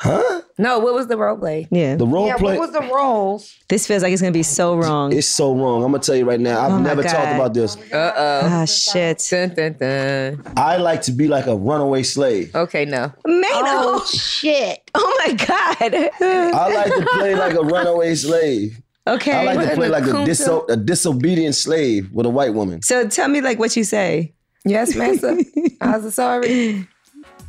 [0.00, 0.42] Huh?
[0.58, 1.66] No, what was the role play?
[1.72, 1.96] Yeah.
[1.96, 2.56] The role Yeah, play.
[2.56, 3.54] what was the roles?
[3.68, 5.12] This feels like it's gonna be so wrong.
[5.12, 5.82] it's so wrong.
[5.84, 6.60] I'm gonna tell you right now.
[6.60, 7.10] I've Oh never God.
[7.12, 7.76] talked about this.
[7.92, 8.40] Uh oh.
[8.44, 9.26] Ah shit.
[9.30, 10.42] Dun, dun, dun.
[10.56, 12.54] I like to be like a runaway slave.
[12.54, 13.12] Okay, no.
[13.26, 14.88] Man, Oh oh, shit!
[14.94, 15.94] oh my god.
[16.20, 18.80] I like to play like a runaway slave.
[19.06, 19.32] okay.
[19.32, 20.26] I like to play like a, kunta?
[20.28, 22.82] diso- a disobedient slave with a white woman.
[22.82, 24.32] so tell me like what you say.
[24.64, 25.42] Yes, Massa.
[25.80, 26.86] I was sorry.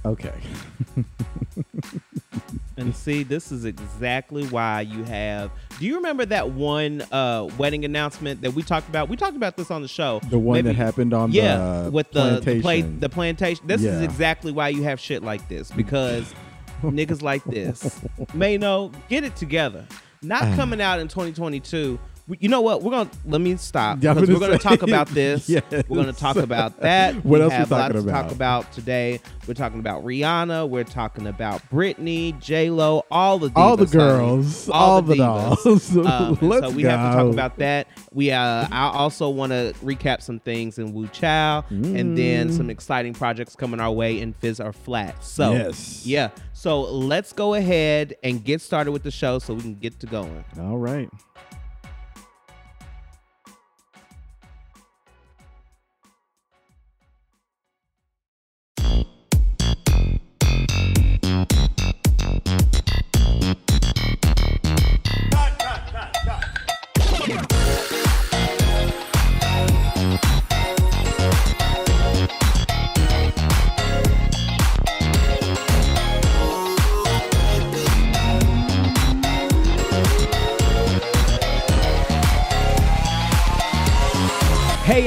[0.06, 0.32] Okay.
[2.80, 5.52] And see, this is exactly why you have.
[5.80, 9.10] Do you remember that one uh, wedding announcement that we talked about?
[9.10, 10.20] We talked about this on the show.
[10.30, 13.00] The one Maybe- that happened on yeah, the with the the, play, plantation.
[13.00, 13.68] the plantation.
[13.68, 16.34] This is exactly why you have shit like this because
[16.82, 18.00] niggas like this
[18.34, 19.86] may know get it together.
[20.22, 22.00] Not coming out in 2022.
[22.30, 22.84] We- You know what?
[22.84, 25.50] We're gonna let me stop Yeah, because we're gonna gonna talk about this.
[25.50, 25.64] yes.
[25.88, 27.16] We're gonna talk about that.
[27.26, 28.22] What we else we have lot talking about?
[28.24, 29.20] talk about today.
[29.48, 30.70] We're talking about Rihanna.
[30.70, 33.98] We're talking about Britney, J Lo, all the divas, all the honey.
[33.98, 35.64] girls, all, the, divas.
[35.64, 35.96] dolls.
[36.10, 36.90] Um, so we go.
[36.90, 37.88] have to talk about that.
[38.14, 42.56] We uh, I also want to recap some things in Wu Chow, and then Mm.
[42.58, 45.24] some exciting projects coming our way in Fizz or Flat.
[45.24, 46.06] So Yes.
[46.06, 46.30] yeah.
[46.54, 50.06] So let's go ahead and get started with the show so we can get to
[50.08, 50.44] going.
[50.60, 51.10] All right.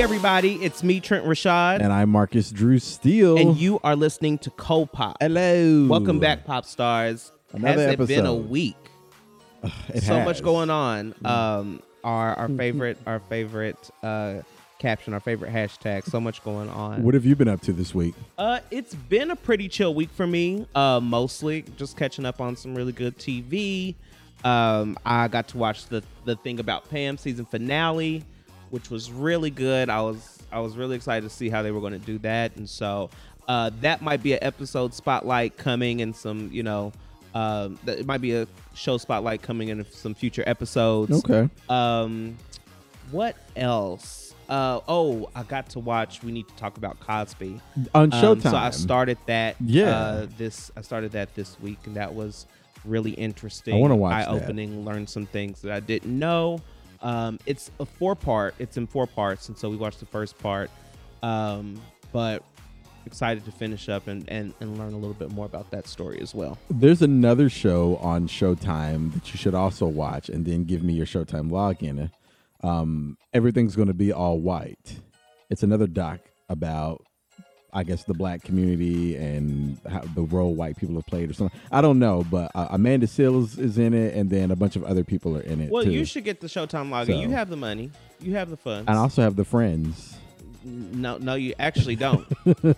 [0.02, 3.38] Hey everybody, it's me Trent Rashad, And I'm Marcus Drew Steele.
[3.38, 5.18] and you are listening to Co-Pop.
[5.20, 5.86] Hello.
[5.86, 7.30] Welcome back, pop stars.
[7.52, 8.50] Another Has it been a episode.
[8.50, 8.74] week?
[9.94, 10.24] So has.
[10.24, 11.14] much going on.
[11.24, 14.38] Um, our our favorite our favorite uh
[14.80, 16.02] caption, our favorite hashtag.
[16.10, 17.04] So much going on.
[17.04, 18.16] What have you been up to this week?
[18.36, 20.66] Uh, it's been a pretty chill week for me.
[20.74, 23.94] Uh, mostly just catching up on some really good TV.
[24.42, 28.24] Um, I got to watch the the thing about Pam season finale,
[28.72, 29.90] which was really good.
[29.90, 32.56] I was I was really excited to see how they were going to do that,
[32.56, 33.10] and so
[33.46, 36.90] uh, that might be an episode spotlight coming, and some you know,
[37.34, 41.12] um, that it might be a show spotlight coming in some future episodes.
[41.24, 41.48] Okay.
[41.68, 42.36] Um,
[43.10, 44.34] what else?
[44.48, 46.22] Uh, oh, I got to watch.
[46.22, 47.60] We need to talk about Cosby.
[47.94, 48.42] On Um, Showtime.
[48.50, 49.56] so I started that.
[49.60, 49.90] Yeah.
[49.96, 52.46] Uh, this I started that this week, and that was
[52.84, 53.74] really interesting.
[53.74, 54.84] I wanna watch Eye opening.
[54.84, 56.60] Learned some things that I didn't know.
[57.02, 58.54] Um, it's a four part.
[58.58, 60.70] It's in four parts, and so we watched the first part.
[61.22, 61.80] Um,
[62.12, 62.42] but
[63.04, 66.20] excited to finish up and, and and learn a little bit more about that story
[66.20, 66.58] as well.
[66.70, 71.06] There's another show on Showtime that you should also watch, and then give me your
[71.06, 72.10] Showtime login.
[72.62, 75.00] Um, everything's going to be all white.
[75.50, 77.04] It's another doc about,
[77.74, 81.58] I guess, the black community and how the role white people have played, or something.
[81.70, 84.84] I don't know, but uh, Amanda Seales is in it, and then a bunch of
[84.84, 85.90] other people are in it Well, too.
[85.90, 87.06] you should get the Showtime login.
[87.06, 87.90] So- You have the money.
[88.20, 88.88] You have the funds.
[88.88, 90.16] and I also have the friends.
[90.64, 92.26] No, no, you actually don't.
[92.62, 92.74] You're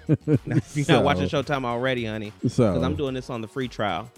[0.85, 2.33] So- not watching Showtime already, honey.
[2.47, 4.11] So Because I'm doing this on the free trial.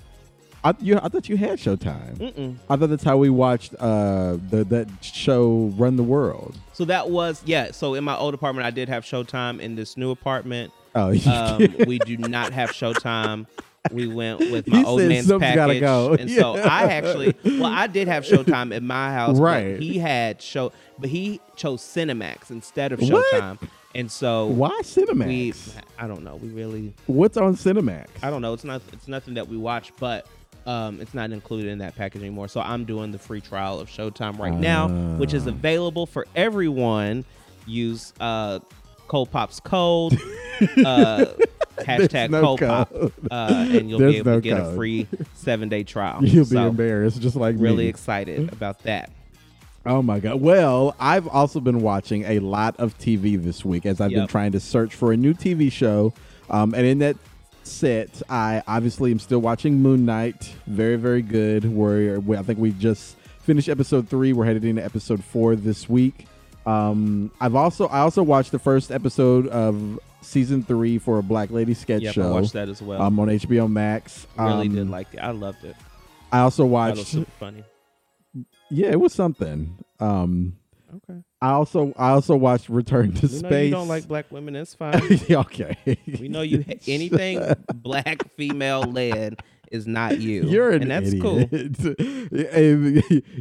[0.64, 2.16] I, you, I thought you had Showtime.
[2.16, 2.56] Mm-mm.
[2.68, 6.58] I thought that's how we watched uh, the that show Run the World.
[6.72, 7.70] So that was yeah.
[7.70, 9.60] So in my old apartment, I did have Showtime.
[9.60, 13.46] In this new apartment, Oh, um, we do not have Showtime.
[13.92, 16.14] We went with my He old man's package, go.
[16.14, 19.78] and so I actually, well, I did have Showtime in my house, but Right.
[19.78, 23.24] He had show, but he chose Cinemax instead of What?
[23.32, 25.26] Showtime, and so Why Cinemax?
[25.28, 25.54] we,
[26.00, 28.06] I don't know, we really, What's on Cinemax?
[28.24, 28.54] I don't know.
[28.54, 28.82] It's not.
[28.92, 30.26] It's nothing that we watch, but
[30.66, 32.48] um, it's not included in that package anymore.
[32.48, 35.50] So I'm doing the free trial of Showtime right now, which is Ah.
[35.50, 37.24] available for everyone.
[37.66, 38.60] Use uh,
[39.08, 40.14] Cold Pop's code,
[40.84, 41.26] uh,
[41.78, 42.92] hashtag no Cold Pop,
[43.30, 44.72] uh, and you'll There's be able no to get code.
[44.72, 46.18] a free seven day trial.
[46.24, 47.88] You'll be embarrassed, just like Really me.
[47.88, 49.10] excited about that.
[49.84, 50.40] Oh my god!
[50.40, 54.52] Well, I've also been watching a lot of TV this week as I've been trying
[54.52, 56.12] to search for a new TV show,
[56.50, 57.16] um, and in that
[57.66, 60.54] set, I obviously am still watching Moon Knight.
[60.66, 61.64] Very, very good.
[61.74, 64.32] Where I think we just finished episode three.
[64.32, 66.26] We're headed into episode four this week.
[66.64, 71.50] Um, I've also I also watched the first episode of season three for a Black
[71.50, 73.00] Lady sketch Yep, I watched that as well.
[73.00, 74.26] Um, on HBO Max.
[74.36, 75.20] I really Um, did like it.
[75.20, 75.76] I loved it.
[76.32, 77.28] I also That was watched.
[77.38, 77.62] funny.
[78.68, 79.78] Yeah, it was something.
[80.00, 80.56] Um,
[81.08, 81.20] Okay.
[81.42, 83.64] I also I also watched Return to We know Space.
[83.66, 84.56] you don't like black women.
[84.56, 85.02] It's fine.
[85.30, 85.76] okay.
[86.18, 87.42] We know you anything
[87.74, 89.40] black female led
[89.72, 90.44] is not you.
[90.44, 91.38] You're an and that's cool.
[91.50, 91.76] idiot.
[92.36, 92.72] Hey,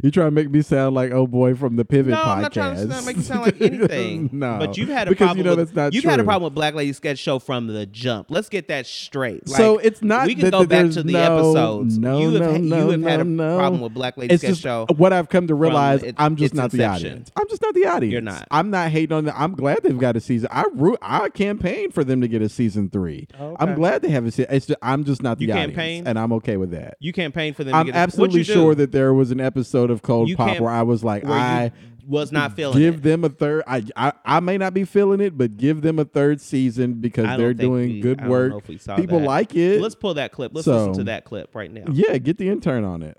[0.02, 2.26] you trying to make me sound like oh boy from the Pivot No, podcast.
[2.36, 4.30] I'm not trying to make you sound like anything.
[4.32, 5.38] no, but you've had a because problem.
[5.38, 6.10] you know with, that's not You've true.
[6.10, 8.30] had a problem with Black Lady Sketch Show from the jump.
[8.30, 9.48] Let's get that straight.
[9.48, 11.98] So it's not We can that go that back to the no- episodes.
[11.98, 13.58] no, you have, no, no, you have had a no, no.
[13.58, 14.86] problem with Black Lady It's Sketch just Show.
[14.96, 16.02] what I've come to realize.
[16.02, 17.30] it- I'm just not the audience.
[17.36, 18.12] I'm just not the audience.
[18.12, 18.46] You're not.
[18.50, 19.34] I'm not hating on them.
[19.36, 20.48] I'm glad they've got a season.
[20.52, 20.98] I root.
[21.02, 23.26] I campaign for them to get a season three.
[23.38, 24.54] Oh, I'm glad they have a season.
[24.54, 26.06] It's just, I'm just not the You audience, campaign?
[26.16, 26.96] And I'm okay with that.
[27.00, 27.74] You campaign for them.
[27.74, 28.52] I'm to get a- What'd absolutely you do?
[28.52, 31.72] sure that there was an episode of Cold You Pop where I was like, I
[32.06, 33.02] was not feeling give it.
[33.02, 33.64] them a third.
[33.66, 37.36] I, I I may not be feeling it, but give them a third season because
[37.36, 38.52] they're doing we- good work.
[38.52, 39.26] know if we saw People that.
[39.26, 39.80] like it.
[39.80, 40.52] Let's pull that clip.
[40.54, 41.84] Let's So- listen to that clip right now.
[41.92, 43.18] yeah, get the intern on it.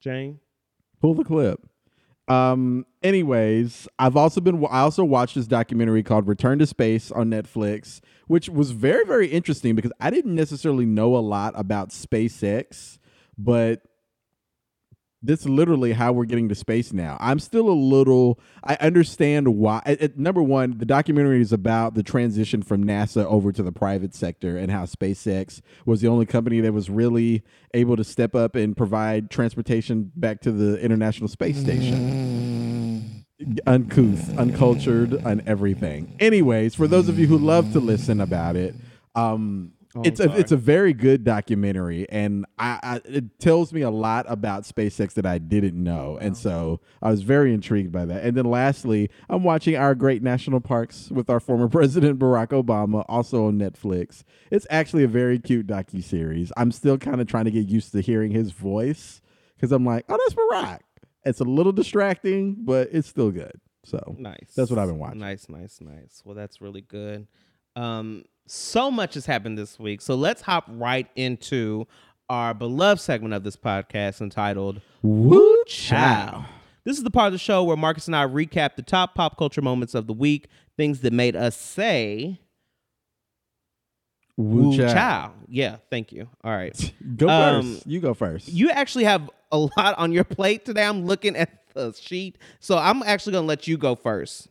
[0.00, 0.40] Jane.
[1.00, 1.60] Pull the clip.
[2.28, 2.86] Um.
[3.02, 4.64] Anyways, I've also been.
[4.70, 9.26] I also watched this documentary called "Return to Space" on Netflix, which was very, very
[9.26, 13.00] interesting because I didn't necessarily know a lot about SpaceX,
[13.36, 13.82] but
[15.20, 17.16] this literally how we're getting to space now.
[17.18, 18.38] I'm still a little.
[18.62, 19.82] I understand why.
[19.84, 23.72] it- it- number one, the documentary is about the transition from NASA over to the
[23.72, 27.42] private sector and how SpaceX was the only company that was really
[27.74, 31.98] able to step up and provide transportation back to the International Space Station.
[31.98, 32.49] Mm-hmm.
[33.66, 36.14] Uncouth, uncultured, and everything.
[36.20, 38.74] Anyways, for those of you who love to listen about it,
[39.14, 43.80] um, Oh, it's a it's a very good documentary, and I, I it tells me
[43.80, 48.04] a lot about SpaceX that I didn't know, and so I was very intrigued by
[48.04, 48.22] that.
[48.22, 53.04] And then lastly, I'm watching Our Great National Parks with our former president Barack Obama,
[53.08, 54.22] also on Netflix.
[54.52, 56.52] It's actually a very cute docu series.
[56.56, 59.20] I'm still kind of trying to get used to hearing his voice
[59.56, 60.80] because I'm like, oh, that's Barack.
[61.24, 63.52] It's a little distracting, but it's still good.
[63.84, 64.52] So Nice.
[64.56, 65.20] That's what I've been watching.
[65.20, 66.22] Nice, nice, nice.
[66.24, 67.26] Well, that's really good.
[67.76, 70.00] Um, so much has happened this week.
[70.00, 71.86] So let's hop right into
[72.28, 76.44] our beloved segment of this podcast entitled Woo Chow.
[76.84, 79.36] This is the part of the show where Marcus and I recap the top pop
[79.36, 82.38] culture moments of the week, things that made us say
[84.36, 84.92] Woo "Woo chow.
[84.92, 86.28] chow." Yeah, thank you.
[86.42, 86.92] All right.
[87.16, 87.86] Go Um, first.
[87.86, 88.48] You go first.
[88.48, 90.84] You actually have a lot on your plate today.
[90.84, 92.36] I'm looking at the sheet.
[92.58, 94.48] So I'm actually going to let you go first.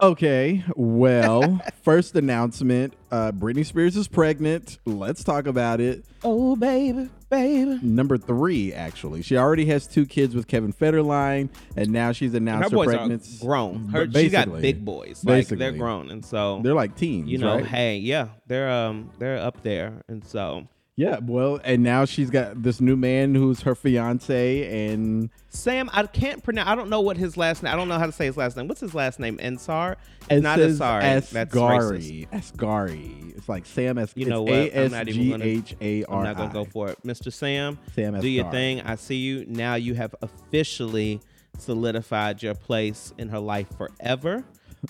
[0.00, 4.78] Okay, well, first announcement: uh, Britney Spears is pregnant.
[4.86, 6.04] Let's talk about it.
[6.22, 7.80] Oh, baby, baby.
[7.82, 12.70] Number three, actually, she already has two kids with Kevin Federline, and now she's announced
[12.70, 13.44] her, boys pregnancy.
[13.44, 13.88] are grown.
[13.88, 15.24] Her, But she got big boys.
[15.24, 17.66] Like they're grown, and so They're like teens, you know, right?
[17.66, 20.68] hey, yeah, they're um they're up there, and so
[20.98, 26.04] Yeah, well, and now she's got this new man who's her fiance, and Sam, I
[26.06, 26.68] can't pronounce.
[26.68, 27.72] I don't know what his last name.
[27.72, 28.66] I don't know how to say his last name.
[28.66, 29.38] What's his last name?
[29.38, 29.94] Ensar.
[30.28, 31.00] It's not says Asari.
[31.30, 32.28] That's racist.
[32.28, 32.28] Asghari.
[32.30, 33.36] Asghari.
[33.36, 34.12] It's like Sam S.
[34.16, 34.76] You know what?
[34.76, 36.18] I'm not even gonna- A S G H A R I.
[36.18, 37.32] I'm not gonna go for it, Mr.
[37.32, 37.78] Sam.
[37.94, 38.80] Sam do your thing.
[38.80, 39.76] I see you now.
[39.76, 41.20] You have officially
[41.58, 44.42] solidified your place in her life forever.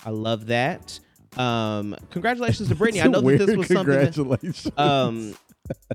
[0.03, 0.99] I love that.
[1.37, 3.03] Um, congratulations to Britney.
[3.03, 3.93] I know that this was something.
[3.95, 4.71] That, Congratulations.
[4.75, 5.35] um,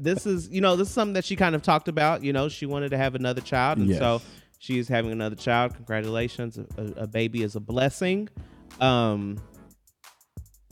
[0.00, 2.22] this is you know this is something that she kind of talked about.
[2.22, 3.98] You know, she wanted to have another child, and Yes.
[3.98, 4.22] so
[4.58, 5.74] she is having another child.
[5.74, 8.28] Congratulations, a, a baby is a blessing.
[8.80, 9.38] Um,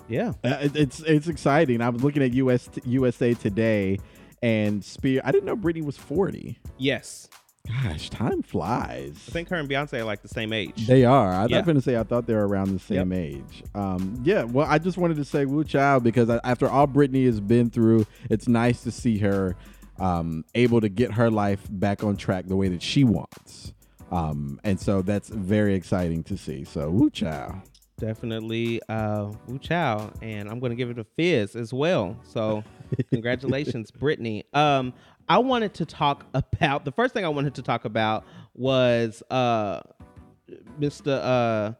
[0.09, 1.81] yeah, Uh, it- it's it's exciting.
[1.81, 3.99] I was looking at US USA Today,
[4.43, 5.21] and Spear.
[5.25, 6.59] I didn't know Britney was forty.
[6.79, 7.29] yes.
[7.69, 9.15] Gosh, time flies.
[9.29, 10.87] I think her and Beyonce are like the same age.
[10.87, 11.33] They are.
[11.33, 11.59] I Yeah.
[11.59, 13.63] was going to say I thought they were around the same age.
[13.75, 14.43] Um, yeah.
[14.43, 17.71] Well, I just wanted to say Woo Child because I, after all Britney has been
[17.71, 19.55] through, it's nice to see her
[20.01, 23.73] um, able to get her life back on track the way that she wants.
[24.11, 26.65] Um, and so that's very exciting to see.
[26.65, 27.55] So Woo Child.
[27.99, 32.17] definitely uh Wu Chow and I'm gonna give it a fizz as well.
[32.25, 32.65] So
[33.11, 34.43] congratulations, Britney.
[34.53, 34.93] Um
[35.29, 38.25] I wanted to talk about the first thing I wanted to talk about
[38.55, 39.81] was uh
[40.81, 41.77] Mr.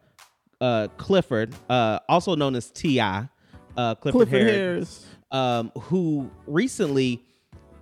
[0.61, 3.29] uh uh Clifford, uh also known as T.I.
[3.77, 5.07] Uh Clifford, Clifford Harris, Harris.
[5.31, 7.23] um, who recently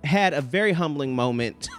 [0.03, 1.69] had a very humbling moment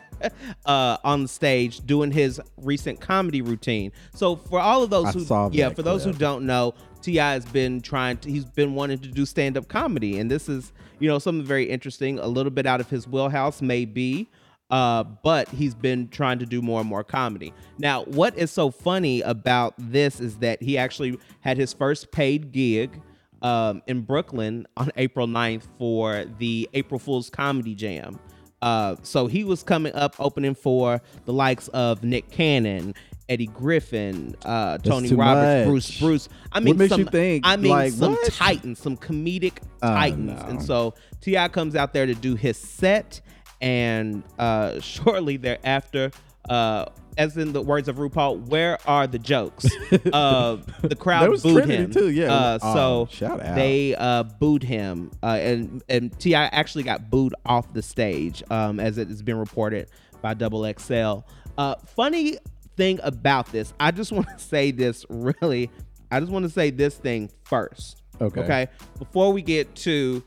[0.66, 3.92] uh, on the stage doing his recent comedy routine.
[4.14, 6.72] So for all of those I who yeah, that for those who don't know,
[7.06, 10.48] Ti has been trying to he's been wanting to do stand up comedy, and this
[10.48, 14.28] is you know something very interesting, a little bit out of his wheelhouse maybe.
[14.68, 17.54] Uh, but he's been trying to do more and more comedy.
[17.78, 22.50] Now, what is so funny about this is that he actually had his first paid
[22.50, 23.00] gig
[23.42, 28.18] um, in Brooklyn on April 9th for the April Fool's Comedy Jam.
[28.60, 32.92] Uh, so he was coming up opening for the likes of Nick Cannon
[33.28, 35.66] Eddie Griffin, uh, Tony Roberts, much.
[35.66, 36.28] Bruce Bruce.
[36.52, 38.32] I mean, makes some, you think, I mean, like, some what?
[38.32, 40.48] titans, some comedic Oh, titans, no.
[40.48, 43.20] and so Ti comes out there to do his set,
[43.60, 46.12] and uh, shortly thereafter,
[46.48, 46.86] uh,
[47.18, 49.66] as in the words of RuPaul, where are the jokes?
[50.12, 52.32] uh, the crowd was booed Trinity, him too, yeah.
[52.32, 53.56] Uh, Oh, so shout out.
[53.56, 58.78] they uh, booed him, uh, and and Ti actually got booed off the stage, um,
[58.78, 59.88] as it has been reported
[60.22, 61.20] by Double XL.
[61.58, 62.36] Uh, funny
[62.76, 65.70] thing about this, I just want to say this really.
[66.10, 68.02] I just want to say this thing first.
[68.20, 68.40] Okay.
[68.40, 68.68] Okay.
[68.98, 70.22] Before we get to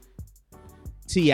[1.07, 1.33] Ti,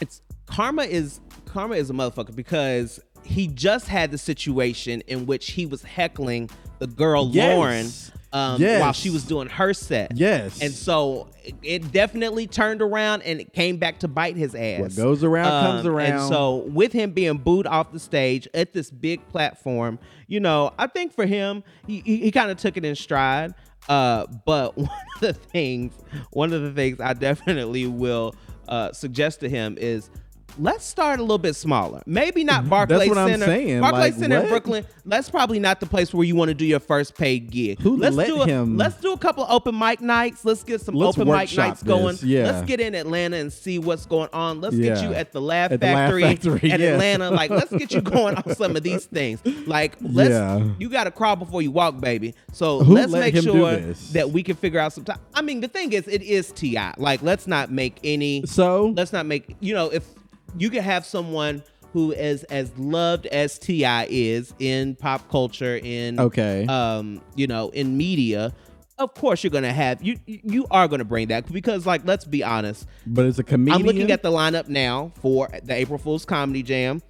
[0.00, 5.52] it's karma is karma is a motherfucker because he just had the situation in which
[5.52, 7.56] he was heckling the girl Yes.
[7.56, 7.86] Lauren
[8.34, 8.80] um, Yes.
[8.80, 10.12] while she was doing her set.
[10.16, 10.60] Yes.
[10.60, 14.80] And so it- it definitely turned around and it came back to bite his ass.
[14.80, 16.12] What goes around comes Um, around.
[16.12, 20.72] And so with him being booed off the stage at this big platform, you know,
[20.78, 23.54] I think for him, he, he, he kind of took it in stride.
[23.88, 25.92] Uh, but one of the things,
[26.30, 28.34] one of the things I definitely will
[28.66, 30.10] uh, suggest to him is
[30.58, 32.02] let's start a little bit smaller.
[32.06, 32.70] Maybe not mm-hmm.
[32.70, 33.46] Barclays what I'm Center.
[33.46, 34.48] saying, Barclays like, Center in?
[34.48, 34.86] Brooklyn.
[35.04, 37.80] That's probably not the place where you want to do your first paid gig.
[37.80, 40.44] Who let's let do a, him- Let's do a couple open mic nights.
[40.44, 42.14] Let's get some Let's open mic nights going.
[42.14, 42.44] this, yeah.
[42.44, 44.60] Let's get in Atlanta and see what's going on.
[44.60, 46.86] Let's get you at the Laugh At the Laugh Factory, Factory, at yeah.
[46.88, 47.30] Atlanta.
[47.30, 49.40] Like, let's get you going on some of these things.
[49.66, 50.68] Like, let's Yeah.
[50.78, 52.34] you got to crawl before you walk, baby.
[52.52, 53.76] So Who let's let make sure
[54.12, 55.18] that we can figure out some time.
[55.34, 56.78] I mean, the thing is, it is Ti.
[56.96, 58.44] Like, let's not make any.
[58.46, 60.04] So let's not make you know if
[60.58, 66.18] you could have someone who is as loved as Ti is in pop culture in
[66.18, 66.66] Okay.
[66.66, 68.52] um you know in media
[68.98, 72.42] of course you're gonna have you you are gonna bring that because like let's be
[72.44, 73.80] honest but it's a comedian.
[73.80, 77.02] i'm looking at the lineup now for the april fool's comedy jam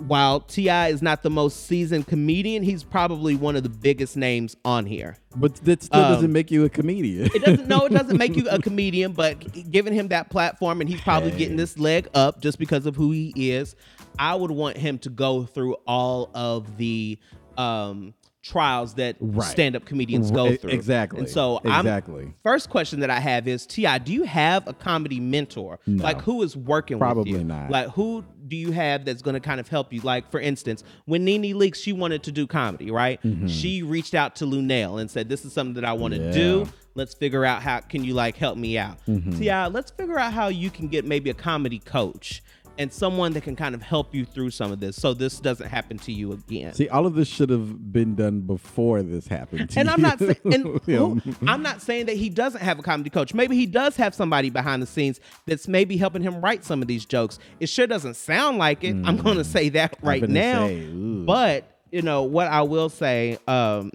[0.00, 4.56] while ti is not the most seasoned comedian he's probably one of the biggest names
[4.64, 7.26] on here but that still um, doesn't make you a comedian.
[7.34, 9.36] it doesn't no it doesn't make you a comedian but
[9.70, 11.38] giving him that platform and he's probably Hey.
[11.38, 13.76] getting this leg up just because of who he is
[14.18, 17.18] i would want him to go through all of the
[17.58, 19.46] um trials that Right.
[19.50, 21.18] stand-up comedians go through exactly.
[21.20, 22.22] and so Exactly.
[22.24, 26.02] i'm first question that i have is ti do you have a comedy mentor No.
[26.02, 27.70] like who is working Probably with you not.
[27.70, 30.82] like who do you have that's going to kind of help you like for instance
[31.04, 35.10] when NeNe Leakes she wanted to do comedy right she reached out to Luenell and
[35.10, 36.26] said this is something that i want to Mm-hmm.
[36.28, 36.32] Yeah.
[36.64, 39.38] do let's figure out how can you like help me out Mm-hmm.
[39.38, 42.42] ti let's figure out how you can get maybe a comedy coach
[42.80, 45.68] and someone that can kind of help you through some of this so this doesn't
[45.68, 49.68] happen to you again See, all of this should have been done before this happened.
[49.70, 52.82] To and I'm not saying, and who- I'm not saying that he doesn't have a
[52.82, 53.34] comedy coach.
[53.34, 56.88] Maybe he does have somebody behind the scenes that's maybe helping him write some of
[56.88, 57.38] these jokes.
[57.60, 58.96] It sure doesn't sound like it.
[59.04, 60.66] I'm going to say that right now.
[60.68, 63.36] say, but you know what I will say.
[63.46, 63.90] Um,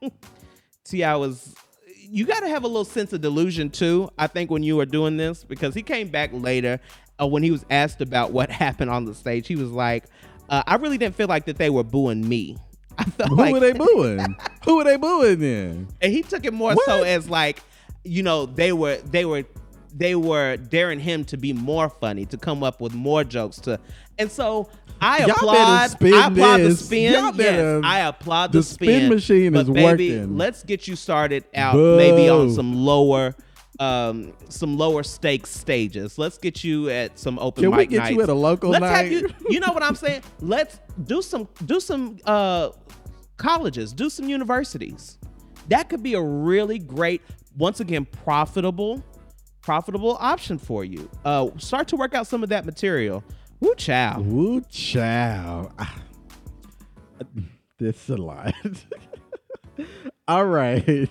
[0.84, 1.54] Ti was.
[2.10, 4.10] You got to have a little sense of delusion too.
[4.16, 6.80] I think when you were doing this, because he came back later
[7.20, 9.46] uh, when he was asked about what happened on the stage.
[9.46, 10.04] He was like,
[10.48, 12.56] uh, "I really didn't feel like that they were booing me.
[12.98, 14.36] I felt Who like were they booing?
[14.64, 15.88] Who were they booing then?
[16.00, 17.60] and he took it more so as like
[18.04, 19.44] you know they were they were
[19.94, 23.78] they were daring him to be more funny to come up with more jokes to
[24.18, 24.68] and so
[25.00, 29.08] i Y'all applaud spin i applaud the spin Y'all yes i applaud the, the spin
[29.08, 30.36] machine but is baby, working.
[30.36, 33.34] let's get you started out maybe on some lower
[33.80, 37.98] um some lower stakes stages let's get you at some open Can we mic get
[37.98, 38.10] nights.
[38.10, 39.04] you at a local let's night?
[39.04, 42.70] have you you know what i'm saying let's do some do some uh
[43.36, 45.18] colleges do some universities
[45.68, 47.22] that could be a really great
[47.56, 49.02] once again profitable
[49.60, 53.22] profitable option for you uh start to work out some of that material
[53.60, 55.70] Woo chow Woo chow.
[57.78, 58.54] This is a lot.
[60.28, 61.08] All right.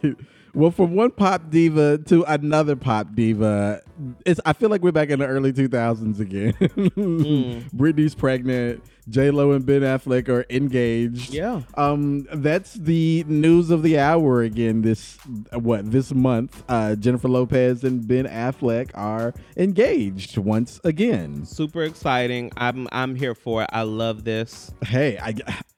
[0.54, 3.82] Well, from one pop diva to another pop diva,
[4.26, 4.40] it's.
[4.46, 6.54] I feel like we're back in the early 2000s again.
[6.54, 7.70] Mm.
[7.76, 8.84] Britney's pregnant.
[9.10, 11.34] J Lo and Ben Affleck are engaged.
[11.34, 11.62] Yeah.
[11.76, 14.82] Um, that's the news of the hour again.
[14.82, 15.18] This
[15.54, 16.62] what this month?
[16.68, 21.46] Uh, Jennifer Lopez and Ben Affleck are engaged once again.
[21.46, 25.36] super exciting i'm i'm here for it i love this hey I,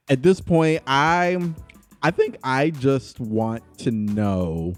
[0.10, 1.56] at this point i'm
[2.02, 4.74] i think i just want to know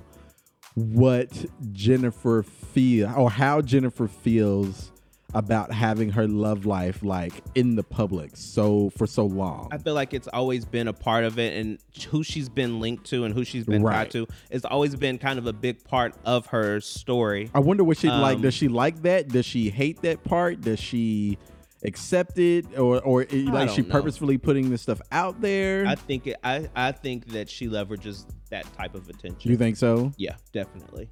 [0.76, 4.92] what jennifer feel or how jennifer feels
[5.34, 9.94] about having her love life like in the public so for so long I feel
[9.94, 13.34] like it's always been a part of it, and who she's been linked to and
[13.34, 13.94] who she's been Right.
[13.94, 14.28] tied to.
[14.50, 17.50] It's always been kind of a big part of her story.
[17.56, 20.60] I wonder what she like Um, does she like that does she hate that part
[20.60, 21.38] does she
[21.84, 23.90] accepted, or or eh, like she know.
[23.90, 25.86] purposefully putting this stuff out there?
[25.86, 29.52] I think it, I I think that she leverages that type of attention.
[29.52, 30.12] you think so?
[30.18, 31.10] Yeah, definitely.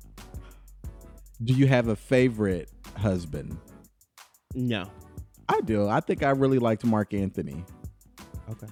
[1.44, 3.58] Do you have a favorite husband?
[4.54, 4.90] No.
[5.48, 5.88] I do.
[5.88, 7.64] I think I really liked Marc Anthony.
[8.52, 8.68] Okay.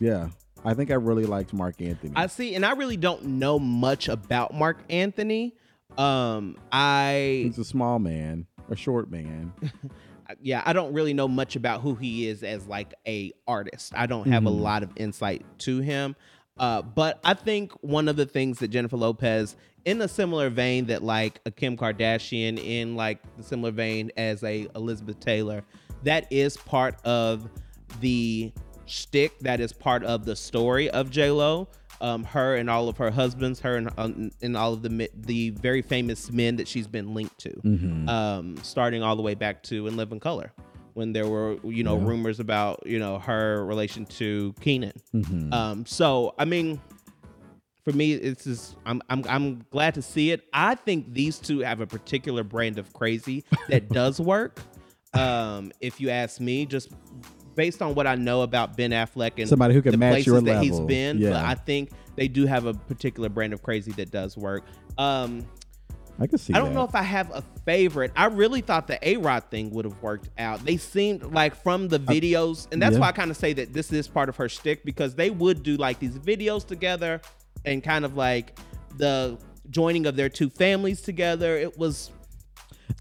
[0.00, 0.28] Yeah,
[0.64, 2.12] I think I really liked Marc Anthony.
[2.16, 5.54] I see, and I really don't know much about Marc Anthony.
[5.96, 9.52] Um, I He's a small man, a short man.
[10.42, 13.92] yeah, I don't really know much about who he is as like a artist.
[13.96, 14.60] I don't have a Mhm.
[14.60, 16.16] lot of insight to him.
[16.58, 20.86] Uh, but I think one of the things that Jennifer Lopez, in a similar vein
[20.86, 25.62] that like a Kim Kardashian, in like the similar vein as a Elizabeth Taylor,
[26.02, 27.48] that is part of
[28.00, 28.52] the
[28.86, 29.38] shtick.
[29.40, 31.68] That is part of the story of J Lo.
[32.00, 35.50] Um, her and all of her husbands, her and, um, and all of the the
[35.50, 38.08] very famous men that she's been linked to Mhm.
[38.08, 40.52] um, starting all the way back to In Living Color,
[40.94, 42.06] when there were you know Yeah.
[42.06, 44.92] rumors about you know her relation to Keenen.
[45.12, 45.52] Mhm.
[45.52, 46.80] Um, so I mean,
[47.84, 50.44] for me, it's just I'm I'm I'm glad to see it.
[50.52, 54.60] I think these two have a particular brand of crazy that does work.
[55.14, 56.90] Um, if you ask me, just
[57.58, 60.26] based on what I know about Ben Affleck and Somebody who can the match places
[60.28, 61.30] your that he's been, Yeah.
[61.30, 64.62] but I think they do have a particular brand of crazy that does work.
[64.96, 65.44] Um,
[66.20, 66.54] I can see.
[66.54, 66.74] I don't that.
[66.76, 68.12] know if I have a favorite.
[68.16, 70.64] I really thought the A Rod thing would have worked out.
[70.64, 73.00] They seemed like from the videos, and that's yeah.
[73.00, 75.64] why I kind of say that this is part of her shtick because they would
[75.64, 77.20] do like these videos together
[77.64, 78.56] and kind of like
[78.98, 79.36] the
[79.70, 81.56] joining of their two families together.
[81.56, 82.12] It was.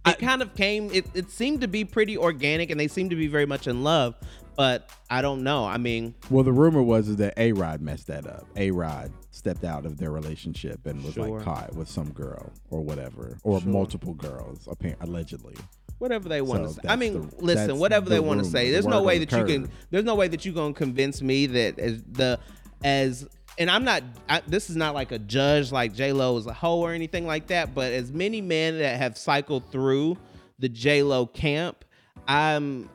[0.05, 0.89] It kind of came.
[0.91, 3.83] It, it seemed to be pretty organic, and they seemed to be very much in
[3.83, 4.15] love.
[4.57, 5.63] But I don't know.
[5.65, 8.45] I mean, Well, the rumor was is that A Rod messed that up.
[8.57, 11.29] A Rod stepped out of their relationship and was Sure.
[11.37, 13.69] like caught with some girl or whatever, or Sure.
[13.69, 15.55] multiple girls, apparently, allegedly.
[15.99, 16.87] whatever they want So to say.
[16.89, 18.67] I mean, the- listen, whatever they want to say.
[18.67, 19.69] the There's no way the that you can.
[19.89, 22.39] There's no way that you're gonna convince me that as the
[22.83, 23.27] as
[23.59, 24.03] and I'm not.
[24.29, 27.25] I, this is not like a judge like J Lo is a hoe or anything
[27.25, 27.73] like that.
[27.73, 30.17] But as many men that have cycled through
[30.59, 31.83] the J Lo camp,
[32.27, 32.89] I'm.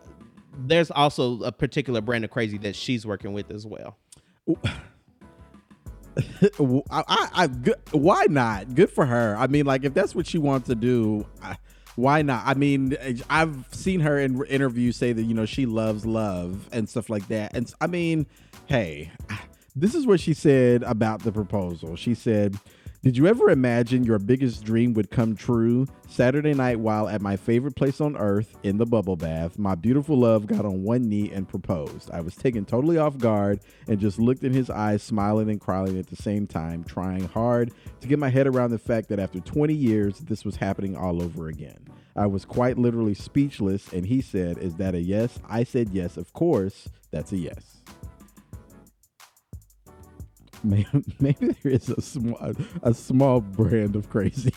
[0.56, 3.96] There's also a particular brand of crazy that she's working with as well.
[6.16, 8.74] I, I, I, good, why not?
[8.74, 9.36] Good for her.
[9.36, 11.56] I mean, like if that's what she wants to do, I,
[11.96, 12.46] why not?
[12.46, 12.96] I mean,
[13.30, 17.28] I've seen her in interviews say that you know she loves love and stuff like
[17.28, 17.54] that.
[17.54, 18.26] And I mean,
[18.66, 19.10] hey,
[19.76, 21.96] this is what she said about the proposal.
[21.96, 22.58] She said.
[23.02, 25.88] Did you ever imagine your biggest dream would come true?
[26.06, 30.16] Saturday night, while at my favorite place on earth, in the bubble bath, my beautiful
[30.16, 32.12] love got on one knee and proposed.
[32.12, 35.98] I was taken totally off guard and just looked in his eyes, smiling and crying
[35.98, 39.40] at the same time, trying hard to get my head around the fact that after
[39.40, 41.84] 20 years, this was happening all over again.
[42.14, 45.40] I was quite literally speechless, and he said, Is that a yes?
[45.48, 46.88] I said, Yes, of course.
[47.10, 47.81] That's a yes.
[50.64, 50.86] Maybe,
[51.18, 54.52] maybe there is a small, a small brand of crazy.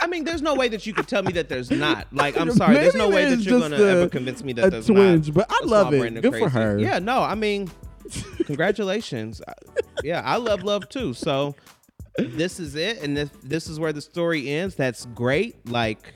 [0.00, 2.08] I mean, there's no way that you could tell me that there's not.
[2.12, 4.70] Like, I'm sorry, there's no Maybe way that you're gonna a- ever convince me that
[4.72, 5.34] there's twinge, not.
[5.34, 6.20] but I love it.
[6.22, 6.78] Good for her.
[6.78, 7.70] Yeah, no, I mean,
[8.46, 9.40] congratulations.
[10.02, 11.14] Yeah, I love love too.
[11.14, 11.54] So
[12.18, 14.74] this is it, and this this is where the story ends.
[14.74, 15.68] That's great.
[15.68, 16.14] Like,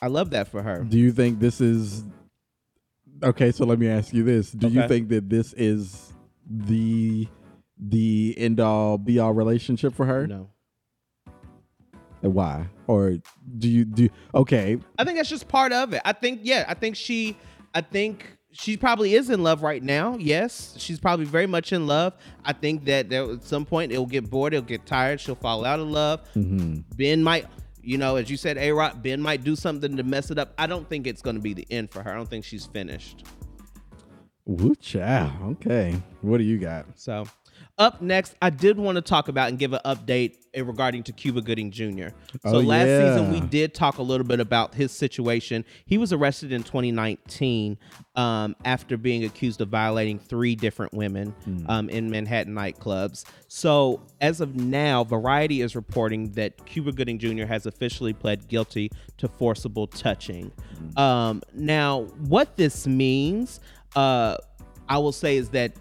[0.00, 0.84] I love that for her.
[0.84, 2.04] Do you think this is
[3.24, 3.50] okay?
[3.50, 6.12] So let me ask you this: Do you think that this is
[6.48, 7.28] the
[7.78, 10.26] the end all be all relationship for her?
[10.26, 10.50] No,
[12.22, 12.68] And why?
[12.86, 13.16] Or
[13.58, 14.08] do you do?
[14.34, 16.02] Okay, I think that's just part of it.
[16.04, 17.36] I think, yeah, I think she,
[17.74, 20.16] I think she probably is in love right now.
[20.18, 22.14] Yes, she's probably very much in love.
[22.44, 25.64] I think that there, at some point it'll get bored, it'll get tired, she'll fall
[25.64, 26.20] out of love.
[26.34, 27.46] hmm Ben might,
[27.82, 30.54] you know, as you said, A Rod, Ben might do something to mess it up.
[30.58, 32.12] I don't think it's going to be the end for her.
[32.12, 33.24] I don't think she's finished.
[34.46, 35.32] Woo chow.
[35.52, 36.86] Okay, what do you got?
[36.96, 37.26] So,
[37.78, 41.40] up next, I did want to talk about and give an update regarding to Cuba
[41.40, 42.08] Gooding Jr.
[42.42, 45.64] So Oh, last season we did talk a little bit about his situation.
[45.84, 47.76] He was arrested in 2019
[48.14, 51.34] um, after being accused of violating three different women
[51.68, 53.24] um, in Manhattan nightclubs.
[53.48, 57.46] So as of now, Variety is reporting that Cuba Gooding Jr.
[57.46, 60.52] has officially pled guilty to forcible touching.
[60.96, 63.60] Um, now, what this means,
[63.96, 64.36] uh,
[64.88, 65.72] I will say, is that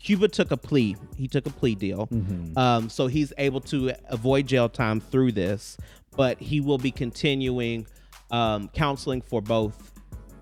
[0.00, 0.96] Cuba took a plea.
[1.16, 2.08] He took a plea deal.
[2.56, 5.76] Um, so he's able to avoid jail time through this,
[6.16, 7.86] but he will be continuing
[8.30, 9.92] um, counseling for both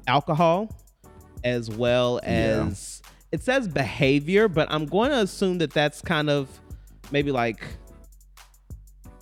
[0.06, 0.70] alcohol
[1.44, 2.66] as well Yeah.
[2.68, 6.48] as it says behavior, but I'm going to assume that that's kind of
[7.10, 7.62] maybe like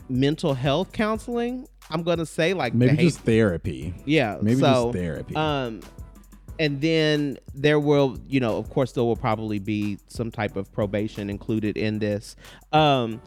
[0.08, 1.66] mental health counseling.
[1.90, 3.94] I'm gonna say like Maybe behav- just therapy.
[4.06, 5.34] yeah, Maybe so, just therapy.
[5.36, 5.80] Um,
[6.58, 10.70] and then there will, you know, of course, there will probably be some type of
[10.72, 12.36] probation included in this.
[12.72, 13.20] Um,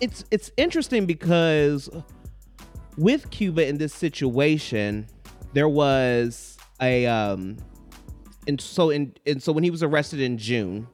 [0.00, 1.88] it's it's interesting because
[2.96, 5.06] with Cuba in this situation,
[5.54, 7.56] there was a um,
[8.46, 10.86] and so in and so when he was arrested in June,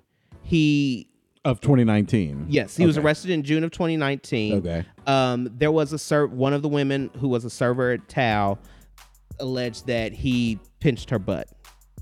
[0.43, 1.09] he
[1.45, 2.47] of 2019.
[2.49, 4.55] yes he was arrested in June of 2019.
[4.59, 4.87] Okay.
[5.07, 8.59] Um, there was a ser- one of the women who was a server at Tao
[9.39, 11.49] alleged that he pinched her butt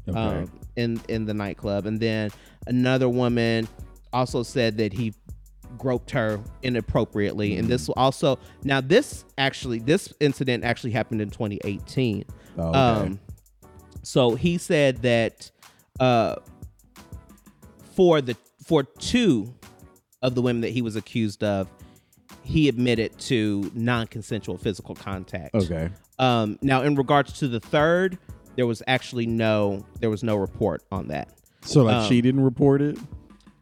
[0.08, 0.18] Okay.
[0.18, 2.30] um, in in the nightclub, and then
[2.66, 3.68] another woman
[4.12, 5.14] also said that he
[5.78, 12.24] groped her inappropriately, and this also now this actually this incident actually happened in 2018.
[12.58, 12.78] Oh, okay.
[12.78, 13.20] Um,
[14.02, 15.50] so he said that
[16.00, 16.36] uh,
[17.94, 19.54] for the for two
[20.22, 21.68] of the women that he was accused of,
[22.42, 25.54] he admitted to non-consensual physical contact.
[25.54, 25.90] okay.
[26.18, 28.18] Um, now, in regards to the third,
[28.56, 31.28] there was actually no there was no report on that.
[31.62, 32.98] So like um, she didn't report it.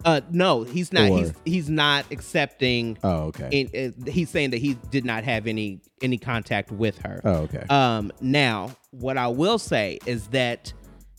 [0.05, 1.11] Uh, no, he's not.
[1.11, 2.97] He's he's not accepting.
[3.05, 3.49] Oh, okay.
[3.51, 7.21] In, uh, he's saying that he did not have any any contact with her.
[7.25, 7.65] oh, okay.
[7.69, 10.73] Um, now, what I will say is that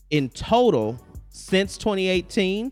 [0.10, 2.71] in total, since 2018,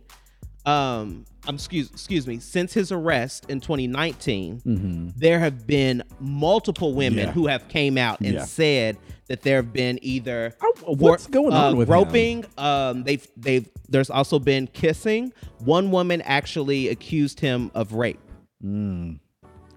[0.65, 7.19] um, I'm excuse excuse me, since his arrest in 2019, there have been multiple women
[7.19, 7.27] Mm-hmm.
[7.27, 7.31] Yeah.
[7.33, 8.45] who have came out and Yeah.
[8.45, 11.93] said that there have been either Oh, what's going on uh, with him?
[11.93, 12.45] groping.
[12.57, 15.33] Um, they've they've there's also been kissing.
[15.57, 18.19] One woman actually accused him of rape.
[18.63, 19.19] Mm.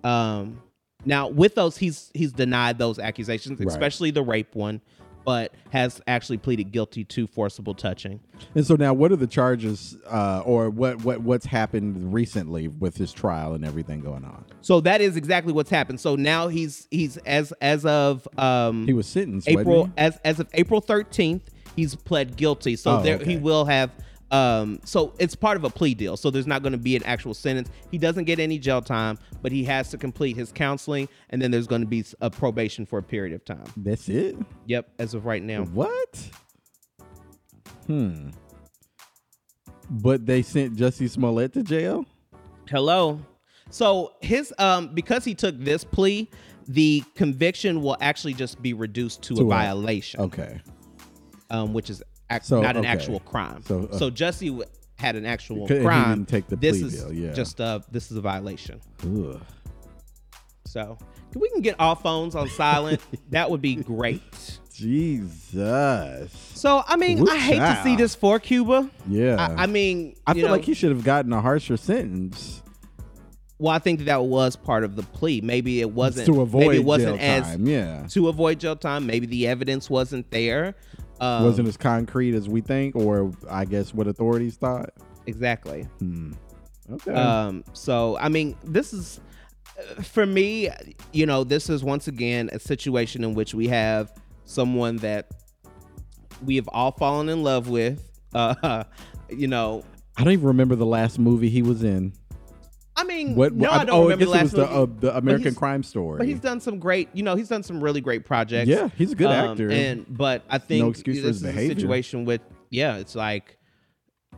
[0.04, 0.60] Um,
[1.06, 3.68] now with those, he's he's denied those accusations, Right.
[3.68, 4.82] especially the rape one,
[5.24, 8.20] but has actually pleaded guilty to forcible touching.
[8.54, 12.96] And so now, what are the charges, uh, or what what what's happened recently with
[12.96, 14.44] his trial and everything going on?
[14.60, 16.00] So that is exactly what's happened.
[16.00, 19.48] So now he's he's as as of um He was sentenced.
[19.48, 22.76] April as as of April thirteenth, he's pled guilty.
[22.76, 23.24] So Oh, there okay.
[23.32, 23.90] he will have.
[24.32, 26.16] Um, so it's part of a plea deal.
[26.16, 27.68] So there's not going to be an actual sentence.
[27.90, 31.50] He doesn't get any jail time, but he has to complete his counseling, and then
[31.50, 33.64] there's going to be a probation for a period of time.
[33.76, 34.34] That's it.
[34.66, 35.64] Yep, as of right now.
[35.64, 36.28] What?
[37.86, 38.30] Hmm.
[39.90, 42.06] But they sent Jussie Smollett to jail.
[42.70, 43.20] Hello.
[43.70, 46.30] So his um because he took this plea,
[46.68, 50.60] the conviction will actually just be reduced to, To a a- violation, Okay.
[51.50, 52.02] um, which is
[52.36, 52.88] ac- So, not an okay.
[52.88, 53.62] actual crime.
[53.66, 54.68] So, So, uh, Jesse w-
[54.98, 56.18] had an actual crime.
[56.18, 57.32] didn't take the this plea is deal, yeah.
[57.32, 58.80] just uh this is a violation.
[59.04, 59.40] Ugh.
[60.66, 60.96] So
[61.34, 63.00] we can get all phones on silent.
[63.30, 64.22] that would be great.
[64.72, 66.32] Jesus.
[66.54, 68.90] So I mean, Woo I hate to see this for Cuba.
[69.08, 69.36] Yeah.
[69.38, 72.62] I, I mean, I feel know, like he should have gotten a harsher sentence
[73.62, 75.40] well, I think that, that was part of the plea.
[75.40, 77.66] Maybe it wasn't to avoid Maybe it wasn't jail as time.
[77.68, 78.06] Yeah.
[78.08, 79.06] to avoid jail time.
[79.06, 80.74] Maybe the evidence wasn't there.
[81.22, 84.90] Um, Wasn't as concrete as we think, or I guess what authorities thought.
[85.26, 85.82] exactly.
[86.00, 86.32] Hmm.
[86.90, 87.12] Okay.
[87.14, 89.20] Um, so I mean, this is
[90.02, 90.68] for me.
[91.12, 94.12] You know, this is once again a situation in which we have
[94.44, 95.30] someone that
[96.44, 98.08] we have all fallen in love with.
[98.34, 98.84] Uh,
[99.28, 99.84] you know,
[100.16, 102.14] I don't even remember the last movie he was in.
[102.96, 103.54] I mean, What?
[103.54, 105.82] no, I, don't oh, remember I the it last was the, uh, the American Crime
[105.82, 106.18] Story.
[106.18, 108.68] But he's done some great, you know, he's done some really great projects.
[108.68, 109.70] yeah, he's a good Um, actor.
[109.70, 111.72] And but I think No excuse for this his is behavior.
[111.72, 113.56] a situation with yeah, it's like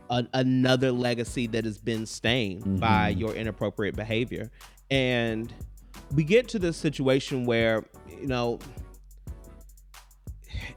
[0.09, 3.19] a, another legacy that has been stained by Mm-hmm.
[3.19, 4.51] your inappropriate behavior,
[4.89, 5.51] and
[6.13, 8.59] we get to this situation where you know.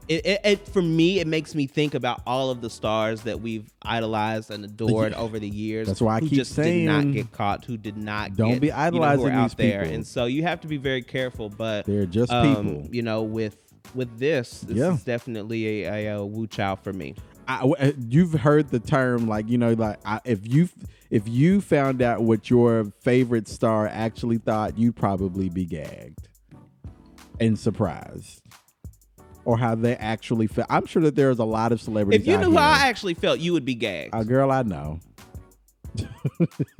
[0.09, 3.39] It, it, it for me it makes me think about all of the stars that
[3.41, 5.19] we've idolized and adored Yeah.
[5.19, 5.87] over the years.
[5.87, 8.61] That's why I who keep just did not get caught, who did not don't get,
[8.61, 9.95] be you know, idolizing out these there, people.
[9.95, 11.49] and so you have to be very careful.
[11.49, 12.89] But They're just um, people.
[12.95, 13.55] You know, with
[13.93, 14.93] with this, this Yeah.
[14.93, 17.13] is definitely a, a, a woo child for me.
[17.47, 20.69] I, uh, you've heard the term like you know like I, if you
[21.11, 26.27] if you found out what your favorite star actually thought, you'd probably be gagged
[27.39, 28.41] and surprised,
[29.49, 30.67] or how they actually felt.
[30.69, 32.21] I'm sure that there's a lot of celebrities.
[32.21, 34.13] If you knew how I actually felt, you would be gagged.
[34.13, 34.99] a girl I know,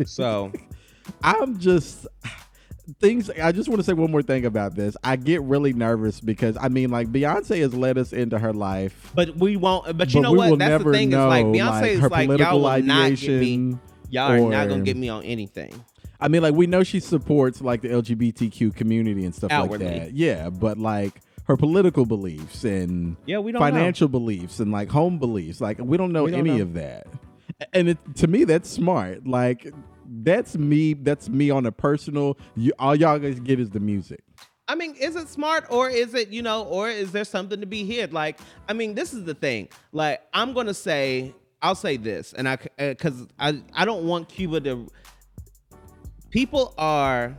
[0.05, 0.51] so
[1.23, 2.05] I'm just
[2.99, 3.31] things.
[3.31, 4.95] I just want to say one more thing about this.
[5.03, 9.11] I get really nervous because I mean, like Beyonce has led us into her life.
[9.15, 9.97] but we won't.
[9.97, 10.59] But you but know what?
[10.59, 11.09] That's the thing.
[11.09, 13.77] know, is like Beyonce like, is like y'all will not get me.
[14.11, 15.73] Y'all are not gonna get me on anything.
[16.21, 19.87] I mean, like we know she supports like the LGBTQ community and stuff Outwardly.
[19.87, 20.13] like that.
[20.13, 23.65] Yeah, but like her political beliefs and Yeah, we don't know.
[23.65, 26.61] financial beliefs and like home beliefs, like we don't know We don't any know.
[26.61, 27.07] of that.
[27.73, 29.25] And it, to me, that's smart.
[29.27, 29.73] Like
[30.07, 30.93] that's me.
[30.93, 32.37] That's me on a personal.
[32.55, 34.23] You all y'all guys get is the music.
[34.67, 37.65] I mean, is it smart or is it, you know, or is there something to
[37.65, 38.13] be hid?
[38.13, 39.69] Like, I mean, this is the thing.
[39.91, 41.33] Like, I'm gonna say,
[41.63, 44.87] I'll say this, and I, because uh, I, I don't want Cuba to.
[46.29, 47.35] People are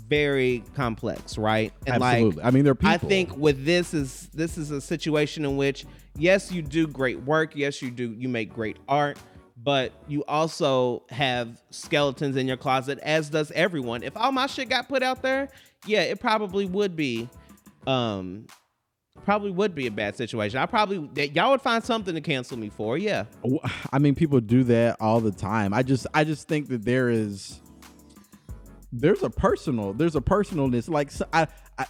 [0.00, 1.72] very complex, right?
[1.86, 2.42] And Absolutely.
[2.42, 2.90] like, I mean, they're people.
[2.90, 5.86] I think with this is this is a situation in which
[6.16, 7.52] yes, you do great work.
[7.54, 9.18] Yes, you do you make great art,
[9.62, 14.02] but you also have skeletons in your closet, as does everyone.
[14.02, 15.48] If all my shit got put out there,
[15.86, 17.28] yeah, it probably would be,
[17.86, 18.46] um,
[19.24, 20.58] probably would be a bad situation.
[20.58, 22.98] I probably y'all would find something to cancel me for.
[22.98, 23.24] Yeah,
[23.92, 25.72] I mean, people do that all the time.
[25.74, 27.60] I just, I just think that there is,
[28.92, 30.88] there's a personal, there's a personalness.
[30.88, 31.42] Like, so I,
[31.78, 31.86] I, I-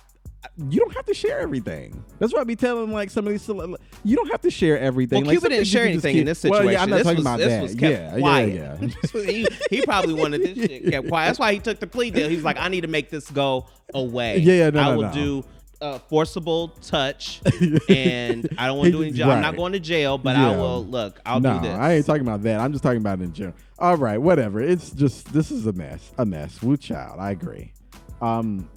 [0.71, 2.03] you don't have to share everything.
[2.19, 3.43] That's what I be telling like some of these.
[3.43, 5.21] cele- You don't have to share everything.
[5.23, 6.65] well, like, Cuba didn't share anything in this situation.
[6.67, 7.63] Well, yeah, I'm not this talking was, about this that.
[7.63, 7.83] Was kept
[8.15, 8.55] yeah, quiet.
[8.55, 8.77] yeah,
[9.15, 9.23] yeah.
[9.31, 11.27] He, he probably wanted this shit kept quiet.
[11.29, 12.29] That's why he took the plea deal.
[12.29, 14.39] He was like, I need to make this go away.
[14.39, 15.13] Yeah, yeah, no, I no, will no.
[15.13, 15.45] do
[15.83, 17.41] uh, forcible touch,
[17.89, 19.31] and I don't want to do any jail.
[19.31, 21.21] I'm not going to jail, but I will look.
[21.25, 21.79] I'll no, do this.
[21.79, 22.61] I ain't talking about that.
[22.61, 23.57] I'm just talking about in general.
[23.81, 24.61] All right, whatever.
[24.61, 26.13] It's just this is a mess.
[26.19, 26.63] A mess.
[26.63, 27.19] Woo Child.
[27.19, 27.73] I agree.
[28.21, 28.69] Um,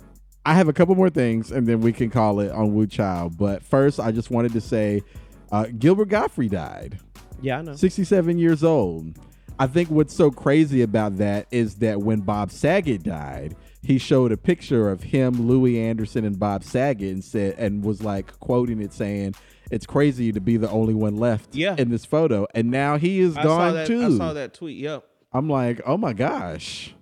[0.45, 3.37] I have a couple more things, and then we can call it on Woo Child.
[3.37, 5.01] But first, I just wanted to say,
[5.51, 6.99] uh, Gilbert Gottfried died,
[7.41, 7.75] yeah, I know.
[7.75, 9.19] 67 years old.
[9.59, 14.31] I think what's so crazy about that is that when Bob Saget died, he showed
[14.31, 18.81] a picture of him, Louie Anderson, and Bob Saget, and said, and was like quoting
[18.81, 19.35] it, saying,
[19.71, 21.75] "It's crazy to be the only one left Yeah.
[21.77, 23.87] in this photo." And now he is I gone that.
[23.87, 24.05] too.
[24.05, 24.77] I saw that tweet.
[24.77, 25.03] Yep.
[25.31, 26.93] I'm like, oh my gosh,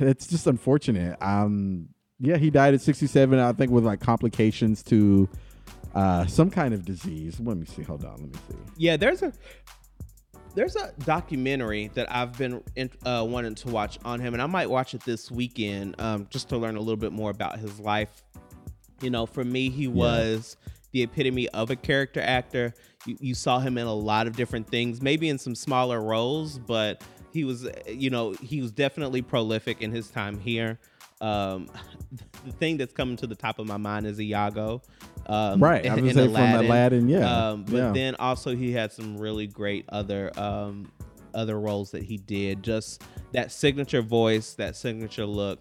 [0.00, 1.16] it's just unfortunate.
[1.22, 1.88] Um,
[2.18, 3.38] yeah, he died at 67.
[3.38, 5.28] I think with like complications to
[5.94, 7.40] uh some kind of disease.
[7.40, 7.82] Let me see.
[7.82, 8.12] Hold on.
[8.12, 8.56] Let me see.
[8.76, 9.32] Yeah, there's a
[10.54, 14.46] there's a documentary that I've been in, uh, wanting to watch on him, and I
[14.46, 17.78] might watch it this weekend um, just to learn a little bit more about his
[17.78, 18.22] life.
[19.00, 20.56] You know, for me, he was
[20.92, 22.74] the epitome of a character actor.
[23.06, 26.58] You, you saw him in a lot of different things, maybe in some smaller roles,
[26.58, 30.78] but he was, you know, he was definitely prolific in his time here.
[31.20, 31.68] Um,
[32.44, 34.82] the thing that's coming to the top of my mind is Iago.
[35.26, 37.92] Um, Right, I was in gonna from Aladdin, yeah, Um, but yeah.
[37.92, 40.90] then also he had some really great other um,
[41.34, 42.62] other roles that he did.
[42.62, 45.60] Just that signature voice, that signature look.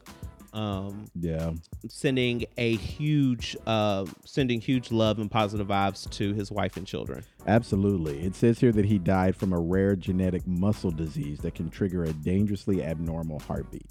[0.53, 1.51] Um, Yeah.
[1.87, 7.23] sending a huge, uh, sending huge love and positive vibes to his wife and children.
[7.45, 8.19] Absolutely.
[8.21, 12.03] It says here that he died from a rare genetic muscle disease that can trigger
[12.03, 13.85] a dangerously abnormal heartbeat.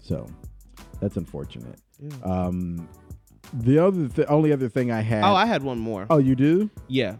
[0.00, 0.26] So
[1.00, 1.78] that's unfortunate.
[2.22, 2.88] Um,
[3.52, 5.22] the other, th- only other thing I had.
[5.24, 6.06] Oh, I had one more.
[6.10, 6.70] oh, you do?
[6.88, 7.16] Yeah.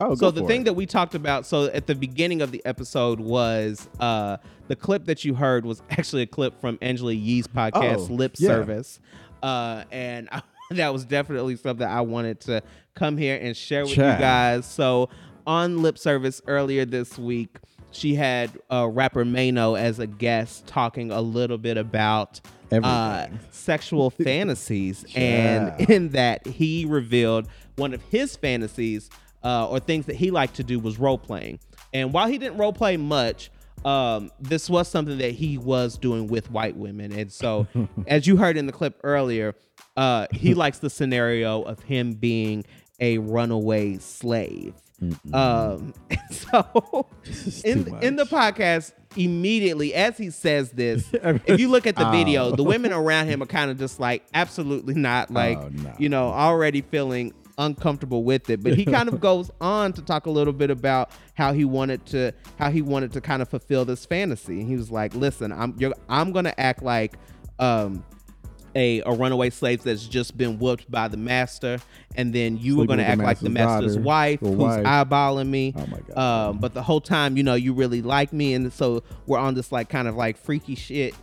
[0.00, 0.64] Oh, so the thing it.
[0.64, 5.04] that we talked about so at the beginning of the episode was uh the clip
[5.04, 8.48] that you heard was actually a clip from angela yee's podcast Oh, lip yeah.
[8.48, 8.98] service
[9.42, 12.62] uh and I, that was definitely something i wanted to
[12.96, 14.18] come here and share with Child.
[14.18, 15.10] you guys so
[15.46, 17.56] on lip service earlier this week
[17.92, 22.40] she had uh, rapper Mano as a guest talking a little bit about
[22.72, 29.08] uh, sexual fantasies and in that he revealed one of his fantasies
[29.44, 31.60] uh, or things that he liked to do was role playing.
[31.92, 33.50] And while he didn't role play much,
[33.84, 37.12] um, this was something that he was doing with white women.
[37.12, 37.66] And so,
[38.06, 39.54] as you heard in the clip earlier,
[39.96, 42.64] uh, he likes the scenario of him being
[43.00, 44.74] a runaway slave.
[45.34, 45.92] Um,
[46.30, 47.06] so
[47.64, 52.46] in in the podcast, immediately as he says this, if you look at the video,
[52.52, 52.56] Oh.
[52.56, 55.92] the women around him are kind of just like absolutely not like Oh, no.
[55.98, 60.26] you know already feeling uncomfortable with it but he kind of goes on to talk
[60.26, 63.84] a little bit about how he wanted to how he wanted to kind of fulfill
[63.84, 67.16] this fantasy and he was like listen i'm you're i'm gonna act like
[67.58, 68.04] um
[68.76, 71.78] a, a runaway slave that's just been whooped by the master,
[72.16, 74.56] and then you were going to act the like the master's master's daughter wife who's
[74.56, 74.84] wife.
[74.84, 75.72] eyeballing me.
[75.76, 76.18] Oh my God.
[76.18, 79.54] Um, but the whole time, you know, you really like me, and so we're on
[79.54, 81.14] this like kind of like freaky shit.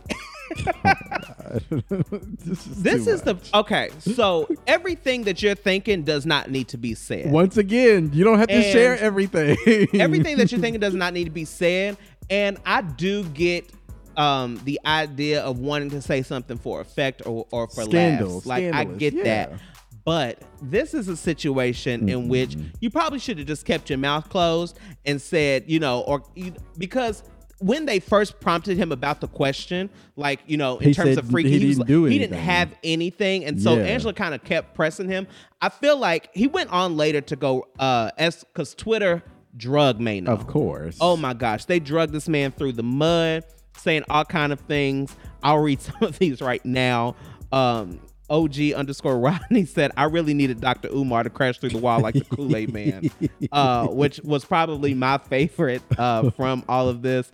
[1.70, 3.90] this is, This is the okay.
[3.98, 7.30] So everything that you're thinking does not need to be said.
[7.30, 9.56] Once again, you don't have to And share everything.
[9.94, 11.96] everything that you're thinking does not need to be said.
[12.30, 13.70] And I do get
[14.16, 18.46] um the idea of wanting to say something for effect or, or for Scandal, laughs.
[18.46, 19.22] Like I get yeah.
[19.24, 19.52] that.
[20.04, 24.28] But this is a situation in which you probably should have just kept your mouth
[24.28, 27.22] closed and said, you know, or you, because
[27.62, 31.30] when they first prompted him about the question, like you know, in He terms of
[31.30, 33.82] freaky, he he, didn't like- he didn't have anything, and so Yeah.
[33.84, 35.26] Angela kind of kept pressing him.
[35.60, 39.22] I feel like he went on later to go uh as because Twitter
[39.56, 40.30] drug Mano.
[40.32, 40.98] Of course.
[41.00, 43.44] Oh my gosh, they drug this man through the mud,
[43.76, 45.14] saying all kind of things.
[45.42, 47.16] I'll read some of these right now.
[47.52, 50.88] Um, OG underscore Rodney said, "I really needed Dr.
[50.88, 53.10] Umar to crash through the wall like the Kool Aid Man,"
[53.52, 57.30] uh, which was probably my favorite uh, from all of this.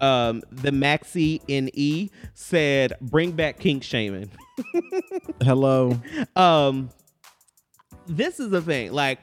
[0.00, 4.30] Um, the Maxi Ne said, "Bring back kink shaming."
[5.42, 5.98] Hello.
[6.36, 6.90] um
[8.06, 9.20] this is the thing like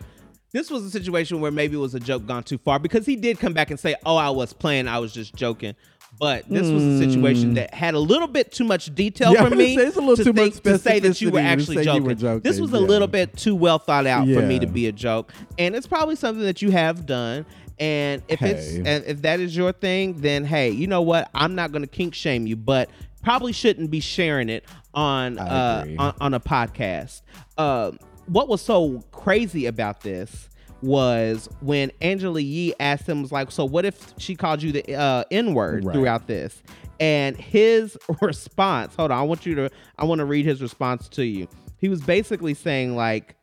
[0.53, 3.15] this was a situation where maybe it was a joke gone too far because he
[3.15, 5.75] did come back and say oh i was playing i was just joking
[6.17, 9.33] but this was a situation that had a little bit too much detail Hmm.
[9.35, 11.39] Yeah, was me it's a little to, too think, much to say that you were
[11.39, 12.03] actually joking.
[12.05, 14.87] were joking, This was a little bit too well thought out for me to be
[14.87, 17.45] a joke, and it's probably something that you have done.
[17.79, 21.29] And if it's and if that is your thing, then hey, you know what?
[21.33, 22.89] I'm not going to kink shame you, but
[23.23, 27.21] probably shouldn't be sharing it on uh, on, on a podcast.
[27.57, 30.49] Um, what was so crazy about this
[30.81, 34.95] was when Angela Yee asked him, was like, so what if she called you the
[34.95, 35.93] uh, N word Right.
[35.93, 36.61] throughout this?
[36.99, 41.07] And his response, hold on, I want you to, I want to read his response
[41.09, 41.47] to you.
[41.77, 43.35] He was basically saying like,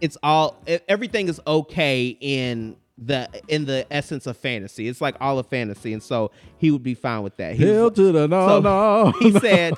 [0.00, 0.56] it's all
[0.88, 4.86] everything is okay in the in the essence of fantasy.
[4.88, 7.56] It's like all of fantasy, and so he would be fine with that.
[7.56, 9.12] He was- Hell to the no, so no.
[9.20, 9.74] he said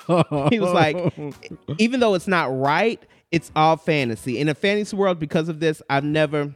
[0.51, 0.97] he was like
[1.79, 5.81] even though it's not right it's all fantasy in a fantasy world because of this
[5.89, 6.53] i've never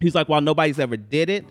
[0.00, 1.44] he's like while nobody's ever did it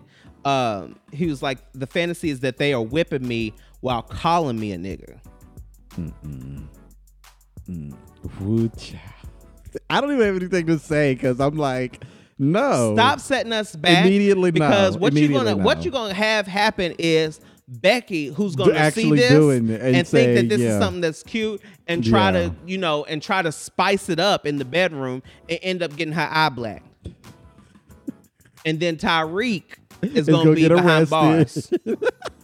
[0.44, 4.72] um he was like the fantasy is that they are whipping me while calling me
[4.72, 5.20] a nigga
[8.40, 9.02] Woo child.
[9.90, 12.02] I don't even have anything to say because I'm like,
[12.38, 12.94] no.
[12.94, 14.52] stop setting us back Immediately no.
[14.52, 19.30] because what you're gonna what you're gonna have happen is Becky, who's gonna see this
[19.30, 20.68] and, and think that this yeah.
[20.70, 22.48] is something that's cute and try Yeah.
[22.48, 25.94] to, you know, and try to spice it up in the bedroom and end up
[25.94, 26.82] getting her eye black.
[28.64, 29.64] and then Tyreek
[30.02, 31.98] is gonna gonna be behind bars arrested.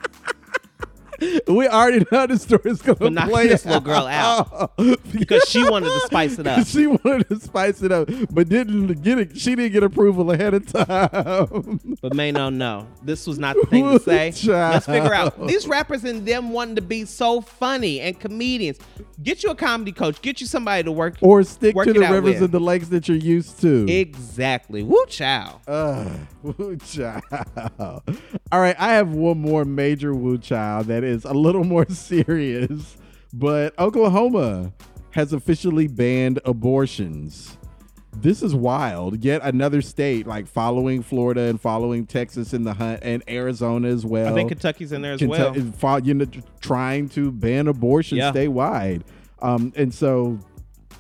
[1.49, 4.77] we already know the story's gonna knocking play this little girl out
[5.13, 6.67] because she wanted to spice it up.
[6.67, 9.39] she wanted to spice it up, but didn't get it.
[9.39, 11.81] She didn't get approval ahead of time.
[12.01, 14.33] But may no, no, this was not the thing to say.
[14.33, 14.75] Child.
[14.75, 18.79] Let's figure out these rappers and them wanting to be so funny and comedians.
[19.23, 20.21] Get you a comedy coach.
[20.21, 22.43] Get you somebody to work or stick work to the rivers with.
[22.43, 23.87] and the lakes that you're used to.
[23.89, 24.83] Exactly.
[24.83, 25.61] Woo chow.
[25.67, 26.09] Uh,
[26.43, 27.23] woo child.
[27.79, 32.97] All right, I have one more major woo child that is a little more serious,
[33.33, 34.73] but Oklahoma
[35.11, 37.57] has officially banned abortions.
[38.17, 39.25] This is wild.
[39.25, 44.05] Yet another state, like following Florida and following Texas in the hunt, and Arizona as
[44.07, 44.33] well.
[44.33, 45.53] I think Kentucky's in there as well.
[45.53, 46.27] Kentucky, you know,
[46.61, 48.33] trying to ban abortion Yeah.
[48.33, 49.03] statewide.
[49.41, 50.39] Um, and so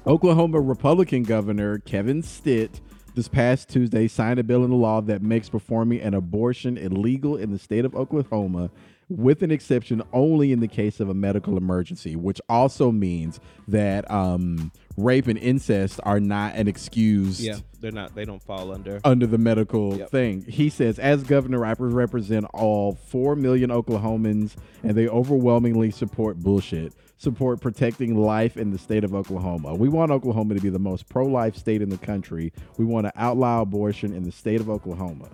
[0.06, 2.80] Oklahoma Republican Governor Kevin Stitt
[3.14, 7.52] this past Tuesday signed a bill into law that makes performing an abortion illegal in
[7.52, 8.70] the state of Oklahoma
[9.08, 13.38] with an exception only in the case of a medical emergency, which also means
[13.68, 18.14] that um, rape and incest are not an excuse Yeah, they're not.
[18.14, 19.00] They don't fall under.
[19.04, 20.10] under the medical Yep.
[20.10, 20.42] thing.
[20.48, 26.92] He says, as governor, I represent all 4 million Oklahomans, and they overwhelmingly support bullshit,
[27.16, 29.74] support protecting life in the state of Oklahoma.
[29.74, 32.52] We want Oklahoma to be the most pro life state in the country.
[32.78, 35.28] We want to outlaw abortion in the state of Oklahoma.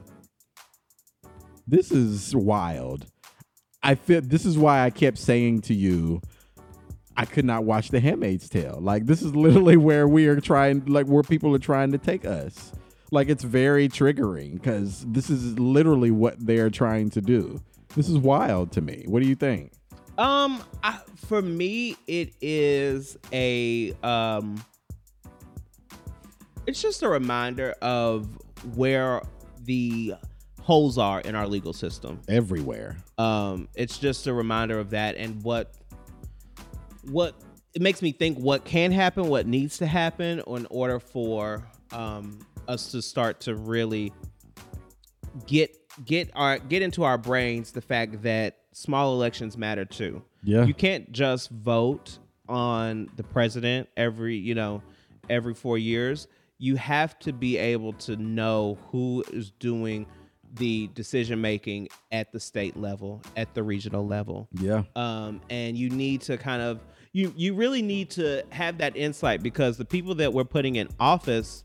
[1.66, 3.06] This is wild.
[3.83, 6.21] I feel this is why I kept saying to you,
[7.16, 8.79] I could not watch The Handmaid's Tale.
[8.81, 12.25] Like this is literally where we are trying, like where people are trying to take
[12.25, 12.73] us.
[13.11, 17.61] Like it's very triggering because this is literally what they are trying to do.
[17.97, 19.05] This is wild to me.
[19.07, 19.73] What do you think?
[20.16, 24.62] Um, I, for me, it is a um,
[26.66, 28.29] it's just a reminder of
[28.77, 29.23] where
[29.64, 30.14] the
[30.70, 32.20] holes are in our legal system.
[32.28, 32.96] Everywhere.
[33.18, 35.74] Um, it's just a reminder of that and what
[37.11, 37.35] what
[37.74, 42.38] it makes me think what can happen, what needs to happen in order for um,
[42.68, 44.12] us to start to really
[45.44, 50.22] get get our get into our brains the fact that small elections matter too.
[50.44, 50.66] Yeah.
[50.66, 54.85] You can't just vote on the president every, you know,
[55.28, 56.28] every 4 years.
[56.59, 60.06] You have to be able to know who is doing
[60.54, 64.82] the decision making at the state level, at the regional level Yeah.
[64.96, 66.80] um, and you need to kind of
[67.12, 70.88] you you really need to have that insight because the people that we're putting in
[71.01, 71.64] office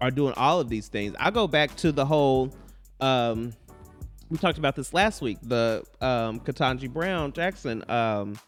[0.00, 1.14] are doing all of these things.
[1.18, 2.54] I go back to the whole
[3.00, 3.52] um,
[4.30, 8.38] we talked about this last week, the um, Ketanji Brown Jackson um,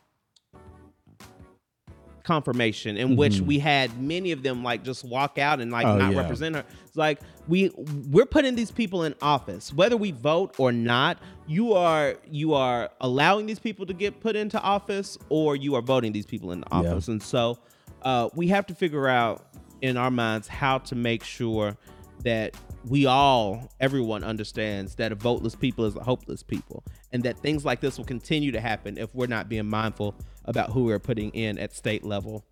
[2.34, 5.96] confirmation in which we had many of them like just walk out and like Mm-hmm.
[5.96, 6.20] Oh, not yeah.
[6.20, 6.64] represent her.
[6.86, 7.70] It's like we
[8.10, 11.18] we're putting these people in office, whether we vote or not.
[11.48, 15.82] You are you are allowing these people to get put into office, or you are
[15.82, 16.78] voting these people into Yeah.
[16.92, 17.08] office.
[17.08, 17.58] And so
[18.02, 19.46] uh, we have to figure out
[19.82, 21.76] in our minds how to make sure
[22.22, 22.54] that
[22.86, 27.64] we all, everyone understands that a voteless people is a hopeless people, and that things
[27.64, 30.14] like this will continue to happen if we're not being mindful
[30.44, 32.44] about who we're putting in at state level.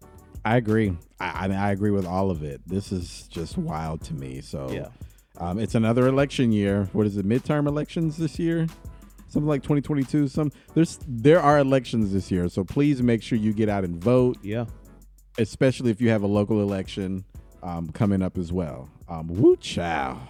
[0.45, 0.97] I agree.
[1.21, 2.61] I, I mean, I agree with all of it.
[2.67, 4.41] This is just wild to me.
[4.41, 4.89] So, Yeah.
[5.39, 6.89] um, it's another election year.
[6.93, 7.27] What is it?
[7.27, 8.67] Midterm elections this year?
[9.29, 10.29] Something like 2022.
[10.29, 12.49] Some there's there are elections this year.
[12.49, 14.65] So please make sure you get out and vote, Yeah.
[15.39, 17.25] especially if you have a local election
[17.69, 18.89] um, coming up as well.
[19.09, 20.21] Um, woo chow.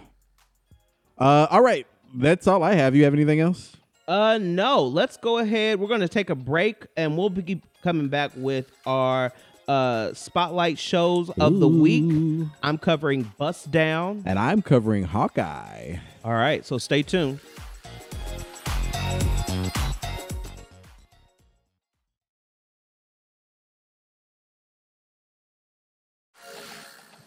[1.17, 2.95] Uh, all right, that's all I have.
[2.95, 3.77] You have anything else?
[4.07, 4.85] Uh, no.
[4.85, 5.79] Let's go ahead.
[5.79, 9.33] We're gonna take a break, and we'll be coming back with our
[9.67, 12.49] uh spotlight shows of the week.
[12.63, 14.23] I'm covering Bust Down.
[14.25, 15.97] And I'm covering Hawkeye.
[16.25, 17.41] All right, so stay tuned.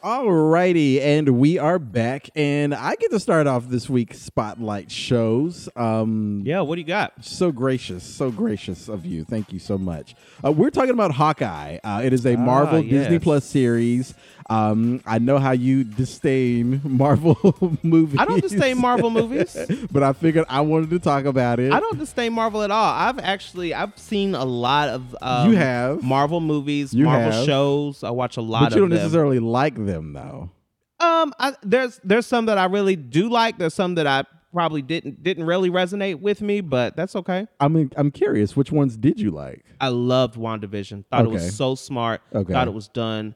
[0.04, 5.70] Alrighty, and we are back, and I get to start off this week's spotlight shows.
[5.76, 7.14] Um, Yeah, what do you got?
[7.24, 9.24] so gracious, so gracious of you.
[9.24, 10.16] Thank you so much.
[10.43, 11.78] Uh, we're talking about Hawkeye.
[11.84, 13.20] Uh, it is a Marvel Ah, Disney.
[13.20, 14.16] Plus series.
[14.49, 17.38] Um, I know how you disdain Marvel
[17.84, 18.20] movies.
[18.20, 19.56] I don't disdain Marvel movies.
[19.91, 21.72] but I figured I wanted to talk about it.
[21.72, 22.91] I don't disdain Marvel at all.
[22.93, 26.02] I've actually I've seen a lot of um, You have.
[26.04, 27.45] Marvel movies, You Marvel have.
[27.45, 28.04] shows.
[28.04, 28.97] I watch a lot but you don't them.
[28.97, 30.52] necessarily like them, though.
[31.00, 33.58] Um, I, there's there's some that I really do like.
[33.58, 34.24] There's some that I
[34.54, 37.48] probably didn't didn't really resonate with me, but that's okay.
[37.60, 39.66] I mean, I'm curious, which ones did you like?
[39.80, 41.06] I loved WandaVision.
[41.10, 41.34] Thought it Okay.
[41.34, 42.22] was so smart.
[42.34, 42.54] Okay.
[42.54, 43.34] Thought it was done.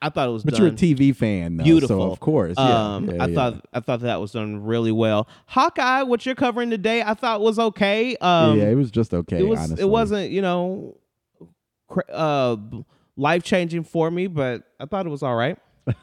[0.00, 0.62] I thought it was But done.
[0.62, 1.98] you're a TV fan, though, Beautiful.
[2.06, 3.34] So of course, yeah, Um, yeah, I yeah.
[3.34, 5.26] thought I thought that was done really well.
[5.46, 8.16] Hawkeye, what you're covering today, I thought was okay.
[8.18, 9.40] Um, yeah, it was just okay.
[9.40, 9.82] it was honestly.
[9.82, 10.96] it wasn't you know
[11.88, 12.56] cra- uh
[13.16, 15.58] life changing for me, but I thought it was all right.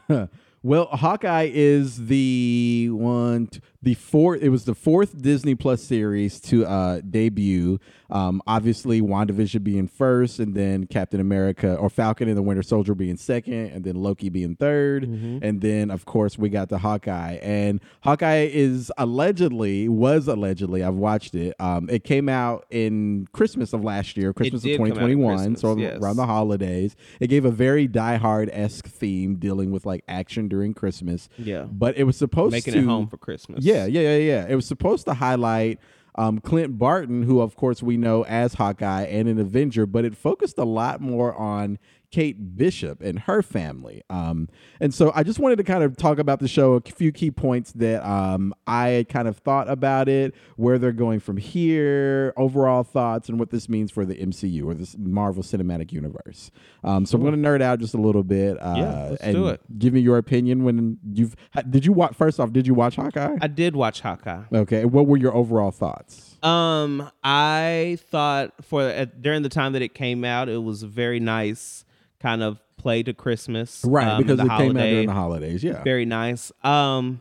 [0.62, 3.48] well, Hawkeye is the one,
[3.82, 4.42] the fourth.
[4.42, 7.78] It was the fourth Disney Plus series to uh, debut.
[8.10, 12.94] Um, obviously, WandaVision being first, and then Captain America or Falcon and the Winter Soldier
[12.94, 15.38] being second, and then Loki being 3rd Mm-hmm.
[15.42, 17.34] and then of course we got the Hawkeye.
[17.42, 20.82] And Hawkeye is allegedly was allegedly.
[20.82, 21.54] I've watched it.
[21.58, 25.00] Um, it came out in Christmas of last year, Christmas of did come out at
[25.00, 25.98] 2021, so yes.
[26.00, 26.96] around the holidays.
[27.20, 31.28] It gave a very Die Hard esque theme dealing with like action during Christmas.
[31.38, 31.62] Yeah.
[31.62, 33.64] But it was supposed Making to it home for Christmas.
[33.64, 34.16] Yeah, yeah, yeah, yeah.
[34.16, 34.46] yeah.
[34.48, 35.78] It was supposed to highlight
[36.14, 40.16] um, Clint Barton, who of course we know as Hawkeye and an Avenger, but it
[40.16, 41.78] focused a lot more on
[42.12, 44.02] Kate Bishop and her family.
[44.10, 44.48] Um,
[44.80, 47.30] and so I just wanted to kind of talk about the show, a few key
[47.30, 52.84] points that um, I kind of thought about it, where they're going from here, overall
[52.84, 56.50] thoughts, and what this means for the MCU or this Marvel Cinematic Universe.
[56.84, 58.58] Um, so I'm going to nerd out just a little bit.
[58.60, 59.60] Uh, Yeah, let's and do it.
[59.78, 61.34] Give me your opinion when you've
[61.70, 63.36] did you watch first off, did you watch Hawkeye?
[63.40, 64.42] I did watch Hawkeye.
[64.52, 64.84] Okay.
[64.84, 66.36] What were your overall thoughts?
[66.42, 71.20] Um, I thought for at, during the time that it came out, it was very
[71.20, 71.84] nice
[72.22, 74.90] kind of play to Christmas, Right, um, because the it came out holiday.
[74.92, 75.62] during the holidays.
[75.64, 75.82] Yeah.
[75.82, 76.50] Very nice.
[76.64, 77.20] Um,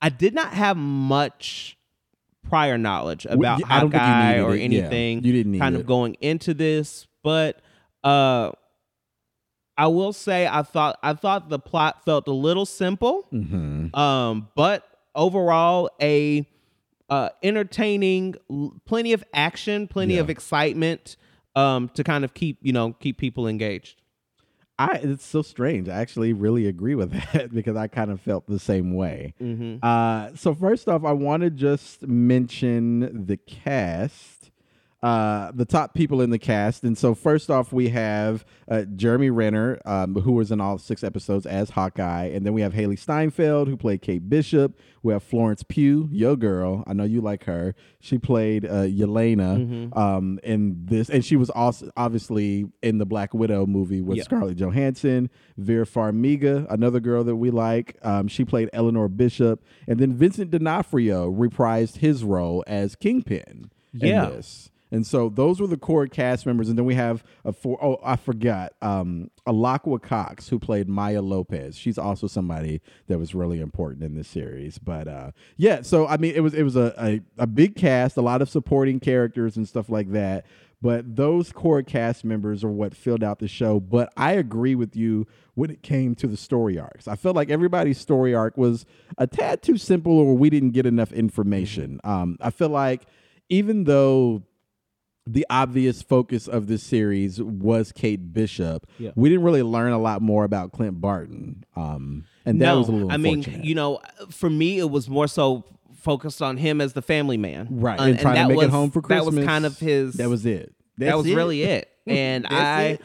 [0.00, 1.76] I did not have much
[2.48, 4.58] prior knowledge about I Hawkeye or it.
[4.58, 5.24] Yeah, anything.
[5.24, 5.80] you didn't need kind it.
[5.80, 7.60] of going into this, but
[8.04, 8.52] uh,
[9.76, 13.26] I will say I thought I thought the plot felt a little simple.
[13.30, 14.84] hmm Um, but
[15.14, 16.46] overall, a
[17.08, 18.34] uh, entertaining,
[18.84, 20.20] plenty of action, plenty Yeah.
[20.20, 21.16] of excitement,
[21.56, 24.02] um, to kind of keep you know keep people engaged.
[24.78, 25.88] I it's so strange.
[25.88, 29.34] I actually really agree with that because I kind of felt the same way.
[29.42, 29.78] Mm-hmm.
[29.82, 34.35] Uh, so first off, I want to just mention the cast,
[35.02, 36.82] uh, the top people in the cast.
[36.82, 41.04] And so first off, we have uh, Jeremy Renner, um, who was in all six
[41.04, 44.78] episodes as Hawkeye, and then we have Hailee Steinfeld, who played Kate Bishop.
[45.02, 46.82] We have Florence Pugh, your girl.
[46.86, 47.74] I know you like her.
[48.00, 53.32] She played uh, Yelena um, in this, and she was also obviously in the Black
[53.34, 54.22] Widow movie with.
[54.24, 55.30] Scarlett Johansson.
[55.58, 57.96] Vera Farmiga, another girl that we like.
[58.02, 63.70] Um, she played Eleanor Bishop, and then Vincent D'Onofrio reprised his role as Kingpin.
[63.94, 64.26] in Yeah.
[64.26, 64.70] this.
[64.90, 67.98] And so those were the core cast members, and then we have a four oh
[68.04, 71.76] I forgot um, Alaqua Cox who played Maya Lopez.
[71.76, 74.78] She's also somebody that was really important in this series.
[74.78, 78.16] But uh, yeah, so I mean it was it was a, a a big cast,
[78.16, 80.46] a lot of supporting characters and stuff like that.
[80.82, 83.80] But those core cast members are what filled out the show.
[83.80, 87.08] But I agree with you when it came to the story arcs.
[87.08, 88.84] I felt like everybody's story arc was
[89.16, 91.98] a tad too simple, or we didn't get enough information.
[92.04, 93.06] Um, I feel like
[93.48, 94.42] even though
[95.26, 99.10] the obvious focus of this series was Kate Bishop, Yeah.
[99.16, 101.64] we didn't really learn a lot more about Clint Barton.
[101.74, 104.00] Um, and that no, was a little I mean, you know,
[104.30, 105.64] for me, it was more so
[105.96, 108.70] focused on him as the family man, right, Uh, and, trying to make was, it
[108.70, 109.34] home for Christmas.
[109.34, 110.14] That was kind of his.
[110.14, 110.72] That was it.
[110.98, 111.34] that was it.
[111.34, 111.90] really it.
[112.06, 113.00] And I, it.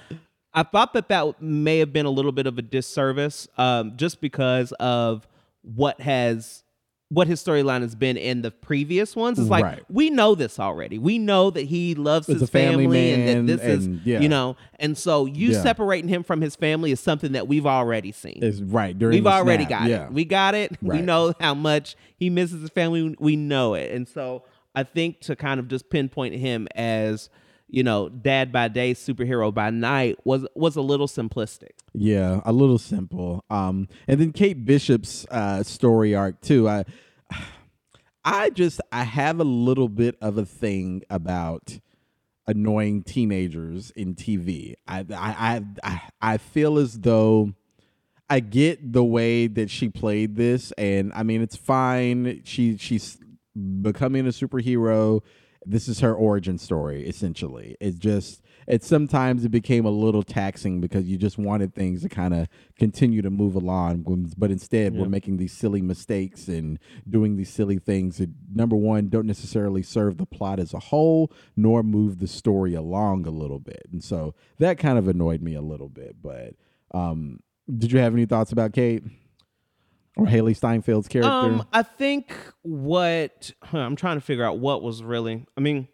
[0.53, 4.21] I thought that that may have been a little bit of a disservice, um, just
[4.21, 5.27] because of
[5.63, 6.63] what has.
[7.13, 9.83] What his storyline has been in the previous ones It's like Right.
[9.89, 10.97] we know this already.
[10.97, 14.19] We know that he loves Is his family family, and that this and- is, yeah.
[14.21, 15.61] you know, and so you Yeah.
[15.61, 18.39] separating him from his family is something that we've already seen.
[18.41, 20.05] Is right during We've already snap, got yeah.
[20.05, 20.13] it.
[20.13, 20.77] We got it.
[20.81, 23.13] We know how much he misses his family.
[23.19, 23.91] We know it.
[23.91, 24.43] And so
[24.73, 27.29] I think to kind of just pinpoint him as,
[27.71, 31.71] you know, dad by day, superhero by night was was a little simplistic.
[31.93, 33.45] Yeah, a little simple.
[33.49, 36.67] Um, and then Kate Bishop's uh, story arc too.
[36.67, 36.83] I,
[38.25, 41.79] I just I have a little bit of a thing about
[42.45, 44.75] annoying teenagers in TV.
[44.85, 47.53] I I I I, I feel as though.
[48.29, 52.41] I get the way that she played this, and I mean it's fine.
[52.45, 53.17] She she's
[53.81, 55.21] becoming a superhero.
[55.63, 57.77] This is her origin story, essentially.
[57.79, 62.09] It's just it sometimes it became a little taxing because you just wanted things to
[62.09, 62.47] kind of
[62.79, 64.03] continue to move along,
[64.37, 69.09] but instead we're making these silly mistakes and doing these silly things that number one
[69.09, 73.59] don't necessarily serve the plot as a whole, nor move the story along a little
[73.59, 76.15] bit, and so that kind of annoyed me a little bit.
[76.21, 76.55] But
[76.91, 77.39] um,
[77.77, 79.03] did you have any thoughts about Kate
[80.21, 81.29] or Hailee Steinfeld's character?
[81.31, 85.45] Um, I think what huh, I'm trying to figure out what was really.
[85.57, 85.87] I mean,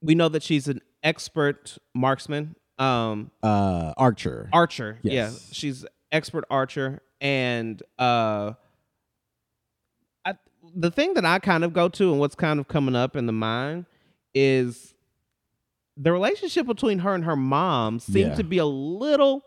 [0.00, 2.56] we know that she's an expert marksman.
[2.78, 4.48] Um, uh, Archer.
[4.52, 4.98] archer.
[5.02, 5.14] Yes.
[5.32, 8.52] Yeah, she's expert archer, and uh,
[10.24, 10.34] I
[10.74, 13.26] the thing that I kind of go to and what's kind of coming up in
[13.26, 13.86] the mind
[14.34, 14.94] is
[15.96, 18.34] the relationship between her and her mom seemed Yeah.
[18.34, 19.44] to be a little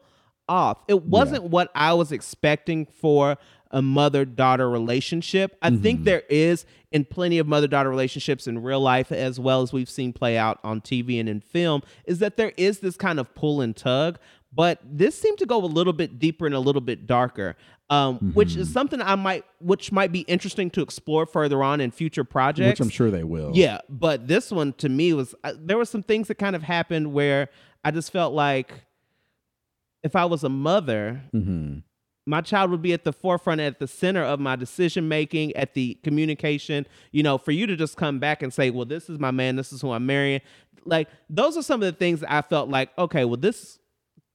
[0.47, 0.81] off.
[0.87, 3.35] It wasn't what I was expecting for
[3.71, 5.57] a mother daughter relationship.
[5.61, 5.81] I Mm-hmm.
[5.83, 9.73] think there is in plenty of mother daughter relationships in real life as well as
[9.73, 13.19] we've seen play out on TV and in film is that there is this kind
[13.19, 14.17] of pull and tug,
[14.53, 17.55] but this seemed to go a little bit deeper and a little bit darker.
[17.89, 18.61] Um, which Mm-hmm.
[18.61, 22.79] is something I might which might be interesting to explore further on in future projects.
[22.79, 23.51] which I'm sure they will.
[23.53, 26.63] Yeah, but this one to me was uh, there were some things that kind of
[26.63, 27.47] happened where
[27.85, 28.73] I just felt like
[30.03, 31.77] if I was a mother, hmm
[32.27, 35.73] my child would be at the forefront, at the center of my decision making, at
[35.73, 36.85] the communication.
[37.11, 39.55] You know, for you to just come back and say, "Well, this is my man.
[39.55, 40.41] This is who I'm marrying,"
[40.85, 43.79] like those are some of the things that I felt like, okay, well, this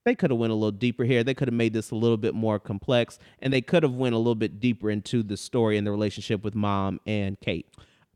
[0.05, 1.23] they could have went a little deeper here.
[1.23, 4.15] They could have made this a little bit more complex, and they could have went
[4.15, 7.67] a little bit deeper into the story and the relationship with mom and Kate.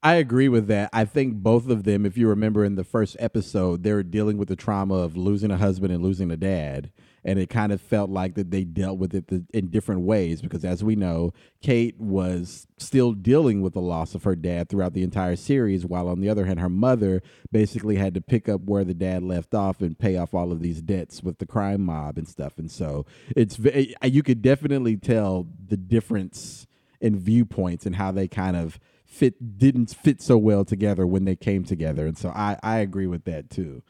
[0.06, 0.90] I agree with that.
[0.92, 4.38] I think both of them, if you remember in the first episode, they were dealing
[4.38, 6.92] with the trauma of losing a husband and losing a dad.
[7.24, 10.64] And it kind of felt like that they dealt with it in different ways because,
[10.64, 15.02] as we know, Kate was still dealing with the loss of her dad throughout the
[15.02, 18.84] entire series, while on the other hand, her mother basically had to pick up where
[18.84, 22.16] the dad left off and pay off all of these debts with the crime mob
[22.16, 22.58] and stuff.
[22.58, 26.68] And so it's ve- eh, you could definitely tell the difference
[27.00, 28.78] in viewpoints and how they kind of
[29.16, 33.06] fit didn't fit so well together when they came together and so i i agree
[33.06, 33.82] with that too.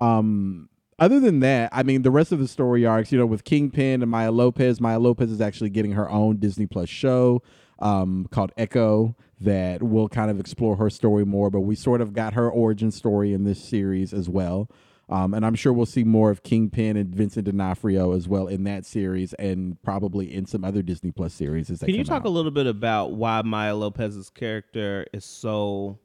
[0.00, 0.68] Um
[0.98, 4.02] other than that i mean the rest of the story arcs you know with kingpin
[4.02, 7.42] and maya lopez maya lopez is actually getting her own disney plus show
[7.78, 12.12] um called echo that will kind of explore her story more but we sort of
[12.12, 14.68] got her origin story in this series as well
[15.08, 18.64] um, and I'm sure we'll see more of Kingpin and Vincent D'Onofrio as well in
[18.64, 21.70] that series, and probably in some other Disney Plus series.
[21.70, 22.26] As Can you talk out.
[22.26, 25.98] a little bit about why Maya Lopez's character is so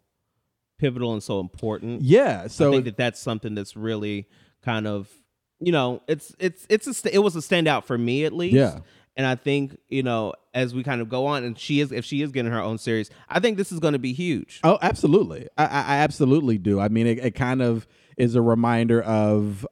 [0.78, 2.02] pivotal and so important?
[2.02, 2.42] Yeah.
[2.46, 4.28] I So think that that's something that's really
[4.64, 5.10] kind of
[5.60, 8.56] you know it's it's it's a it was a standout for me at least.
[8.56, 8.80] Yeah.
[9.16, 12.06] And I think you know as we kind of go on, and she is if
[12.06, 14.60] she is getting her own series, I think this is going to be huge.
[14.64, 15.48] Oh, absolutely.
[15.58, 16.80] I, I I absolutely do.
[16.80, 17.88] I mean, it, it kind of
[18.18, 19.66] is a reminder of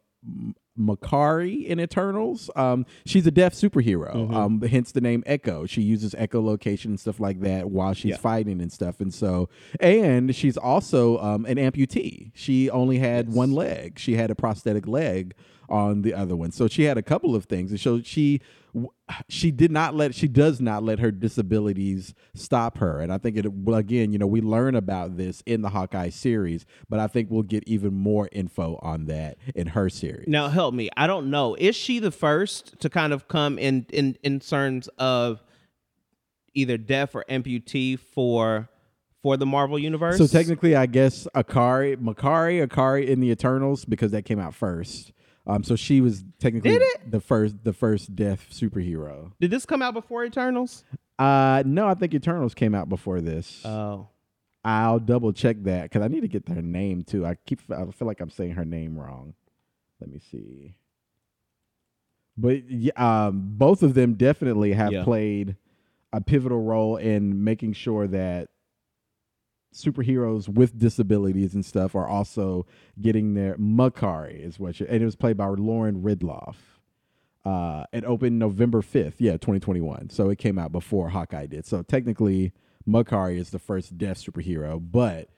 [0.77, 2.49] Makkari in Eternals.
[2.55, 4.13] Um, she's a deaf superhero.
[4.13, 4.33] Mm-hmm.
[4.35, 5.65] Um, hence the name Echo.
[5.65, 8.17] She uses echolocation and stuff like that while she's Yeah.
[8.17, 8.99] fighting and stuff.
[8.99, 9.47] And so,
[9.79, 12.31] and she's also um, an amputee.
[12.33, 13.97] She only had one leg.
[13.97, 15.33] She had a prosthetic leg
[15.70, 16.51] on the other one.
[16.51, 17.72] So she had a couple of things.
[17.72, 18.41] And so she
[19.30, 23.38] she did not let she does not let her disabilities stop her and i think
[23.38, 27.07] it well again you know we learn about this in the hawkeye series but i
[27.07, 30.89] think we'll get even more info on that in her series Now help me.
[30.97, 31.55] I don't know.
[31.55, 35.41] Is she the first to kind of come in in in terms of
[36.53, 38.68] either deaf or amputee for
[39.22, 40.18] for the Marvel universe?
[40.18, 45.13] so technically i guess akari makkari akari in the eternals because that came out first
[45.47, 46.77] um so she was technically
[47.07, 50.83] the first the first deaf superhero did this come out before Eternals?
[51.19, 54.07] uh no i think eternals came out before this Oh,
[54.67, 57.23] I'll double check that because I need to get her name too.
[57.23, 59.35] I keep I feel like I'm saying her name wrong.
[60.01, 60.73] Let me see.
[62.35, 65.03] But yeah, um, both of them definitely have Yeah.
[65.03, 65.55] played
[66.11, 68.49] a pivotal role in making sure that
[69.76, 72.65] superheroes with disabilities and stuff are also
[73.01, 76.55] getting their Makkari is what she, and it was played by Lauren Ridloff.
[77.43, 80.09] Uh, it opened November 5th, yeah, 2021.
[80.09, 81.65] So it came out before Hawkeye did.
[81.65, 82.53] So technically,
[82.88, 85.30] Makkari is the first deaf superhero, but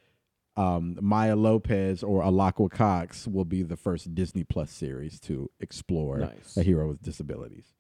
[0.56, 6.20] um, Maya Lopez or Alaqua Cox will be the first Disney Plus series to explore
[6.20, 6.56] Nice.
[6.56, 7.74] a hero with disabilities.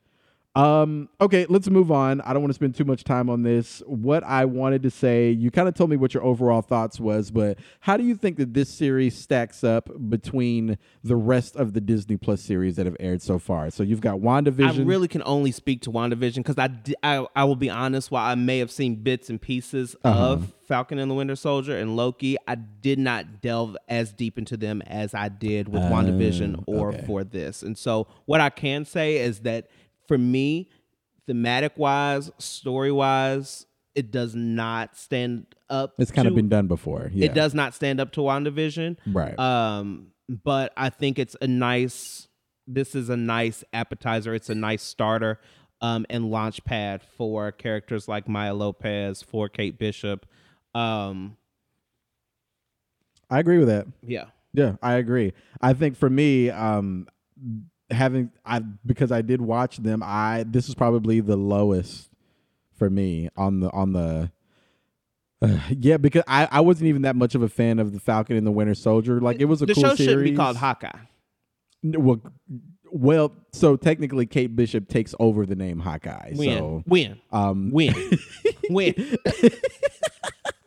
[0.57, 2.19] Um, okay, let's move on.
[2.21, 3.81] I don't want to spend too much time on this.
[3.85, 7.29] What I wanted to say, you kind of told me what your overall thoughts was,
[7.29, 11.81] but how do you think that this series stacks up between the rest of the
[11.81, 13.69] Disney Plus series that have aired so far?
[13.69, 14.79] So you've got WandaVision.
[14.81, 16.69] I really can only speak to WandaVision because I,
[17.03, 18.09] I I will be honest.
[18.09, 20.19] While I may have seen bits and pieces Uh-huh.
[20.19, 24.57] of Falcon and the Winter Soldier and Loki, I did not delve as deep into
[24.57, 27.03] them as I did with WandaVision or okay.
[27.05, 27.61] for this.
[27.63, 29.67] And so, what I can say is that
[30.07, 30.69] for me,
[31.25, 35.95] thematic wise, story wise, it does not stand up.
[35.97, 37.09] it's kind of been done before.
[37.13, 37.25] Yeah.
[37.25, 38.97] It does not stand up to WandaVision.
[39.07, 39.37] Right.
[39.37, 42.27] Um, but I think it's a nice.
[42.67, 44.35] This is a nice appetizer.
[44.35, 45.39] It's a nice starter,
[45.81, 50.25] um, and launch pad for characters like Maya Lopez, for Kate Bishop.
[50.75, 51.37] Um,
[53.29, 53.87] I agree with that.
[54.03, 55.33] yeah, Yeah, I agree.
[55.61, 57.07] I think for me, um,
[57.89, 62.09] having I because I did watch them, I this is probably the lowest
[62.77, 64.31] for me on the on the.
[65.41, 68.35] Uh, yeah, because I, I wasn't even that much of a fan of the Falcon
[68.37, 69.21] and the Winter Soldier.
[69.21, 70.05] Like it was a the cool show series.
[70.09, 70.99] shouldn't be called Hawkeye.
[71.83, 72.21] Well,
[72.91, 76.31] well, so technically, Kate Bishop takes over the name Hawkeye.
[76.35, 77.93] When, So, when, um, when,
[78.69, 78.93] when,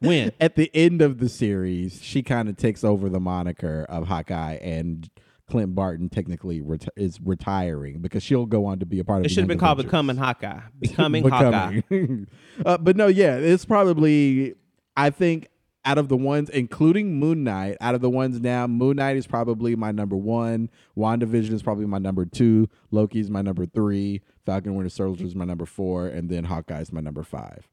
[0.00, 0.32] when.
[0.40, 4.54] at the end of the series, she kind of takes over the moniker of Hawkeye,
[4.56, 5.08] and
[5.50, 9.22] Clint Barton technically reti- is retiring because she'll go on to be a part of.
[9.24, 9.90] The It should have been called Avengers.
[9.90, 10.60] Becoming Hawkeye.
[10.80, 11.80] Becoming, Hawkeye.
[12.64, 14.54] Uh, but no, yeah, it's probably.
[14.96, 15.48] I think
[15.84, 19.26] out of the ones, including Moon Knight, out of the ones now, Moon Knight is
[19.26, 20.68] probably my number one.
[20.96, 22.68] WandaVision is probably my number two.
[22.90, 24.20] Loki's my number three.
[24.44, 27.66] Falcon Winter Soldier is my number four, and then Hawkeye is my number five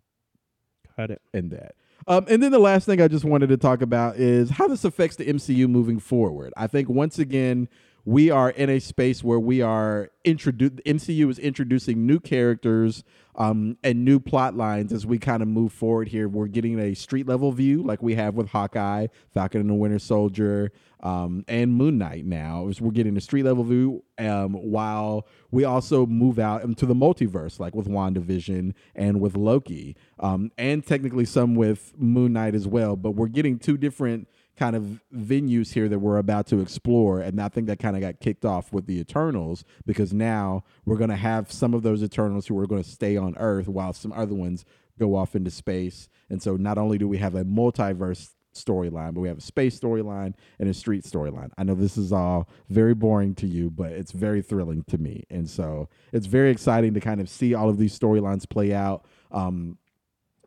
[0.96, 1.22] Cut it.
[1.34, 1.76] in that.
[2.06, 4.86] Um, and then the last thing I just wanted to talk about is how this
[4.86, 6.54] affects the MCU moving forward.
[6.56, 7.68] I think once again
[8.08, 13.04] we are in a space where we are introduce MCU is introducing new characters
[13.36, 16.30] um, and new plot lines as we kind of move forward here.
[16.30, 20.00] We're getting a street level view like we have with Hawkeye, Falcon and the Winter
[20.00, 22.26] Soldier, um, and Moon Knight.
[22.26, 26.96] Now we're getting a street level view um, while we also move out into the
[26.96, 32.70] multiverse, like with WandaVision and with Loki, um, and technically some with Moon Knight as
[32.70, 32.96] well.
[32.96, 37.20] But we're getting two different kind of venues here that we're about to explore.
[37.20, 40.98] And I think that kind of got kicked off with the Eternals because now we're
[40.98, 43.94] going to have some of those Eternals who are going to stay on Earth while
[43.94, 44.66] some other ones
[45.00, 46.10] go off into space.
[46.30, 49.80] And so not only do we have a multiverse storyline, but we have a space
[49.80, 51.52] storyline and a street storyline.
[51.58, 55.24] I know this is all very boring to you, but it's very thrilling to me.
[55.30, 59.06] And so it's very exciting to kind of see all of these storylines play out.
[59.32, 59.78] Um,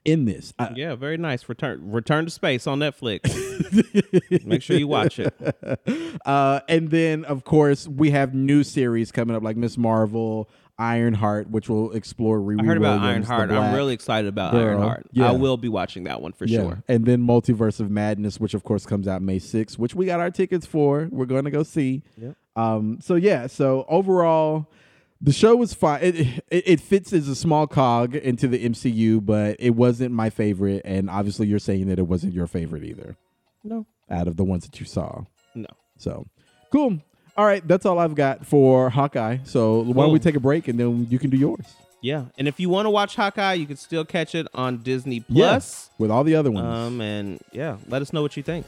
[0.05, 1.49] in this, I, Yeah, very nice.
[1.49, 3.25] Return Return to Space on Netflix.
[4.47, 5.35] Make sure you watch it.
[6.27, 9.77] uh, and then, of course, we have new series coming up like Ms.
[9.77, 10.49] Marvel,
[10.79, 13.51] Ironheart, which will explore Riri I heard about Williams, Ironheart.
[13.51, 14.79] I'm really excited about girl.
[14.79, 15.07] Ironheart.
[15.13, 15.29] Yeah.
[15.29, 16.61] I will be watching that one for Yeah.
[16.61, 16.83] sure.
[16.89, 20.21] And then Multiverse of Madness, which of course comes out May 6th, which we got
[20.21, 21.09] our tickets for.
[21.13, 22.03] We're going to go see.
[22.17, 22.37] Yep.
[22.57, 24.71] Um, so yeah, so overall,
[25.21, 26.03] the show was fine.
[26.03, 26.17] It,
[26.51, 30.83] it it fits as a small cog into the MCU, but it wasn't my favorite.
[30.85, 33.17] And obviously, you're saying that it wasn't your favorite either
[33.65, 35.25] No, out of the ones that you saw.
[35.55, 35.69] no.
[35.99, 36.27] So
[36.73, 36.99] cool.
[37.37, 39.39] All right, that's all I've got for Hawkeye.
[39.45, 41.65] So why don't we take a break and then you can do yours?
[42.03, 45.21] Yeah, and if you want to watch Hawkeye, you can still catch it on Disney
[45.21, 45.37] Plus.
[45.37, 46.67] Yes, with all the other ones.
[46.67, 48.65] Um, and yeah, let us know what you think.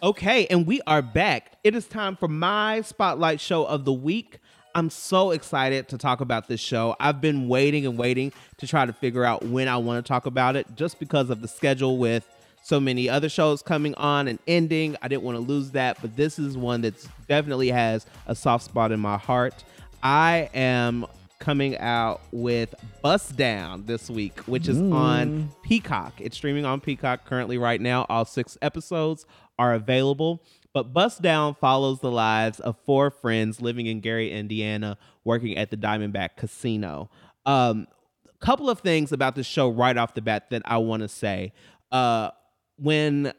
[0.00, 1.54] Okay, and we are back.
[1.64, 4.38] It is time for my spotlight show of the week.
[4.72, 6.94] I'm so excited to talk about this show.
[7.00, 10.26] I've been waiting and waiting to try to figure out when I want to talk
[10.26, 12.28] about it just because of the schedule with
[12.62, 14.96] so many other shows coming on and ending.
[15.02, 16.94] I didn't want to lose that, but this is one that
[17.26, 19.64] definitely has a soft spot in my heart.
[20.00, 21.06] I am
[21.40, 22.72] coming out with
[23.02, 25.62] Bust Down this week, which is on mm.
[25.62, 26.12] Peacock.
[26.20, 28.06] It's streaming on Peacock currently right now.
[28.08, 29.26] All six episodes
[29.58, 30.42] are available.
[30.72, 35.70] But Bust Down follows the lives of four friends living in Gary, Indiana, working at
[35.70, 37.10] the Diamondback Casino.
[37.46, 37.86] Um,
[38.26, 41.08] a couple of things about this show right off the bat that I want to
[41.08, 41.52] say.
[41.90, 42.30] Uh,
[42.76, 43.32] when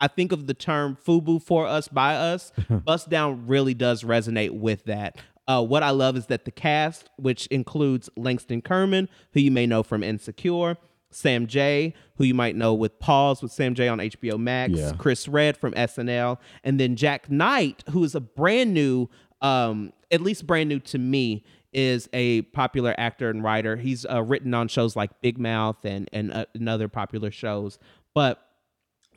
[0.00, 4.58] I think of the term FUBU for us by us, Bust Down really does resonate
[4.58, 5.18] with that.
[5.46, 9.66] Uh, what I love is that the cast, which includes Langston Kerman, who you may
[9.66, 10.76] know from Insecure,
[11.10, 14.92] Sam J, who you might know with Pause with Sam J on HBO Max, Yeah.
[14.98, 19.08] Chris Redd from SNL, and then Jak Knight, who is a brand new,
[19.42, 23.76] um, at least brand new to me, is a popular actor and writer.
[23.76, 27.78] He's uh, written on shows like Big Mouth and and, uh, and other popular shows,
[28.14, 28.44] but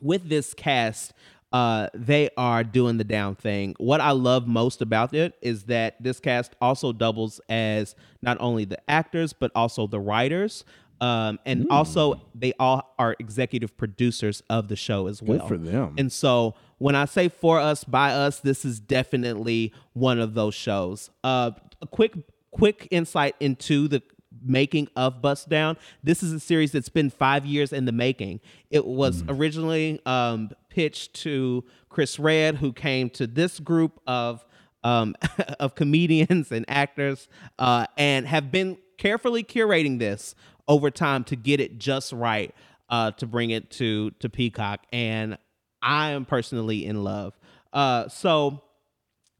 [0.00, 1.12] with this cast,
[1.52, 3.74] uh, they are doing the down thing.
[3.78, 8.64] What I love most about it is that this cast also doubles as not only
[8.64, 10.64] the actors but also the writers.
[11.00, 15.38] Um, and also they all are executive producers of the show as well.
[15.38, 15.94] Good for them.
[15.98, 20.54] And so when I say for us, by us, this is definitely one of those
[20.54, 21.10] shows.
[21.22, 22.14] Uh, a quick,
[22.50, 24.02] quick insight into the
[24.42, 25.76] making of Bust Down.
[26.02, 28.40] This is a series that's been five years in the making.
[28.70, 34.44] It was originally um, pitched to Chris Redd, who came to this group of
[34.82, 35.14] um,
[35.60, 37.28] of comedians and actors,
[37.58, 40.34] uh, and have been carefully curating this
[40.68, 42.54] over time to get it just right
[42.88, 44.80] uh, to bring it to to Peacock.
[44.92, 45.38] And
[45.82, 47.38] I am personally in love.
[47.72, 48.62] Uh, so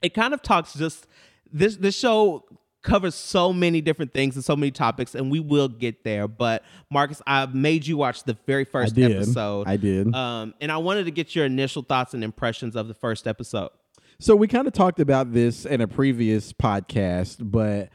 [0.03, 1.07] it kind of talks just
[1.53, 2.45] this this show
[2.83, 6.63] covers so many different things and so many topics and we will get there but
[6.91, 9.11] marcus i made you watch the very first did.
[9.11, 10.15] episode I did.
[10.15, 13.71] um and i wanted to get your initial thoughts and impressions of the first episode
[14.19, 17.89] So we kind of talked about this in a previous podcast, but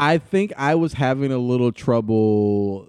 [0.00, 2.88] I think I was having a little trouble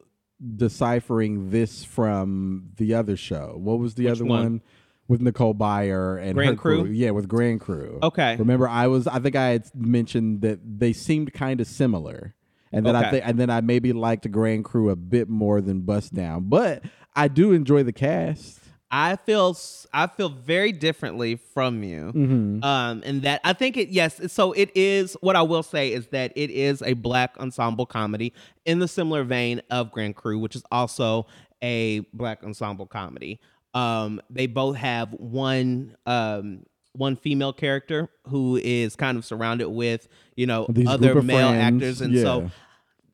[0.56, 3.56] deciphering this from the other show.
[3.58, 4.44] What was the Which other one?
[4.44, 4.62] one?
[5.08, 6.84] With Nicole Byer and Grand crew.
[6.84, 6.92] Crew?
[6.92, 8.00] Yeah, with Grand Crew.
[8.02, 8.38] Okay.
[8.38, 12.34] Remember, I was I think I had mentioned that they seemed kind of similar.
[12.72, 15.82] And then I think and then I maybe liked Grand Crew a bit more than
[15.82, 16.46] Bust Down.
[16.46, 16.84] But
[17.14, 18.61] I do enjoy the cast.
[18.92, 19.58] I feel
[19.94, 22.12] I feel very differently from you.
[22.14, 22.64] Mm-hmm.
[22.64, 26.08] Um, and that I think it yes, so it is what I will say is
[26.08, 28.34] that it is a black ensemble comedy
[28.66, 31.26] in the similar vein of Grand Crew, which is also
[31.64, 33.40] a black ensemble comedy.
[33.74, 40.10] Um, they both have one um one female character who is kind of surrounded with,
[40.36, 42.02] you know, These other male friends, actors.
[42.02, 42.22] And yeah.
[42.24, 42.52] so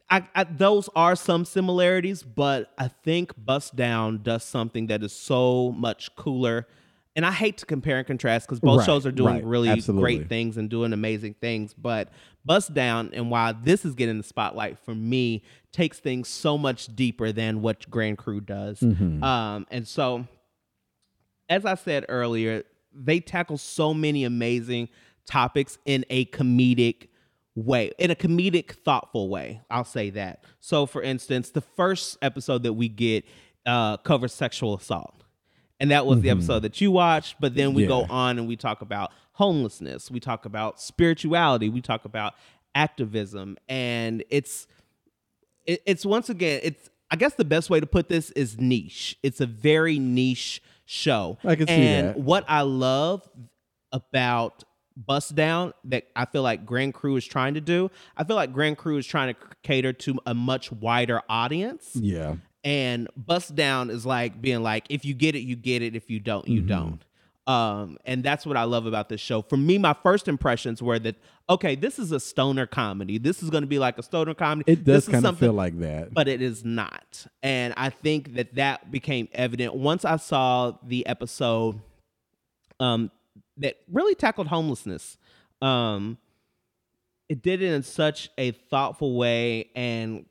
[0.10, 5.14] I, I those are some similarities, but I think Bust Down does something that is
[5.14, 6.68] so much cooler.
[7.16, 9.70] And I hate to compare and contrast because both Right, shows are doing right, really
[9.70, 10.02] absolutely.
[10.18, 11.74] great things and doing amazing things.
[11.74, 12.10] But
[12.46, 16.96] Bust Down and why this is getting the spotlight for me takes things so much
[16.96, 18.82] deeper than what Grand Crew does.
[18.82, 19.24] Mm-hmm.
[19.24, 20.28] Um, and so
[21.50, 24.90] as I said earlier, they tackle so many amazing
[25.26, 27.08] topics in a comedic
[27.58, 29.62] way, in a comedic, thoughtful way.
[29.70, 30.44] I'll say that.
[30.60, 33.26] So, for instance, the first episode that we get
[33.66, 35.24] uh, covers sexual assault.
[35.80, 37.36] And that was the episode that you watched.
[37.40, 38.12] But then we go Mm-hmm.
[38.12, 42.34] On and we talk about homelessness, we talk about spirituality, we talk about
[42.74, 43.58] activism.
[43.68, 44.68] And it's
[45.68, 49.18] it, it's once again it's i guess the best way to put this is niche
[49.22, 52.18] it's a very niche show I can see that.
[52.18, 53.30] what i love
[53.92, 54.64] about
[55.06, 58.52] bust down that i feel like grand crew is trying to do i feel like
[58.52, 61.92] grand crew is trying to cater to a much wider audience.
[61.96, 62.38] Yeah.
[62.64, 65.96] and bust down is like being like if you get it you get it.
[65.96, 66.68] If you don't you Mm-hmm.
[66.68, 67.00] don't.
[67.46, 69.42] Um and that's what i love about this show.
[69.44, 71.16] For me my first impressions were that
[71.50, 73.20] okay this is a stoner comedy.
[73.20, 74.72] This is going to be like a stoner comedy.
[74.72, 76.14] It does kind of feel like that.
[76.14, 77.28] but it is not.
[77.44, 81.80] And i think that that became evident once i saw the episode
[82.80, 83.12] um
[83.58, 85.18] that really tackled homelessness.
[85.62, 86.18] Um
[87.30, 90.26] it did it in such a thoughtful way and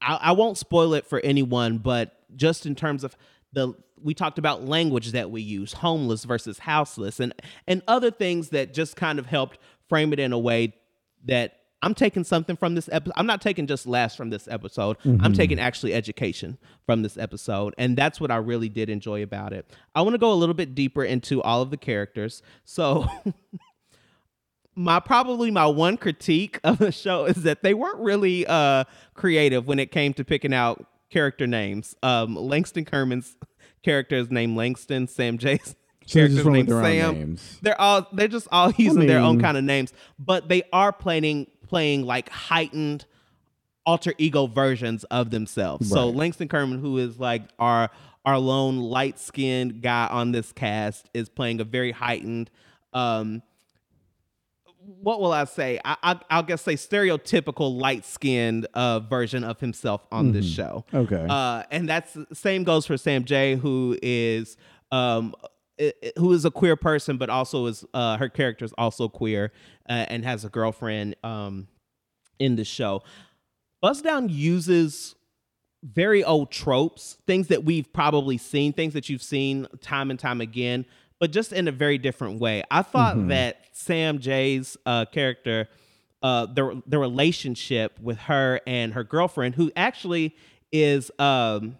[0.00, 3.16] I, I won't spoil it for anyone, but just in terms of
[3.52, 7.32] the we talked about language that we use, homeless versus houseless, and
[7.66, 10.74] and other things that just kind of helped frame it in a way
[11.24, 13.14] that I'm taking something from this episode.
[13.16, 14.96] I'm not taking just laughs from this episode.
[15.04, 17.74] I'm taking actually education from this episode.
[17.76, 19.68] And that's what I really did enjoy about it.
[19.94, 22.42] I want to go a little bit deeper into all of the characters.
[22.64, 23.06] So
[24.74, 29.66] my probably my one critique of the show is that they weren't really uh creative
[29.66, 31.94] when it came to picking out character names.
[32.02, 33.36] Um Langston Kerman's
[33.82, 35.58] character is named Langston, Sam they
[36.06, 37.14] character's just went with named Sam.
[37.14, 37.58] names.
[37.60, 41.48] They're all they're just all using their own kind of names, but they are playing
[41.72, 43.06] playing like heightened
[43.86, 45.88] alter ego versions of themselves.
[45.88, 47.88] So Langston Kerman, who is like our
[48.26, 52.50] our lone light skinned guy on this cast, is playing a very heightened
[52.92, 53.42] um
[55.00, 55.80] what will I say?
[55.82, 60.84] I, I I'll guess say stereotypical light skinned uh version of himself on this show.
[60.92, 61.26] Okay.
[61.26, 64.58] Uh, and that's same goes for Sam J, who is
[64.90, 65.34] um
[66.16, 69.52] who is a queer person, but also is uh her character is also queer
[69.88, 71.68] uh, and has a girlfriend um
[72.38, 73.02] in the show.
[73.80, 75.14] Bust Down uses
[75.82, 80.40] very old tropes, things that we've probably seen, things that you've seen time and time
[80.40, 80.84] again,
[81.18, 82.62] but just in a very different way.
[82.70, 85.68] I thought that Sam J's uh, character,
[86.22, 90.36] uh, the the relationship with her and her girlfriend, who actually
[90.70, 91.78] is, um,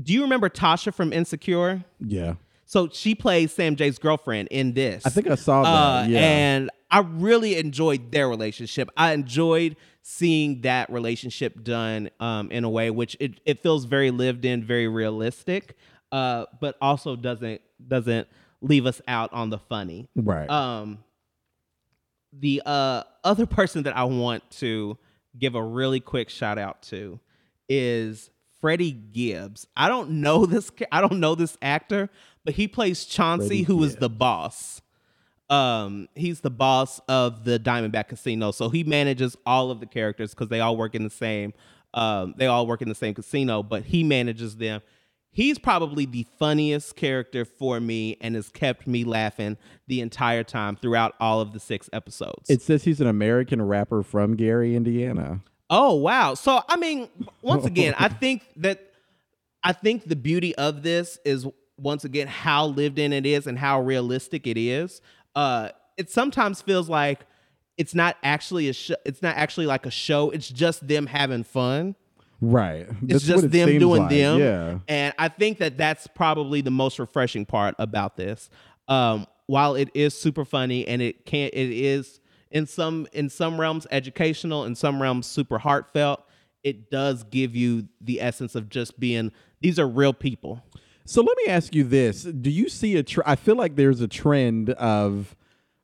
[0.00, 1.84] do you remember Tasha from Insecure?
[2.00, 2.34] yeah.
[2.66, 5.04] So she plays Sam J's girlfriend in this.
[5.04, 5.68] I think I saw that.
[5.68, 6.20] Uh, yeah.
[6.20, 8.88] And I really enjoyed their relationship.
[8.96, 14.10] I enjoyed seeing that relationship done um, in a way which it, it feels very
[14.10, 15.76] lived in, very realistic,
[16.12, 18.28] uh, but also doesn't doesn't
[18.60, 20.08] leave us out on the funny.
[20.14, 20.48] right.
[20.48, 20.98] Um,
[22.32, 24.98] the uh, other person that I want to
[25.38, 27.20] give a really quick shout out to
[27.68, 29.66] is Freddie Gibbs.
[29.76, 30.70] I don't know this.
[30.90, 32.10] I don't know this actor,
[32.44, 34.82] but he plays Chauncey, Freddie who is the boss.
[35.50, 40.30] Um, he's the boss of the Diamondback Casino, so he manages all of the characters
[40.30, 41.52] because they all work in the same.
[41.92, 44.80] Um, they all work in the same casino, but he manages them.
[45.30, 49.56] He's probably the funniest character for me and has kept me laughing
[49.88, 52.48] the entire time throughout all of the six episodes.
[52.48, 55.40] it says he's an American rapper from Gary, Indiana.
[55.70, 56.34] Oh wow!
[56.34, 57.08] So I mean,
[57.42, 58.92] once again, I think that
[59.62, 63.58] I think the beauty of this is once again how lived in it is and
[63.58, 65.00] how realistic it is.
[65.34, 67.26] Uh, it sometimes feels like
[67.76, 68.94] it's not actually a show.
[69.04, 70.30] It's not actually like a show.
[70.30, 71.96] It's just them having fun.
[72.40, 72.86] Right.
[73.02, 74.10] It's That's just it them doing like.
[74.10, 74.38] them.
[74.38, 74.78] Yeah.
[74.86, 78.50] And I think that that's probably the most refreshing part about this.
[78.86, 82.20] Um, while it is super funny and it can't, it is
[82.50, 86.24] in some in some realms educational, in some realms super heartfelt.
[86.62, 89.32] It does give you the essence of just being.
[89.60, 90.62] These are real people.
[91.06, 93.02] So let me ask you this: Do you see a?
[93.02, 95.36] Tr- I feel like there's a trend of,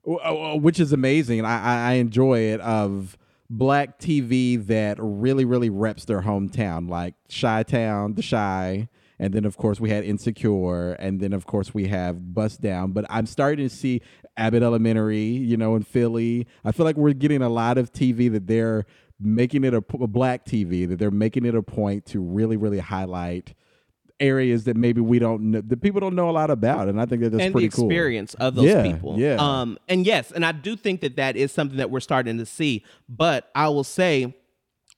[0.07, 3.19] uh, which is amazing, and I, I enjoy it of
[3.51, 9.45] black TV that really really reps their hometown, like Chi Town, The Chi, and then
[9.45, 12.93] of course we had Insecure, and then of course we have Bust Down.
[12.93, 14.01] But I'm starting to see
[14.39, 16.47] Abbott Elementary, you know, in Philly.
[16.65, 18.87] I feel like we're getting a lot of TV that they're
[19.21, 23.53] making it a black TV that they're making it a point to really really highlight
[24.21, 27.07] areas that maybe we don't know that people don't know a lot about and i
[27.07, 29.19] think that that's and the pretty cool experience of those Yeah, people.
[29.19, 29.37] yeah.
[29.39, 32.47] Um, and yes, and I do think that that is something that we're starting to
[32.47, 32.85] see.
[33.09, 34.35] But I will say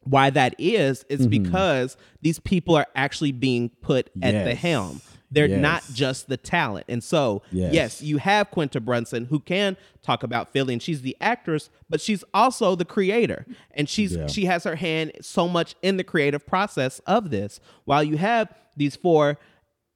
[0.02, 1.42] why that is is Mm-hmm.
[1.44, 5.00] because these people are actually being put at the helm.
[5.32, 6.86] They're not just the talent.
[6.88, 7.72] And so, Yes.
[7.72, 12.00] yes, you have Quinta Brunson who can talk about Philly and she's the actress, but
[12.00, 13.46] she's also the creator.
[13.72, 14.26] And she's Yeah.
[14.26, 17.60] she has her hand so much in the creative process of this.
[17.86, 19.38] While you have these four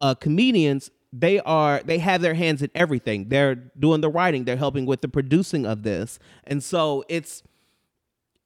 [0.01, 3.29] uh, comedians, they are they have their hands in everything.
[3.29, 6.19] They're doing the writing, they're helping with the producing of this.
[6.45, 7.43] And so it's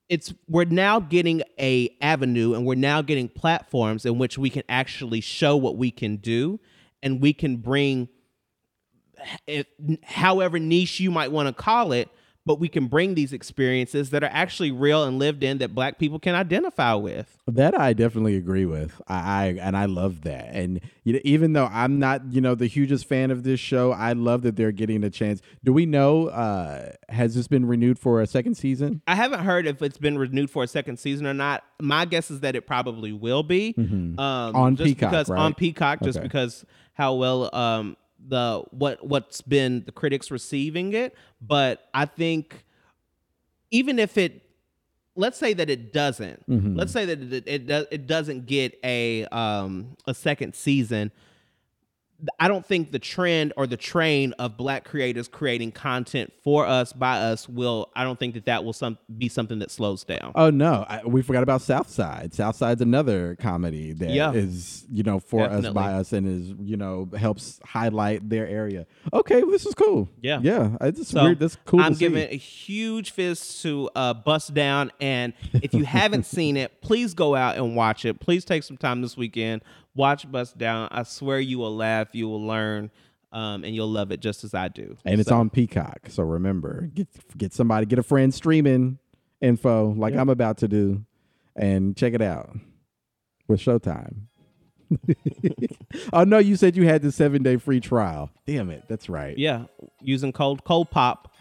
[0.09, 4.63] it's we're now getting a avenue and we're now getting platforms in which we can
[4.69, 6.59] actually show what we can do
[7.03, 8.09] and we can bring
[10.03, 12.09] however niche you might want to call it
[12.47, 15.99] but we can bring these experiences that are actually real and lived in that black
[15.99, 20.49] people can identify with that i definitely agree with i, I and i love that
[20.53, 23.93] and you know, even though i'm not you know the hugest fan of this show
[23.93, 27.99] i love that they're getting a chance do we know uh has this been renewed
[27.99, 31.27] for a second season I haven't heard if it's been renewed for a second season
[31.27, 31.65] or not.
[31.81, 35.39] My guess is that it probably will be um, On just Peacock, because right?
[35.39, 36.27] on Peacock, just Okay.
[36.27, 36.65] because
[36.95, 37.97] how well um,
[38.29, 41.15] the what what's been the critics receiving it.
[41.41, 42.65] But I think
[43.71, 44.43] even if it
[45.17, 46.45] let's say that it doesn't.
[46.77, 51.13] Let's say that it it, it doesn't get a um a second season.
[52.39, 56.93] I don't think the trend or the train of black creators creating content for us
[56.93, 57.91] by us will.
[57.97, 60.33] I don't think that that will some be something that slows down.
[60.35, 62.35] Oh no, I, we forgot about Southside.
[62.35, 64.97] Southside's another comedy that is Yeah.
[64.97, 68.87] you know for us by us and is you know helps highlight their area.
[69.13, 70.09] Okay, well, this is cool.
[70.21, 70.41] Yeah.
[70.43, 71.39] yeah, it's just So weird.
[71.39, 71.81] That's cool.
[71.81, 72.05] I'm to see.
[72.05, 77.15] giving a huge fist to uh, Bust Down, and if you haven't seen it, please
[77.15, 78.21] go out and watch it.
[78.21, 79.63] Please take some time this weekend.
[80.01, 80.89] Watch Bust Down.
[80.91, 82.91] I swear you will laugh, you will learn,
[83.33, 84.97] um, and you'll love it just as I do.
[85.05, 86.09] and it's on Peacock.
[86.09, 88.99] So remember, get get somebody, get a friend streaming
[89.41, 91.05] info like I'm about to do,
[91.55, 92.57] and check it out
[93.47, 94.23] with Showtime.
[96.13, 98.31] oh no, you said you had the seven day free trial.
[98.47, 99.37] Damn it, that's right.
[99.37, 99.67] Yeah,
[100.01, 101.33] using cold cold pop.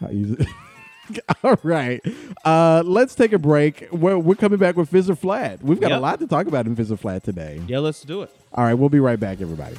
[1.44, 2.00] All right.
[2.44, 3.88] Uh, let's take a break.
[3.92, 5.62] We're, we're coming back with Fizz or Flat.
[5.62, 7.60] We've got a lot to talk about in Fizz or Flat today.
[7.66, 8.34] Yeah, let's do it.
[8.52, 9.76] All right, we'll be right back, everybody.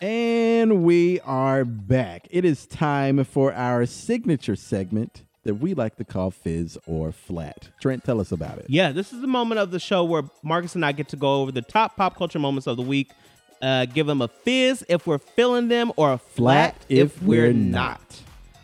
[0.00, 2.28] And we are back.
[2.30, 7.68] It is time for our signature segment that we like to call Fizz or Flat.
[7.80, 8.66] Trent, tell us about it.
[8.68, 11.42] Yeah, this is the moment of the show where Marcus and I get to go
[11.42, 13.10] over the top pop culture moments of the week.
[13.62, 18.00] Uh, give them a fizz if we're feeling them, or a flat, if, we're, not.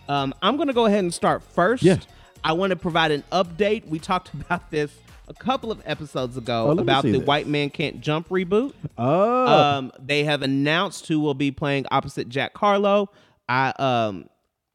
[0.07, 1.83] Um, I'm going to go ahead and start first.
[1.83, 1.97] Yeah.
[2.45, 3.87] I want to provide an update.
[3.87, 4.93] We talked about this
[5.29, 7.23] a couple of episodes ago Oh, about the this.
[7.27, 8.75] White Man Can't Jump reboot.
[8.99, 13.09] Oh, Um, they have announced who will be playing opposite Jack Harlow,
[13.49, 14.29] I um,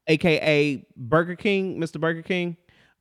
[0.08, 2.00] aka Burger King, Mr.
[2.00, 2.56] Burger King.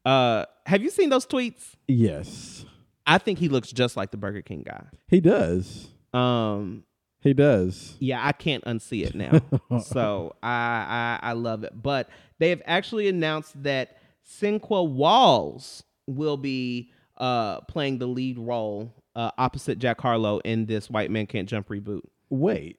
[0.05, 1.73] Uh, have you seen those tweets?
[1.87, 2.65] yes.
[3.09, 4.83] I think he looks just like the Burger King guy.
[5.07, 5.87] He does.
[6.13, 6.83] Um,
[7.21, 7.95] He does.
[7.99, 9.79] yeah, I can't unsee it now.
[9.79, 11.71] so I, I I love it.
[11.81, 13.95] But they have actually announced that
[14.29, 20.89] Sinqua Walls will be uh playing the lead role uh, opposite Jack Harlow in this
[20.89, 22.01] White Man Can't Jump reboot.
[22.29, 22.77] Wait,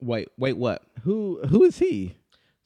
[0.00, 0.82] Wait, wait, what?
[1.02, 2.16] who who is he?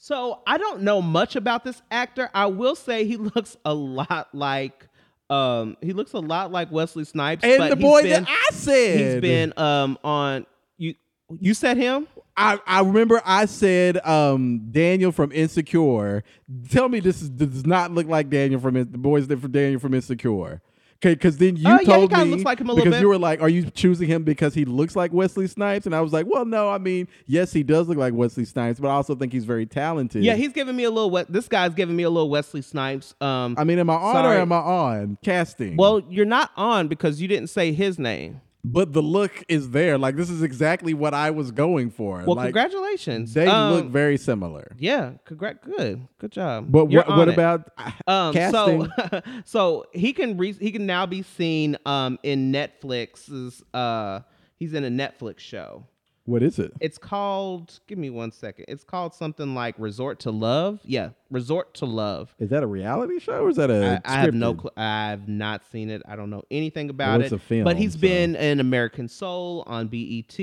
[0.05, 2.29] So I don't know much about this actor.
[2.35, 4.87] I will say he looks a lot like
[5.31, 7.43] um he looks a lot like Wesley Snipes.
[7.43, 10.45] And the boy been, that I said he's been um on
[10.77, 10.95] you
[11.41, 12.07] you said him?
[12.37, 16.23] I, I remember I said um, Daniel from Insecure.
[16.69, 19.53] Tell me this is, does not look like Daniel from In- the boys that from
[19.53, 20.61] Daniel from Insecure.
[21.05, 22.97] Okay, because then you Oh, yeah, he told me looks like him a little because
[22.97, 23.03] bit.
[23.03, 26.01] you were like, "Are you choosing him because he looks like Wesley Snipes?" And I
[26.01, 26.71] was like, "Well, no.
[26.71, 29.67] I mean, yes, he does look like Wesley Snipes, but I also think he's very
[29.67, 32.63] talented." Yeah, he's giving me a little we- this guy's giving me a little Wesley
[32.63, 33.15] Snipes.
[33.21, 34.37] Um I mean, am I on Sorry.
[34.37, 35.77] or am I on casting?
[35.77, 38.41] well, you're not on because you didn't say his name.
[38.65, 39.99] But the look is there.
[39.99, 42.25] Like this is exactly what I was going for.
[42.27, 43.35] Well, like, congratulations.
[43.35, 44.75] They Um, look very similar.
[44.79, 46.09] Yeah, congrat good.
[46.19, 46.73] Good job.
[46.73, 47.35] But You're what, it.
[47.35, 48.91] about uh, Um, casting?
[49.07, 54.21] so so he can re- he can now be seen um in Netflix's uh
[54.57, 55.85] he's in a Netflix show.
[56.27, 56.73] What is it?
[56.81, 58.65] It's called give me one second.
[58.69, 60.81] It's called something like Resort to Love.
[60.85, 62.35] Yeah, Resort to Love.
[62.39, 64.01] Is that a reality show or is that a?
[64.05, 64.71] I, I have no clue.
[64.77, 66.03] I've not seen it.
[66.09, 67.37] I don't know anything about it's it.
[67.37, 70.39] It's a film, but he's so- been in American Soul on BET.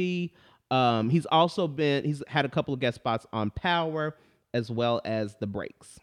[0.70, 4.16] Um, he's also been he's had a couple of guest spots on Power
[4.54, 6.00] as well as The Breaks.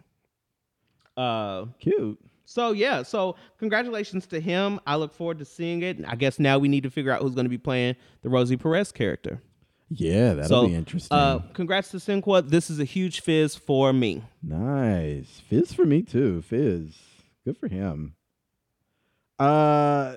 [1.17, 2.19] Uh, Cute.
[2.45, 4.79] so yeah, so congratulations to him.
[4.87, 5.99] I look forward to seeing it.
[6.07, 8.57] I guess now we need to figure out who's going to be playing the Rosie
[8.57, 9.41] Perez character.
[9.91, 11.17] Yeah, that'll so, be interesting.
[11.17, 12.49] Uh, congrats to Sinqua.
[12.49, 14.23] This is a huge fizz for me.
[14.43, 15.41] nice.
[15.49, 16.43] Fizz for me too.
[16.43, 16.95] Fizz.
[17.45, 18.15] Good for him.
[19.39, 20.17] Uh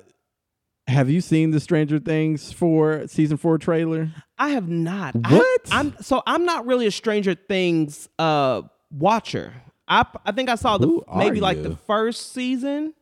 [0.88, 4.09] have you seen the Stranger Things for season four trailer?
[4.38, 5.15] I have not.
[5.15, 5.61] What?
[5.72, 9.53] I, am so I'm not really a Stranger Things uh watcher.
[9.88, 11.63] I I think I saw the Who maybe like you?
[11.63, 12.93] the first season,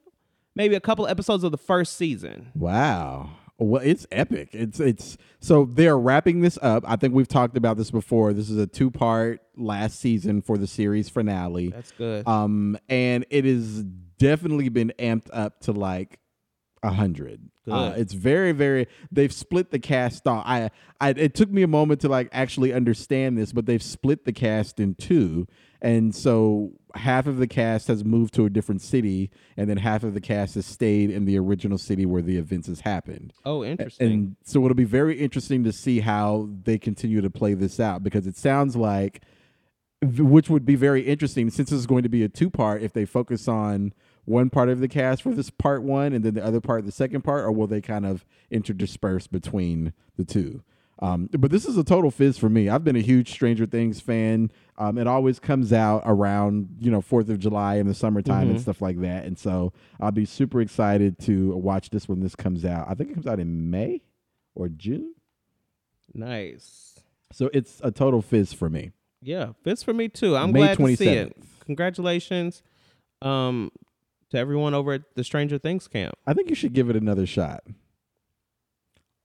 [0.55, 2.51] maybe a couple episodes of the first season.
[2.53, 3.31] Wow.
[3.59, 4.49] Well, it's epic.
[4.53, 6.83] It's it's so they're wrapping this up.
[6.87, 8.31] I think we've talked about this before.
[8.33, 11.69] This is a two part last season for the series finale.
[11.69, 12.25] That's good.
[12.27, 13.83] Um, and it has
[14.17, 16.19] definitely been amped up to like
[16.81, 17.49] a hundred.
[17.69, 18.87] Uh, it's very, very.
[19.11, 20.43] They've split the cast off.
[20.47, 24.25] I, I, it took me a moment to like actually understand this, but they've split
[24.25, 25.47] the cast in two,
[25.81, 30.03] and so half of the cast has moved to a different city, and then half
[30.03, 33.33] of the cast has stayed in the original city where the events has happened.
[33.45, 34.11] oh, interesting.
[34.11, 38.03] And so it'll be very interesting to see how they continue to play this out
[38.03, 39.21] because it sounds like,
[40.01, 42.93] which would be very interesting since this is going to be a two part if
[42.93, 43.93] they focus on
[44.25, 46.91] one part of the cast for this part one and then the other part the
[46.91, 50.63] second part, or will they kind of interdisperse between the two?
[51.01, 52.67] Um, but this is a total fizz for me.
[52.67, 54.51] I've been a huge Stranger Things fan.
[54.77, 58.59] Um, it always comes out around you know Fourth of July in the summertime and
[58.59, 62.65] stuff like that, and so I'll be super excited to watch this when this comes
[62.65, 62.87] out.
[62.89, 64.01] I think it comes out in May
[64.55, 65.13] or June,
[66.13, 66.99] Nice.
[67.31, 68.91] so it's a total fizz for me.
[69.21, 70.35] Yeah, fizz for me too.
[70.35, 71.37] I'm May glad to see it.
[71.65, 72.63] Congratulations,
[73.21, 73.71] um,
[74.31, 76.15] to everyone over at the Stranger Things camp.
[76.27, 77.63] I think you should give it another shot.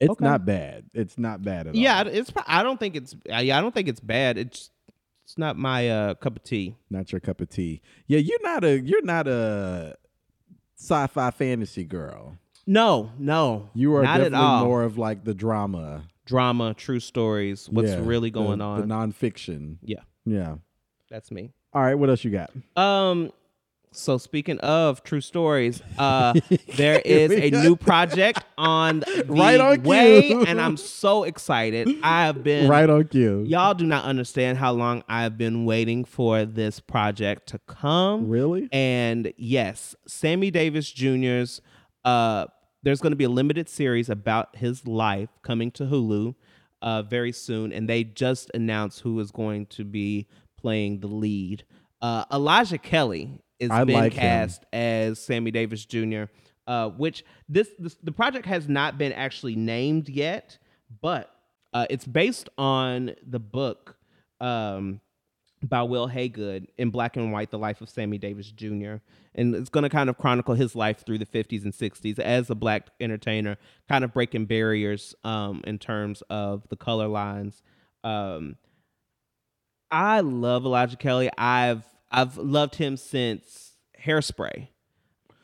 [0.05, 0.25] It's Okay.
[0.25, 0.85] not bad.
[0.95, 2.07] It's not bad at Yeah, all.
[2.09, 2.33] it's.
[2.47, 3.15] I don't think it's.
[3.27, 4.39] Yeah, I don't think it's bad.
[4.39, 4.71] It's.
[5.25, 6.77] It's not my uh, cup of tea.
[6.91, 7.81] not your cup of tea.
[8.07, 9.97] Yeah, you're not a you're not a
[10.77, 12.37] sci-fi fantasy girl.
[12.67, 14.65] No, no, You are not at definitely all.
[14.67, 16.05] more of like the drama.
[16.27, 17.69] drama, true stories.
[17.71, 18.81] What's Yeah, really going The on?
[18.89, 19.77] The nonfiction.
[19.83, 20.57] yeah, Yeah.
[21.11, 21.53] that's me.
[21.75, 21.95] All right.
[21.95, 22.51] What else you got?
[22.77, 23.31] Um.
[23.97, 26.35] So speaking of true stories, uh,
[26.77, 29.89] there is a new project on the Right on cue.
[29.89, 31.89] way, and I'm so excited.
[32.03, 33.45] I have been right on cue.
[33.47, 38.29] Y'all do not understand how long I've been waiting for this project to come.
[38.29, 38.69] Really?
[38.73, 41.61] And yes, Sammy Davis Jr.'s
[42.05, 42.47] uh
[42.83, 46.35] there's going to be a limited series about his life coming to Hulu
[46.83, 50.27] uh very soon and they just announced who is going to be
[50.61, 51.65] playing the lead.
[52.03, 54.21] Uh Elijah Kelley is I been like him.
[54.21, 56.25] cast as Sammy Davis Jr.
[56.67, 60.59] Uh, which this, this the project has not been actually named yet,
[61.03, 61.31] but
[61.75, 63.97] uh, it's based on the book
[64.41, 65.01] um,
[65.63, 68.97] by Wil Haygood in Black and White: The Life of Sammy Davis Jr.
[69.35, 72.49] And it's going to kind of chronicle his life through the 50s and 60s as
[72.51, 73.59] a black entertainer,
[73.89, 77.61] kind of breaking barriers um, in terms of the color lines.
[78.05, 78.57] Um,
[79.91, 81.31] I love Elijah Kelley.
[81.37, 81.85] I've
[82.15, 84.69] I've loved him since Hairspray.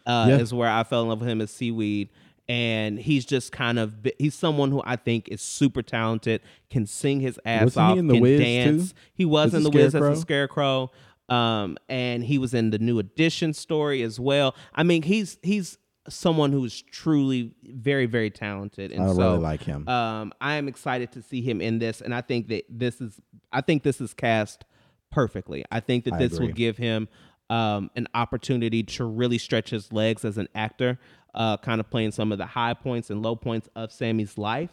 [0.06, 0.38] Uh, Yeah.
[0.38, 2.08] Is where I fell in love with him as Seaweed,
[2.48, 6.40] and he's just kind of he's someone who I think is super talented,
[6.70, 8.92] can sing his ass Wasn't he off, in The can Wiz, dance.
[8.92, 8.98] too?
[9.12, 10.90] He was As in the Wiz as a Scarecrow,
[11.28, 14.54] um, and he was in the New Edition story as well.
[14.74, 15.76] I mean, he's he's
[16.08, 19.86] someone who's truly very very talented, and I so really like him.
[19.86, 23.20] um, I am excited to see him in this, and I think that this is
[23.52, 24.64] I think this is cast
[25.10, 25.64] perfectly.
[25.70, 26.46] I think that I this agree.
[26.46, 27.08] will give him
[27.48, 30.98] um, an opportunity to really stretch his legs as an actor,
[31.34, 34.70] uh, kind of playing some of the high points and low points of Sammy's life.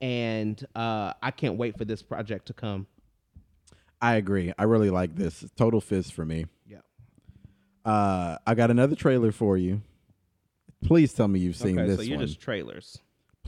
[0.00, 2.86] And uh, I can't wait for this project to come.
[4.00, 4.52] I agree.
[4.56, 5.44] I really like this.
[5.56, 6.46] Total fizz for me.
[6.66, 6.78] Yeah.
[7.84, 9.82] Uh, I got another trailer for you.
[10.84, 12.26] Please tell me you've seen Okay, this so you're one.
[12.26, 12.98] just trailers.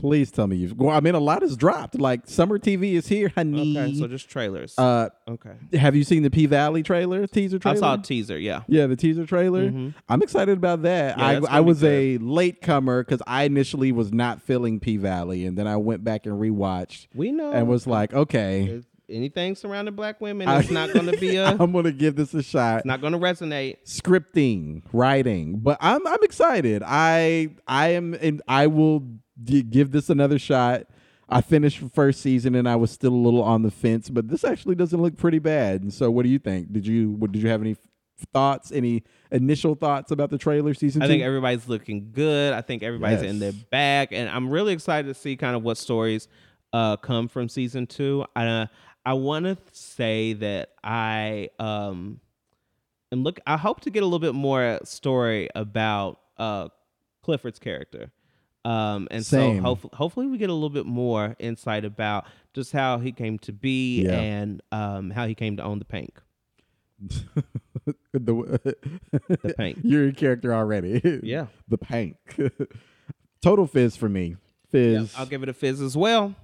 [0.01, 0.75] Please tell me you've.
[0.77, 1.95] Well, I mean, a lot has dropped.
[1.99, 3.77] Like summer TV is here, honey.
[3.77, 4.77] Okay, so just trailers.
[4.77, 5.53] uh, okay.
[5.77, 7.27] have you seen the P Valley trailer?
[7.27, 7.77] Teaser trailer?
[7.77, 8.37] I saw a teaser.
[8.37, 8.63] Yeah.
[8.67, 9.69] Yeah, the teaser trailer.
[9.69, 9.93] Mhm.
[10.09, 11.17] I'm excited about that.
[11.17, 15.45] Yeah, I, I was a late comer because I initially was not feeling P Valley,
[15.45, 17.51] and then I went back and rewatched We know.
[17.51, 21.45] and was like, okay, if anything surrounding black women, it's not going to be a.
[21.59, 22.77] I'm gonna give this a shot.
[22.77, 23.77] It's not going to resonate.
[23.85, 26.81] Scripting, writing, but I'm I'm excited.
[26.85, 29.03] I I am and I will
[29.45, 30.83] give this another shot.
[31.29, 34.27] I finished the first season and I was still a little on the fence, but
[34.27, 35.81] this actually doesn't look pretty bad.
[35.81, 36.73] And so, what do you think?
[36.73, 37.77] Did you what, did you have any
[38.33, 38.71] thoughts?
[38.71, 41.13] Any initial thoughts about the trailer season I two?
[41.13, 42.53] think everybody's looking good.
[42.53, 45.77] I think everybody's in their bag, and I'm really excited to see kind of what
[45.77, 46.27] stories
[46.73, 48.25] uh, come from season two.
[48.35, 48.65] I uh,
[49.05, 52.19] I want to say that I um
[53.11, 53.39] and look.
[53.47, 56.69] I hope to get a little bit more story about uh,
[57.23, 58.11] Clifford's character.
[58.63, 59.57] Um, and Same.
[59.57, 63.39] so hopefully, hopefully we get a little bit more insight about just how he came
[63.39, 64.19] to be Yeah.
[64.19, 66.09] and um, how he came to own the Pynk.
[68.13, 68.75] the,
[69.27, 69.79] The paint.
[69.83, 71.01] You're a character already.
[71.23, 71.47] Yeah.
[71.67, 72.15] the Pynk.
[73.41, 74.35] Total fizz for me.
[74.71, 75.15] Yeah, Fizz.
[75.17, 76.35] I'll give it a fizz as well.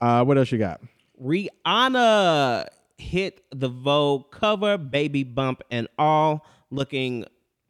[0.00, 0.80] uh, what else you got?
[1.22, 2.66] Rihanna
[2.98, 7.24] hit the Vogue cover, baby bump and all, looking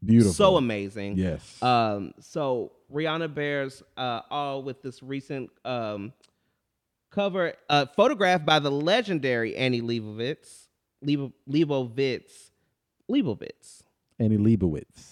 [0.04, 0.32] Beautiful.
[0.34, 1.16] so amazing.
[1.16, 1.60] Yes.
[1.62, 6.12] Um, so Rihanna bears uh, all with this recent um,
[7.10, 10.66] cover, uh, photographed by the legendary Annie Leibovitz.
[11.02, 12.50] Leib- Leibovitz.
[13.10, 13.82] Leibovitz.
[14.18, 15.02] Annie Leibovitz.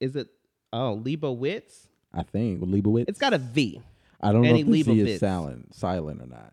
[0.00, 0.28] Is it?
[0.72, 1.86] Oh, Leibovitz.
[2.12, 3.04] I think Leibovitz.
[3.08, 3.80] It's got a V.
[4.20, 5.06] I don't Annie know if the Leibovitz.
[5.08, 6.52] is silent, silent or not.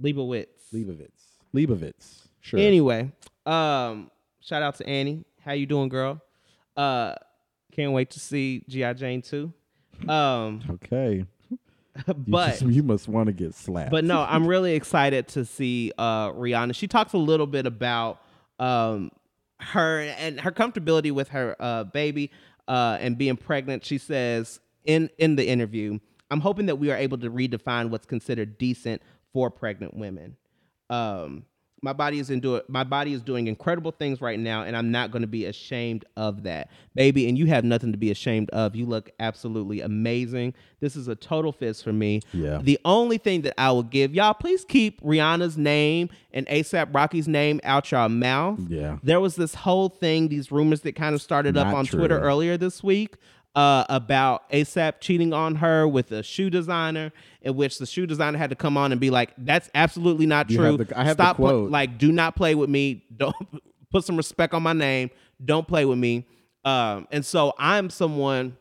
[0.00, 0.46] Leibovitz.
[0.72, 1.08] Leibovitz.
[1.54, 2.26] Leibovitz.
[2.40, 2.60] Sure.
[2.60, 3.10] Anyway,
[3.46, 4.10] um,
[4.40, 5.24] shout out to Annie.
[5.44, 6.20] How you doing, girl?
[6.76, 7.14] Uh,
[7.72, 9.52] can't wait to see GI Jane too.
[10.08, 11.24] Um, Okay.
[12.06, 13.90] You, but just- you must want to get slapped.
[13.90, 16.74] but no, I'm really excited to see uh Rihanna.
[16.74, 18.20] She talks a little bit about
[18.58, 19.10] um
[19.58, 22.30] her and her comfortability with her uh baby.
[22.68, 23.84] uh, and being pregnant.
[23.84, 25.98] She says in in the interview,
[26.30, 29.02] "I'm hoping that we are able to redefine what's considered decent
[29.32, 30.36] for pregnant women."
[30.88, 31.44] Um,
[31.82, 35.10] my body is into my body is doing incredible things right now and i'm not
[35.10, 38.76] going to be ashamed of that baby and you have nothing to be ashamed of
[38.76, 42.58] you look absolutely amazing this is a total fizz for me Yeah.
[42.62, 47.28] the only thing that i will give y'all please keep rihanna's name and asap rocky's
[47.28, 48.98] name out your mouth Yeah.
[49.02, 51.98] there was this whole thing these rumors that kind of started up on true.
[52.00, 53.16] twitter earlier this week
[53.54, 57.12] uh, about ASAP cheating on her with a shoe designer,
[57.42, 60.50] in which the shoe designer had to come on and be like, "That's absolutely not
[60.50, 60.76] You true.
[60.78, 61.70] have the- I have Stop, pla- quote.
[61.70, 63.04] like, do not play with me.
[63.16, 63.34] Don't
[63.90, 65.10] put some respect on my name.
[65.44, 66.26] Don't play with me."
[66.64, 68.56] Um, and so I'm someone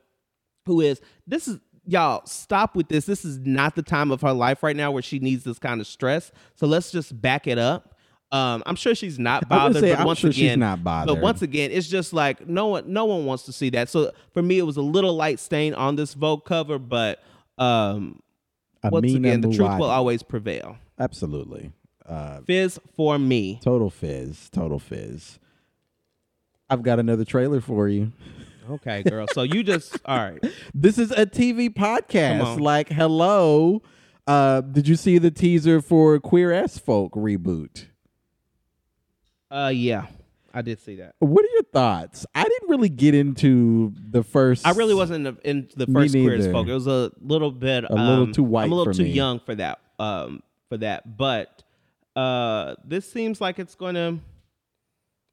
[0.66, 3.06] who is this is y'all stop with this.
[3.06, 5.82] This is not the time of her life right now where she needs this kind
[5.82, 6.32] of stress.
[6.56, 7.96] So let's just back it up.
[8.32, 10.50] Um, I'm sure she's not I was gonna bothered, say, but I'm once sure again,
[10.52, 11.16] she's not bothered.
[11.16, 13.90] But once again, it's just like no one, no one wants to see that.
[13.90, 17.24] So for me, it was a little light stain on this Vogue cover, but
[17.58, 18.22] um,
[18.84, 20.78] once Amina again, the truth will always prevail.
[21.00, 21.72] Absolutely.
[22.06, 23.60] Uh, Fizz for me.
[23.64, 24.50] total fizz.
[24.50, 25.40] Total fizz.
[26.70, 28.12] I've got another trailer for you.
[28.70, 29.28] Okay, girl.
[29.34, 30.44] So you just all right.
[30.74, 32.60] This is a TV podcast.
[32.60, 33.82] Like, hello.
[34.28, 37.86] Uh, did you see the teaser for Queer as Folk reboot?
[39.52, 40.06] Uh, yeah,
[40.54, 41.16] I did see that.
[41.20, 42.26] What are your thoughts?
[42.36, 44.66] I didn't really get into the first.
[44.68, 46.68] I really wasn't in the, in the first queer as folk.
[46.68, 49.10] It was a little bit A little um, too white I'm a little too me.
[49.12, 49.80] young for that.
[49.98, 51.64] Um, for that, but
[52.16, 54.20] uh, this seems like it's going to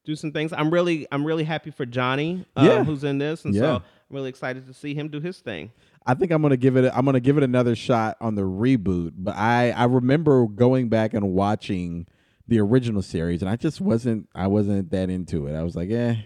[0.04, 0.52] do some things.
[0.52, 2.84] I'm really I'm really happy for Johnny, uh, Yeah.
[2.84, 3.60] who's in this, and Yeah.
[3.60, 5.70] so I'm really excited to see him do his thing.
[6.06, 6.90] I think I'm gonna give it.
[6.94, 9.12] I'm gonna give it another shot on the reboot.
[9.18, 12.06] But I I remember going back and watching
[12.48, 14.28] the original series, and I just wasn't.
[14.34, 15.54] I wasn't that into it.
[15.56, 16.16] I was like, eh,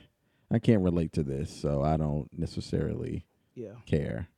[0.51, 3.25] I can't relate to this, so I don't necessarily
[3.55, 3.75] Yeah.
[3.87, 4.29] care.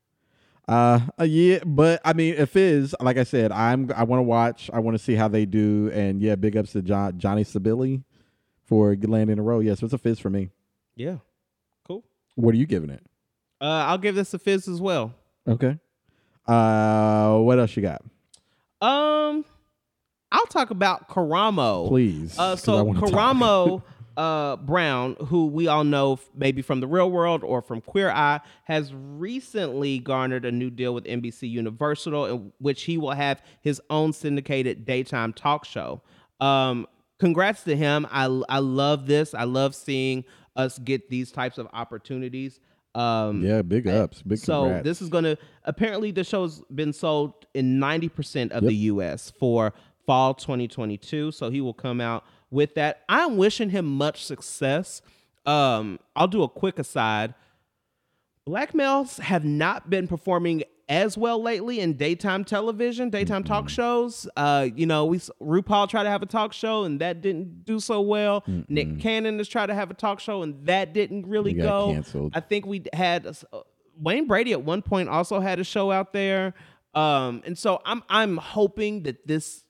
[0.68, 4.24] Uh, uh, yeah, but I mean, if is like I said, I'm I want to
[4.24, 4.70] watch.
[4.72, 8.04] I want to see how they do, and yeah, big ups to John, Johnny Sibilly
[8.64, 9.58] for landing in a row.
[9.60, 10.50] Yes, it's a fizz for me.
[10.94, 11.16] Yeah.
[11.84, 12.04] Cool.
[12.36, 13.02] What are you giving it?
[13.60, 15.14] Uh, I'll give this a fizz as well.
[15.48, 15.78] Okay.
[16.46, 18.02] Uh, what else you got?
[18.80, 19.44] Um,
[20.32, 21.88] I'll talk about Karamo.
[21.88, 22.36] Please.
[22.38, 22.86] Uh, so.
[22.86, 23.82] Karamo
[24.16, 28.40] uh, Brown, who we all know maybe from the real world or from Queer Eye,
[28.64, 33.80] has recently garnered a new deal with NBC Universal, in which he will have his
[33.90, 36.02] own syndicated daytime talk show.
[36.40, 36.86] Um,
[37.18, 38.06] congrats to him.
[38.10, 39.34] I I love this.
[39.34, 40.24] I love seeing
[40.56, 42.60] us get these types of opportunities.
[42.94, 44.20] Um, Yeah, big ups.
[44.20, 44.84] Big so congrats.
[44.84, 49.72] this is going to apparently the show's been sold in 90% of the US for
[50.06, 53.02] fall 2022, so he will come out with that.
[53.08, 55.02] I'm wishing him much success.
[55.46, 57.34] Um I'll do a quick aside.
[58.44, 64.28] Black males have not been performing as well lately in daytime television, daytime talk shows.
[64.36, 67.80] Uh, you know, we RuPaul tried to have a talk show and that didn't do
[67.80, 68.44] so well.
[68.68, 71.92] Nick Cannon has tried to have a talk show and that didn't really go.
[71.92, 72.32] canceled.
[72.34, 73.60] I think we had uh,
[73.98, 76.52] Wayne Brady at one point also had a show out there.
[76.94, 79.64] Um, and so I'm I'm hoping that this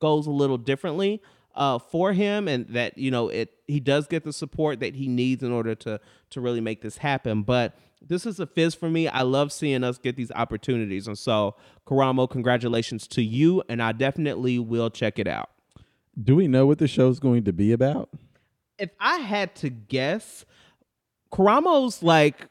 [0.00, 1.22] goes a little differently
[1.54, 5.08] uh, for him and that you know it he does get the support that he
[5.08, 6.00] needs in order to
[6.30, 7.42] to really make this happen.
[7.42, 9.08] But this is a fizz for me.
[9.08, 11.06] I love seeing us get these opportunities.
[11.06, 11.56] And so
[11.86, 15.50] karamo congratulations to you and i definitely will check it out.
[16.22, 18.10] Do we know what the show's going to be about?
[18.78, 20.44] if i had to guess
[21.32, 22.48] karamo's like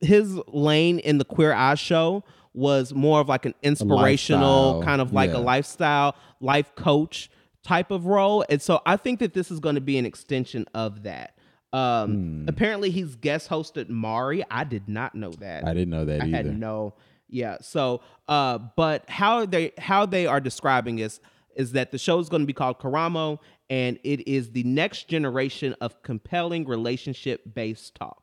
[0.00, 5.12] his lane in the queer eye show was more of like an inspirational kind of
[5.12, 5.36] like yeah.
[5.36, 7.30] a lifestyle life coach
[7.62, 10.66] type of role and so i think that this is going to be an extension
[10.74, 11.34] of that
[11.72, 11.78] Hmm.
[11.78, 16.20] um apparently he's guest hosted Maury i did not know that I didn't know that
[16.20, 16.36] I either.
[16.36, 16.94] had no
[17.28, 21.20] yeah so uh but how they how they are describing is
[21.54, 25.06] is that the show is going to be called Karamo and it is the next
[25.06, 28.19] generation of compelling relationship based talk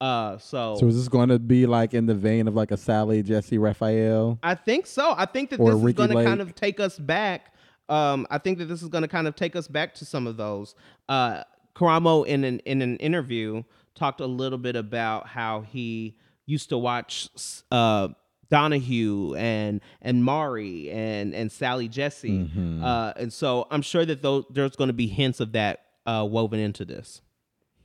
[0.00, 2.76] uh so, so is this going to be like in the vein of like a
[2.76, 4.38] Sally Jessy Raphael?
[4.42, 6.98] I think so I think that this is Ricky going to kind of take us
[6.98, 7.54] back
[7.88, 10.26] um I think that this is going to kind of take us back to some
[10.26, 10.74] of those
[11.08, 11.42] uh
[11.74, 13.62] Karamo in an in an interview
[13.94, 16.16] talked a little bit about how he
[16.46, 17.28] used to watch
[17.70, 18.08] uh
[18.50, 22.82] Donahue and and Maury and and Sally Jesse, Mm-hmm.
[22.82, 26.26] uh, and so I'm sure that those there's going to be hints of that uh,
[26.28, 27.20] woven into this.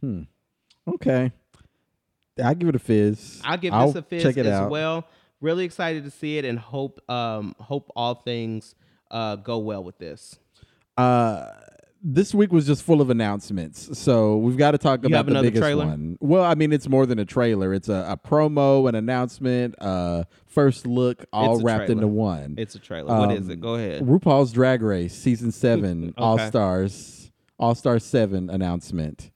[0.02, 0.24] Hmm.
[0.88, 1.32] Okay.
[2.44, 3.42] I give it a fizz.
[3.44, 4.70] I'll give I'll this a fizz check it as out.
[4.72, 5.08] well.
[5.42, 8.76] Really excited to see it and hope um hope all things
[9.12, 10.38] uh go well with this.
[10.98, 11.50] Uh,
[12.08, 13.98] this week was just full of announcements.
[13.98, 15.86] So we've got to talk You about the biggest trailer?
[15.88, 16.18] one.
[16.22, 17.74] Well, I mean, it's more than a trailer.
[17.74, 21.92] It's a, a promo, an announcement, uh, first look, all wrapped trailer.
[21.94, 22.56] into one.
[22.58, 23.08] It's a trailer.
[23.18, 23.60] what is Um, it?
[23.60, 24.04] Go ahead.
[24.04, 29.32] RuPaul's Drag Race season seven, All Stars, All Star Seven announcement,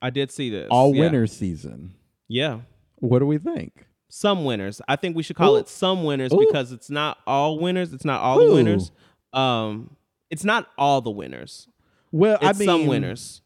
[0.00, 0.68] I did see this.
[0.70, 1.00] all Yeah.
[1.02, 1.92] winners season.
[2.28, 2.60] Yeah.
[2.96, 3.86] What do we think?
[4.08, 4.80] Some winners.
[4.88, 5.58] I think we should call Ooh.
[5.58, 6.46] it some winners Ooh.
[6.48, 7.92] because it's not all winners.
[7.92, 8.48] It's not all Ooh.
[8.48, 8.90] the winners.
[9.32, 9.96] Um,
[10.30, 11.68] it's not all the winners.
[12.12, 13.42] Well, It's I mean, some winners.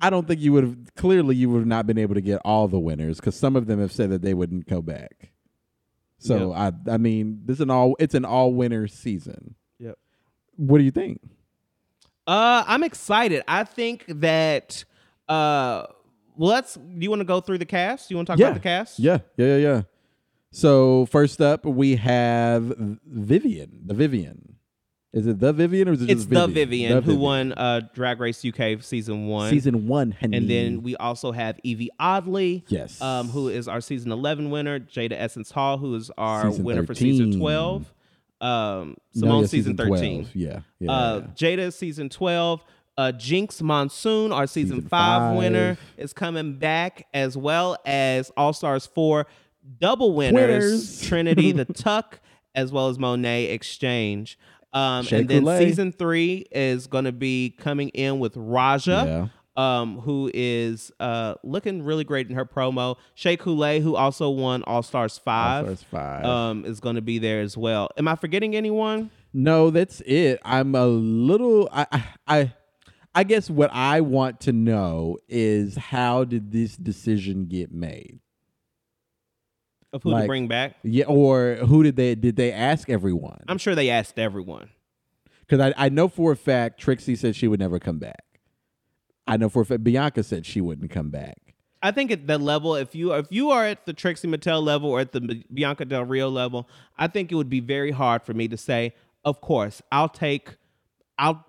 [0.00, 0.94] I don't think you would have.
[0.94, 3.66] Clearly, you would have not been able to get all the winners because some of
[3.66, 5.30] them have said that they wouldn't go back.
[6.18, 7.96] So I, I mean, this is an all.
[7.98, 9.54] It's an all winners season.
[9.78, 9.98] Yep.
[10.56, 11.20] What do you think?
[12.26, 13.42] Uh, I'm excited.
[13.46, 14.84] I think that
[15.28, 15.86] uh,
[16.36, 16.74] let's.
[16.74, 18.10] Do you want to go through the cast?
[18.10, 18.46] You want to talk Yeah.
[18.48, 18.98] about the cast?
[18.98, 19.82] Yeah, yeah, yeah, yeah.
[20.52, 22.72] So first up, we have
[23.06, 23.80] Vivienne.
[23.86, 24.50] The Vivienne.
[25.12, 26.54] Is it the Vivienne or is it It's just the Vivienne?
[26.94, 29.48] Vivienne, who won uh Drag Race UK season one.
[29.50, 30.10] season one?
[30.10, 30.36] Honey.
[30.36, 34.80] and then we also have Yvie Oddly, yes, um, who is our season 11 winner,
[34.80, 37.92] Jada Essence Hall, who is our Season winner for season 12,
[38.40, 40.24] um, No, Symone yeah, season 13.
[40.24, 40.34] 12.
[40.36, 40.90] Yeah, yeah.
[40.92, 41.20] Uh.
[41.36, 42.64] Jada season 12.
[42.96, 45.36] Uh, Jinkx Monsoon, our season, Season five, five.
[45.36, 49.26] winner, is coming back, as well as All Stars 4
[49.80, 51.02] double winners, Winners.
[51.08, 52.20] Trinity the Tuck,
[52.54, 54.38] as well as Monét X Change.
[54.72, 55.58] Um, and then Coulee.
[55.58, 59.80] season three is going to be coming in with Raja yeah.
[59.80, 62.96] um, who is uh, looking really great in her promo.
[63.14, 66.24] Shea Coulee, who also won All Stars Five, All-Stars five.
[66.24, 67.88] um, is going to be there as well.
[67.96, 69.10] Am I forgetting anyone?
[69.32, 70.40] No, that's it.
[70.44, 71.68] I'm a little.
[71.72, 72.52] I, I, I,
[73.14, 78.18] I guess what I want to know is how did this decision get made?
[79.92, 80.74] Of who to bring back?
[80.82, 83.44] Yeah, or who did they did they ask everyone?
[83.46, 84.70] I'm sure they asked everyone.
[85.46, 88.24] Because I, I know for a fact Trixie said she would never come back.
[89.26, 91.54] I know for a fact Bianca said she wouldn't come back.
[91.80, 94.90] I think at the level, if you if you are at the Trixie Mattel level
[94.90, 96.68] or at the Bianca Del Rio level,
[96.98, 100.56] I think it would be very hard for me to say, of course, I'll take,
[101.18, 101.44] I'll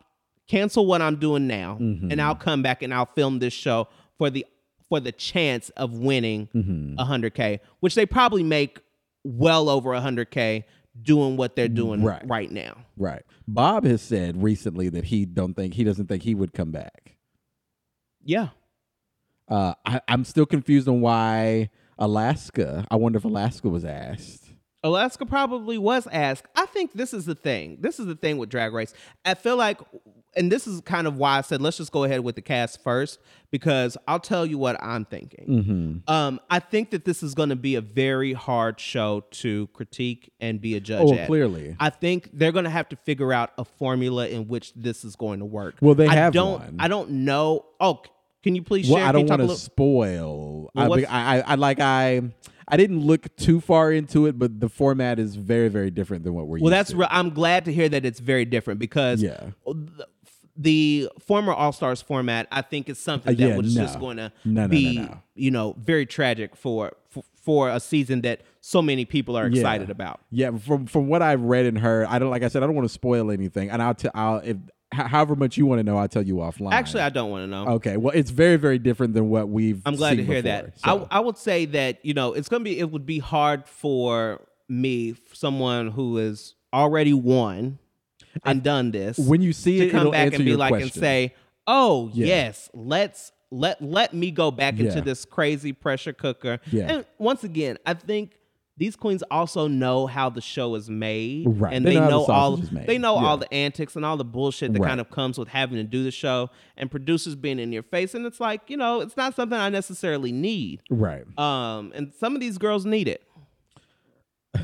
[0.48, 4.30] cancel what I'm doing now, and I'll come back and I'll film this show for
[4.30, 4.46] the
[4.90, 7.00] for the chance of winning Mm-hmm.
[7.00, 8.80] a 100k, which they probably make
[9.24, 10.64] well over a 100k
[11.02, 12.22] doing what they're doing Right.
[12.28, 12.78] right now.
[12.96, 13.24] Right.
[13.48, 17.16] Bob has said recently that he don't think he doesn't think he would come back.
[18.24, 18.50] Yeah.
[19.50, 22.86] Uh, I, I'm still confused on why Alaska.
[22.90, 24.44] I wonder if Alaska was asked.
[24.84, 26.46] Alaska probably was asked.
[26.56, 27.78] I think this is the thing.
[27.82, 28.94] This is the thing with Drag Race.
[29.26, 29.80] I feel like,
[30.36, 32.84] and this is kind of why I said let's just go ahead with the cast
[32.84, 33.20] first
[33.52, 35.46] because I'll tell you what I'm thinking.
[36.06, 36.12] Mm-hmm.
[36.14, 40.32] Um, I think that this is going to be a very hard show to critique
[40.40, 41.28] and be a judge Oh, at.
[41.28, 41.76] clearly.
[41.80, 45.16] I think they're going to have to figure out a formula in which this is
[45.16, 45.76] going to work.
[45.82, 46.60] Well, they I have don't.
[46.60, 46.76] one.
[46.80, 47.66] I don't know.
[47.80, 48.02] Oh,
[48.44, 49.08] can you please Well, share?
[49.08, 50.70] I don't want to spoil.
[50.76, 52.22] Well, I, I, I, I like I.
[52.68, 56.34] I didn't look too far into it, but the format is very, very different than
[56.34, 59.22] what we're Well, used that's re- I'm glad to hear that it's very different because
[59.22, 59.52] Yeah.
[60.58, 63.82] The, former All Stars format, I think, is something Uh, that yeah, was no.
[63.82, 68.22] just going to No, no, be, you know, very tragic for, for for a season
[68.22, 69.60] that so many people are Yeah.
[69.60, 70.20] excited about.
[70.32, 72.76] Yeah, from from what I've read and heard, I don't like I said I don't
[72.76, 74.58] want to spoil anything, and I'll tell I'll if
[74.92, 76.72] however much you want to know, I'll tell you offline.
[76.72, 77.68] Actually, I don't want to know.
[77.76, 79.82] okay, well, it's very very different than what we've.
[79.86, 80.80] I'm glad to hear before, that.
[80.80, 81.08] so.
[81.12, 84.42] I, I would say that you know it's gonna be it would be hard for
[84.68, 87.78] me, someone who has already won
[88.44, 91.34] and done this, when you see to it, come back and be like and say,
[91.68, 92.26] "Oh Yeah.
[92.28, 96.88] yes, let's let let me go back into this crazy pressure cooker." Yeah.
[96.92, 98.40] And once again, I think
[98.78, 101.74] these queens also know how the show is made, Right.
[101.74, 102.88] and They they, know how the all sausage is made.
[102.88, 103.26] they know Yeah.
[103.26, 104.90] all the antics and all the bullshit that Right.
[104.90, 108.14] kind of comes with having to do the show, and producers being in your face,
[108.14, 110.82] and it's like you know, it's not something I necessarily need.
[110.90, 111.24] right.
[111.40, 113.24] Um, and some of these girls need it.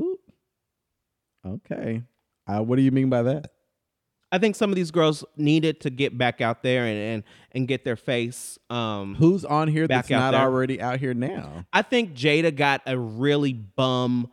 [0.00, 0.18] Ooh.
[1.46, 2.02] Okay.
[2.46, 3.52] Uh, what do you mean by that?
[4.30, 7.68] I think some of these girls needed to get back out there and and, and
[7.68, 8.58] get their face.
[8.70, 10.40] Um, Who's on here that's not there.
[10.40, 11.66] already out here now?
[11.72, 14.30] I think Jada got a really bum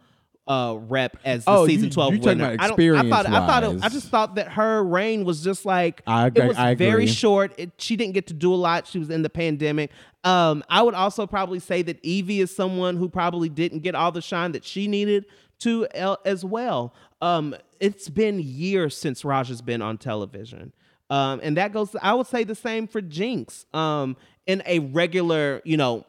[0.48, 2.54] uh, rep as the Oh, season you- twelve you're talking winner.
[2.54, 2.96] about I don't.
[2.96, 3.26] I thought.
[3.28, 3.64] I thought.
[3.66, 7.06] It, I just thought that her reign was just like I it was I very
[7.06, 7.54] short.
[7.58, 8.88] It, she didn't get to do a lot.
[8.88, 9.92] She was in the pandemic.
[10.24, 14.12] Um, I would also probably say that Yvie is someone who probably didn't get all
[14.14, 15.26] the shine that she needed
[15.60, 16.94] to el- as well.
[17.22, 20.74] Um, it's been years since Raj has been on television.
[21.10, 23.66] Um, and that goes, I would say the same for Jinkx.
[23.74, 24.16] Um,
[24.46, 26.06] in a regular, you know,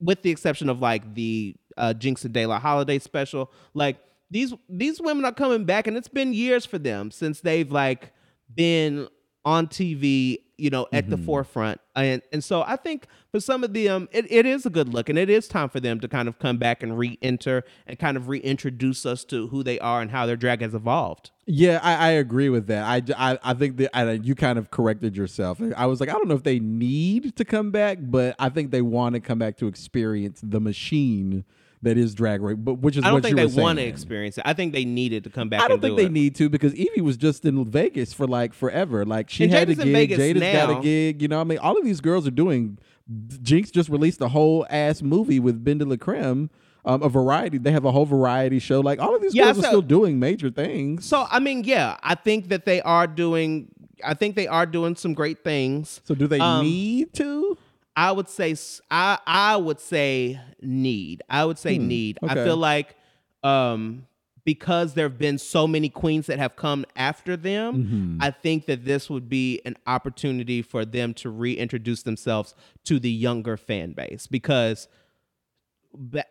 [0.00, 3.98] with the exception of like the uh, Jinkx and De La Holiday special, like
[4.30, 8.12] these these women are coming back, and it's been years for them since they've like
[8.52, 9.08] been
[9.44, 11.26] on TV, you know, at the mm-hmm.
[11.26, 11.80] forefront.
[11.94, 15.08] And and so I think for some of them, it, it is a good look
[15.08, 18.16] and it is time for them to kind of come back and re-enter and kind
[18.16, 21.30] of reintroduce us to who they are and how their drag has evolved.
[21.46, 22.84] Yeah, I, I agree with that.
[22.84, 25.60] I, I, I think that I, uh, you kind of corrected yourself.
[25.76, 28.70] I was like, I don't know if they need to come back, but I think
[28.70, 31.44] they want to come back to experience the machine
[31.84, 32.56] that is drag race.
[32.58, 34.42] But which is I don't what think they want to experience it.
[34.44, 36.12] I think they needed to come back I don't think do they it.
[36.12, 39.04] need to because Yvie was just in Vegas for like forever.
[39.04, 40.10] Like she And had Jada's a gig.
[40.10, 41.22] Jada's got a gig.
[41.22, 42.78] You know, I mean, all of these girls are doing.
[43.10, 46.50] Jinkx just released a whole ass movie with Ben de la Creme.
[46.86, 47.56] Um, a variety.
[47.56, 48.80] They have a whole variety show.
[48.80, 51.06] Like all of these Yeah, girls are still doing major things.
[51.06, 53.68] So I mean, yeah, I think that they are doing.
[54.04, 56.02] I think they are doing some great things.
[56.04, 57.56] So do they Um, need to?
[57.96, 58.54] I would say
[58.90, 61.22] I I would say need.
[61.28, 62.18] I would say need.
[62.22, 62.96] I feel like
[63.42, 64.06] um
[64.44, 68.84] because there have been so many queens that have come after them, I think that
[68.84, 72.54] this would be an opportunity for them to reintroduce themselves
[72.84, 74.86] to the younger fan base because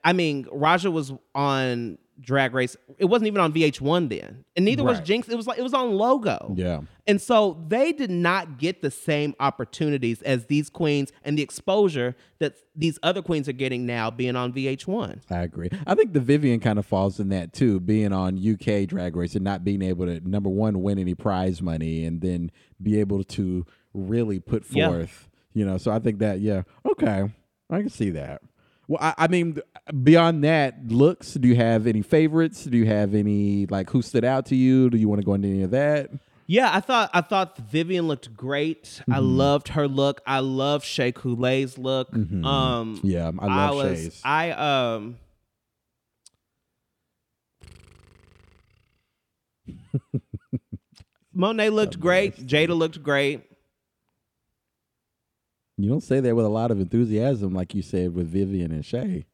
[0.03, 2.77] I mean, Raja was on Drag Race.
[2.97, 5.29] It wasn't even on VH1 then, and neither was Jinkx.
[5.29, 6.53] It was like it was on Logo.
[6.55, 6.81] Yeah.
[7.07, 12.15] And so they did not get the same opportunities as these queens and the exposure
[12.39, 15.21] that these other queens are getting now being on VH1.
[15.31, 15.69] I agree.
[15.87, 19.35] I think the Vivienne kind of falls in that too, being on UK Drag Race
[19.35, 23.23] and not being able to number one win any prize money and then be able
[23.23, 24.89] to really put Yeah.
[24.89, 25.77] forth, you know.
[25.77, 26.61] So I think that yeah,
[26.91, 27.29] okay,
[27.69, 28.41] I can see that.
[28.87, 29.59] Well, I, I mean,
[30.03, 31.33] beyond that, looks.
[31.35, 32.65] Do you have any favorites?
[32.65, 34.89] Do you have any like who stood out to you?
[34.89, 36.09] Do you want to go into any of that?
[36.47, 39.01] Yeah, I thought I thought Vivienne looked great.
[39.09, 39.37] I Mm-hmm.
[39.37, 40.19] loved her look.
[40.27, 42.13] I love Shea Coulee's look.
[42.13, 44.21] Um Yeah, I love I was Shea's.
[44.25, 45.17] I um
[51.33, 52.35] Monet looked great.
[52.45, 53.41] Jada looked great.
[55.83, 58.85] You don't say that with a lot of enthusiasm, like you said with Vivienne and
[58.85, 59.25] Shea.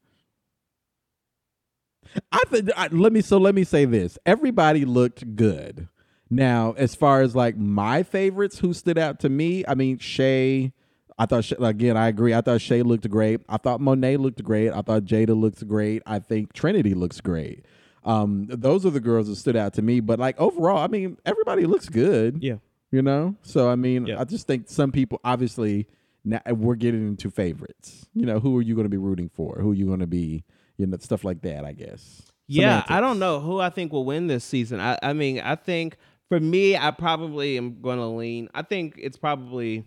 [2.31, 2.69] I think.
[2.91, 3.21] Let me.
[3.21, 4.17] So let me say this.
[4.25, 5.87] Everybody looked good.
[6.31, 9.63] Now, as far as like my favorites, who stood out to me?
[9.67, 10.73] I mean, Shea.
[11.19, 11.97] I thought Shea, again.
[11.97, 12.33] I agree.
[12.33, 13.41] I thought Shea looked great.
[13.47, 14.71] I thought Monet looked great.
[14.71, 16.01] I thought Jada looks great.
[16.07, 17.63] I think Trinity looks great.
[18.03, 19.99] Um, those are the girls that stood out to me.
[19.99, 22.55] But like overall, I mean, everybody looks good Yeah.
[22.91, 24.19] you know so i mean Yeah.
[24.19, 25.85] i just think some people obviously
[26.25, 29.57] now we're getting into favorites you know who are you going to be rooting for
[29.61, 30.43] who are you going to be
[30.77, 34.05] you know stuff like that i guess Yeah, I don't know who I think will
[34.05, 34.79] win this season.
[34.79, 35.97] I, I mean, I think
[36.29, 38.49] for me, I probably am going to lean.
[38.55, 39.83] I think it's probably.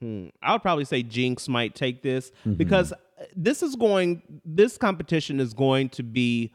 [0.00, 2.92] Hmm, I would probably say Jinkx might take this because
[3.34, 4.22] this is going.
[4.44, 6.52] This competition is going to be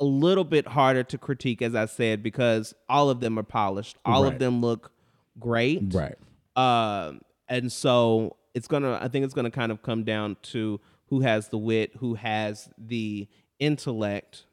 [0.00, 3.96] a little bit harder to critique, as I said, because all of them are polished.
[4.04, 4.32] All Right.
[4.32, 4.90] of them look
[5.38, 5.94] great.
[5.94, 6.18] right
[6.58, 8.98] Um, and so it's gonna.
[9.00, 12.68] I think it's gonna kind of come down to who has the wit, who has
[12.76, 13.28] the
[13.58, 14.44] intellect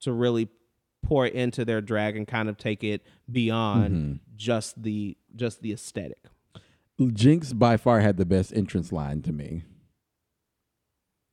[0.00, 0.48] to really
[1.04, 6.18] pour into their drag and kind of take it beyond just the just the aesthetic.
[7.00, 9.64] jinkx by far had the best entrance line to me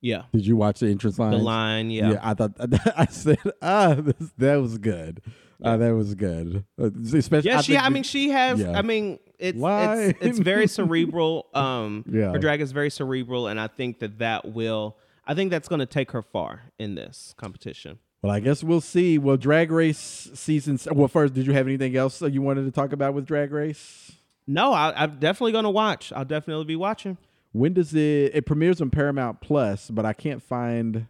[0.00, 1.90] Yeah, did you watch the entrance line the line.
[1.90, 2.52] Yeah, Yeah, i thought
[2.96, 5.22] i said ah this, that was good
[5.62, 7.60] uh, that was good Uh, especially yeah.
[7.60, 7.72] she.
[7.74, 8.58] think I mean, she has.
[8.60, 8.78] Yeah.
[8.78, 9.96] I mean, it's Why?
[10.02, 11.46] it's it's very cerebral.
[11.54, 12.32] Um, Yeah.
[12.32, 14.96] her drag is very cerebral, and I think that that will.
[15.26, 17.98] I think that's going to take her far in this competition.
[18.22, 21.94] well i guess we'll see well drag race season well first did you have anything
[21.96, 24.12] else that you wanted to talk about with drag race
[24.46, 26.12] No, I, I'm definitely going to watch.
[26.12, 27.16] I'll definitely be watching.
[27.52, 28.34] When does it?
[28.34, 31.06] It premieres on Paramount Plus, but I can't find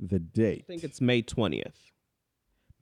[0.00, 0.64] the date.
[0.64, 1.72] I think it's May 20th.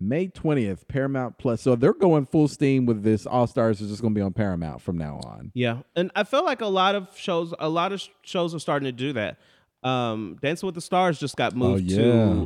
[0.01, 1.61] May twentieth, Paramount Plus.
[1.61, 3.27] So they're going full steam with this.
[3.27, 5.53] All Stars is just going to be on Paramount from now on.
[5.55, 8.59] Yeah, and I feel like a lot of shows, a lot of sh- shows are
[8.59, 9.39] starting to do that.
[9.83, 11.97] Um, Dancing with the Stars just got moved Oh,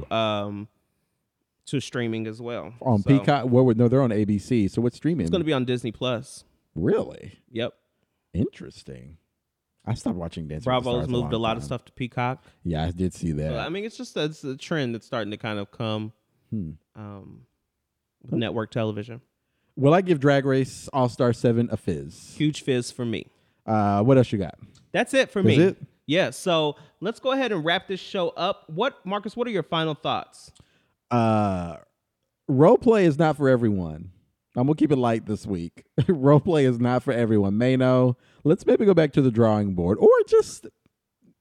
[0.02, 0.68] to um
[1.66, 4.70] to streaming as well On So, Peacock, well, no, they're on ABC.
[4.70, 5.22] So what's streaming?
[5.22, 6.44] It's going to be on Disney Plus.
[6.74, 7.72] really Yep,
[8.34, 9.16] interesting.
[9.86, 10.72] I stopped watching Dancing.
[10.72, 12.42] with the Bravo's moved a long lot of stuff to Peacock.
[12.64, 13.50] Yeah, I did see that.
[13.50, 16.12] So, I mean, it's just it's a trend that's starting to kind of come
[16.54, 17.00] Hmm.
[17.00, 17.40] um,
[18.22, 19.20] with network television.
[19.76, 22.34] Will I give Drag Race All Star Seven a fizz?
[22.36, 23.26] Huge fizz for me.
[23.66, 24.56] Uh, what else you got?
[24.92, 25.56] That's it for me.
[25.56, 25.76] it?
[26.06, 26.30] Yeah.
[26.30, 28.64] So let's go ahead and wrap this show up.
[28.68, 29.36] What, Marcus?
[29.36, 30.52] What are your final thoughts?
[31.10, 31.76] uh
[32.48, 34.10] role play is not for everyone.
[34.56, 35.84] I'm gonna keep it light this week.
[36.08, 37.58] role play is not for everyone.
[37.58, 40.66] Mano, let's maybe go back to the drawing board or just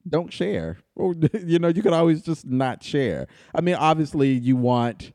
[0.08, 0.78] don't share.
[0.96, 1.14] Or
[1.46, 3.28] you know, you could always just not share.
[3.56, 5.12] I mean, obviously you want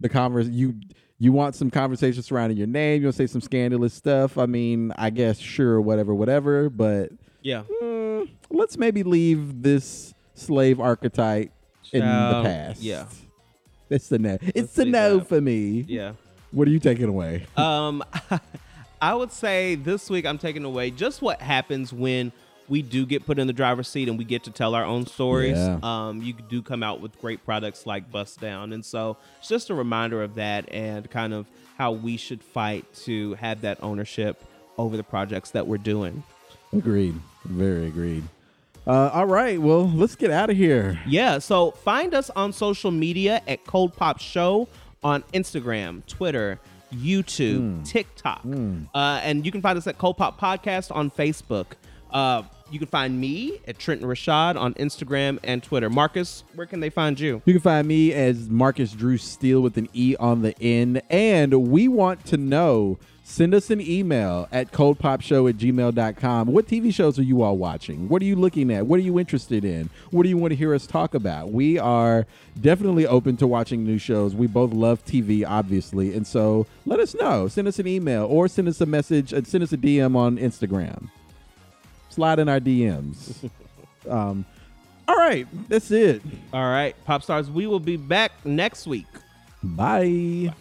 [0.00, 0.74] the converse you
[1.18, 3.00] you want some conversation surrounding your name.
[3.02, 4.36] You want to say some scandalous stuff.
[4.38, 6.68] I mean, I guess sure, whatever, whatever.
[6.68, 7.10] But
[7.42, 7.62] Yeah.
[7.82, 11.52] mm, let's maybe leave this slave archetype
[11.92, 12.82] in the past.
[12.82, 13.04] yeah.
[13.90, 14.38] it's the no.
[14.42, 15.28] It's the no that.
[15.28, 15.84] for me.
[15.86, 16.14] Yeah.
[16.50, 17.46] What are you taking away?
[17.56, 18.02] Um,
[19.00, 22.32] I would say this week I'm taking away just what happens when
[22.72, 25.04] we do get put in the driver's seat and we get to tell our own
[25.04, 25.58] stories.
[25.58, 25.78] Yeah.
[25.82, 29.68] Um, you do come out with great products like Bust Down, and so it's just
[29.68, 31.46] a reminder of that and kind of
[31.76, 34.42] how we should fight to have that ownership
[34.78, 36.22] over the projects that we're doing.
[36.72, 37.14] Agreed.
[37.44, 38.24] Very agreed.
[38.86, 39.60] Uh, all right.
[39.60, 40.98] Well, let's get out of here.
[41.06, 44.66] Yeah, so find us on social media at Cold Pop Show
[45.04, 46.58] on Instagram, Twitter,
[46.90, 48.46] YouTube, TikTok.
[48.94, 51.66] Uh, and you can find us at Cold Pop Podcast on Facebook.
[52.10, 52.42] Uh,
[52.72, 55.90] you can find me at Trenton Rashad on Instagram and Twitter.
[55.90, 57.42] Marcus, where can they find you?
[57.44, 61.02] You can find me as Marcus Drew Steele with an E on the end.
[61.10, 62.98] And we want to know.
[63.24, 66.48] Send us an email at coldpopshow at gmail.com.
[66.48, 68.08] What TV shows are you all watching?
[68.08, 68.86] What are you looking at?
[68.86, 69.90] What are you interested in?
[70.10, 71.52] What do you want to hear us talk about?
[71.52, 72.26] We are
[72.60, 74.34] definitely open to watching new shows.
[74.34, 76.14] We both love TV, obviously.
[76.14, 77.46] And so let us know.
[77.46, 80.36] Send us an email or send us a message, uh, send us a DM on
[80.36, 81.08] Instagram.
[82.12, 83.48] Slide in our DMs.
[84.08, 84.44] um,
[85.08, 86.22] all right, that's it.
[86.52, 89.06] All right, Pop Stars, we will be back next week.
[89.62, 90.52] Bye.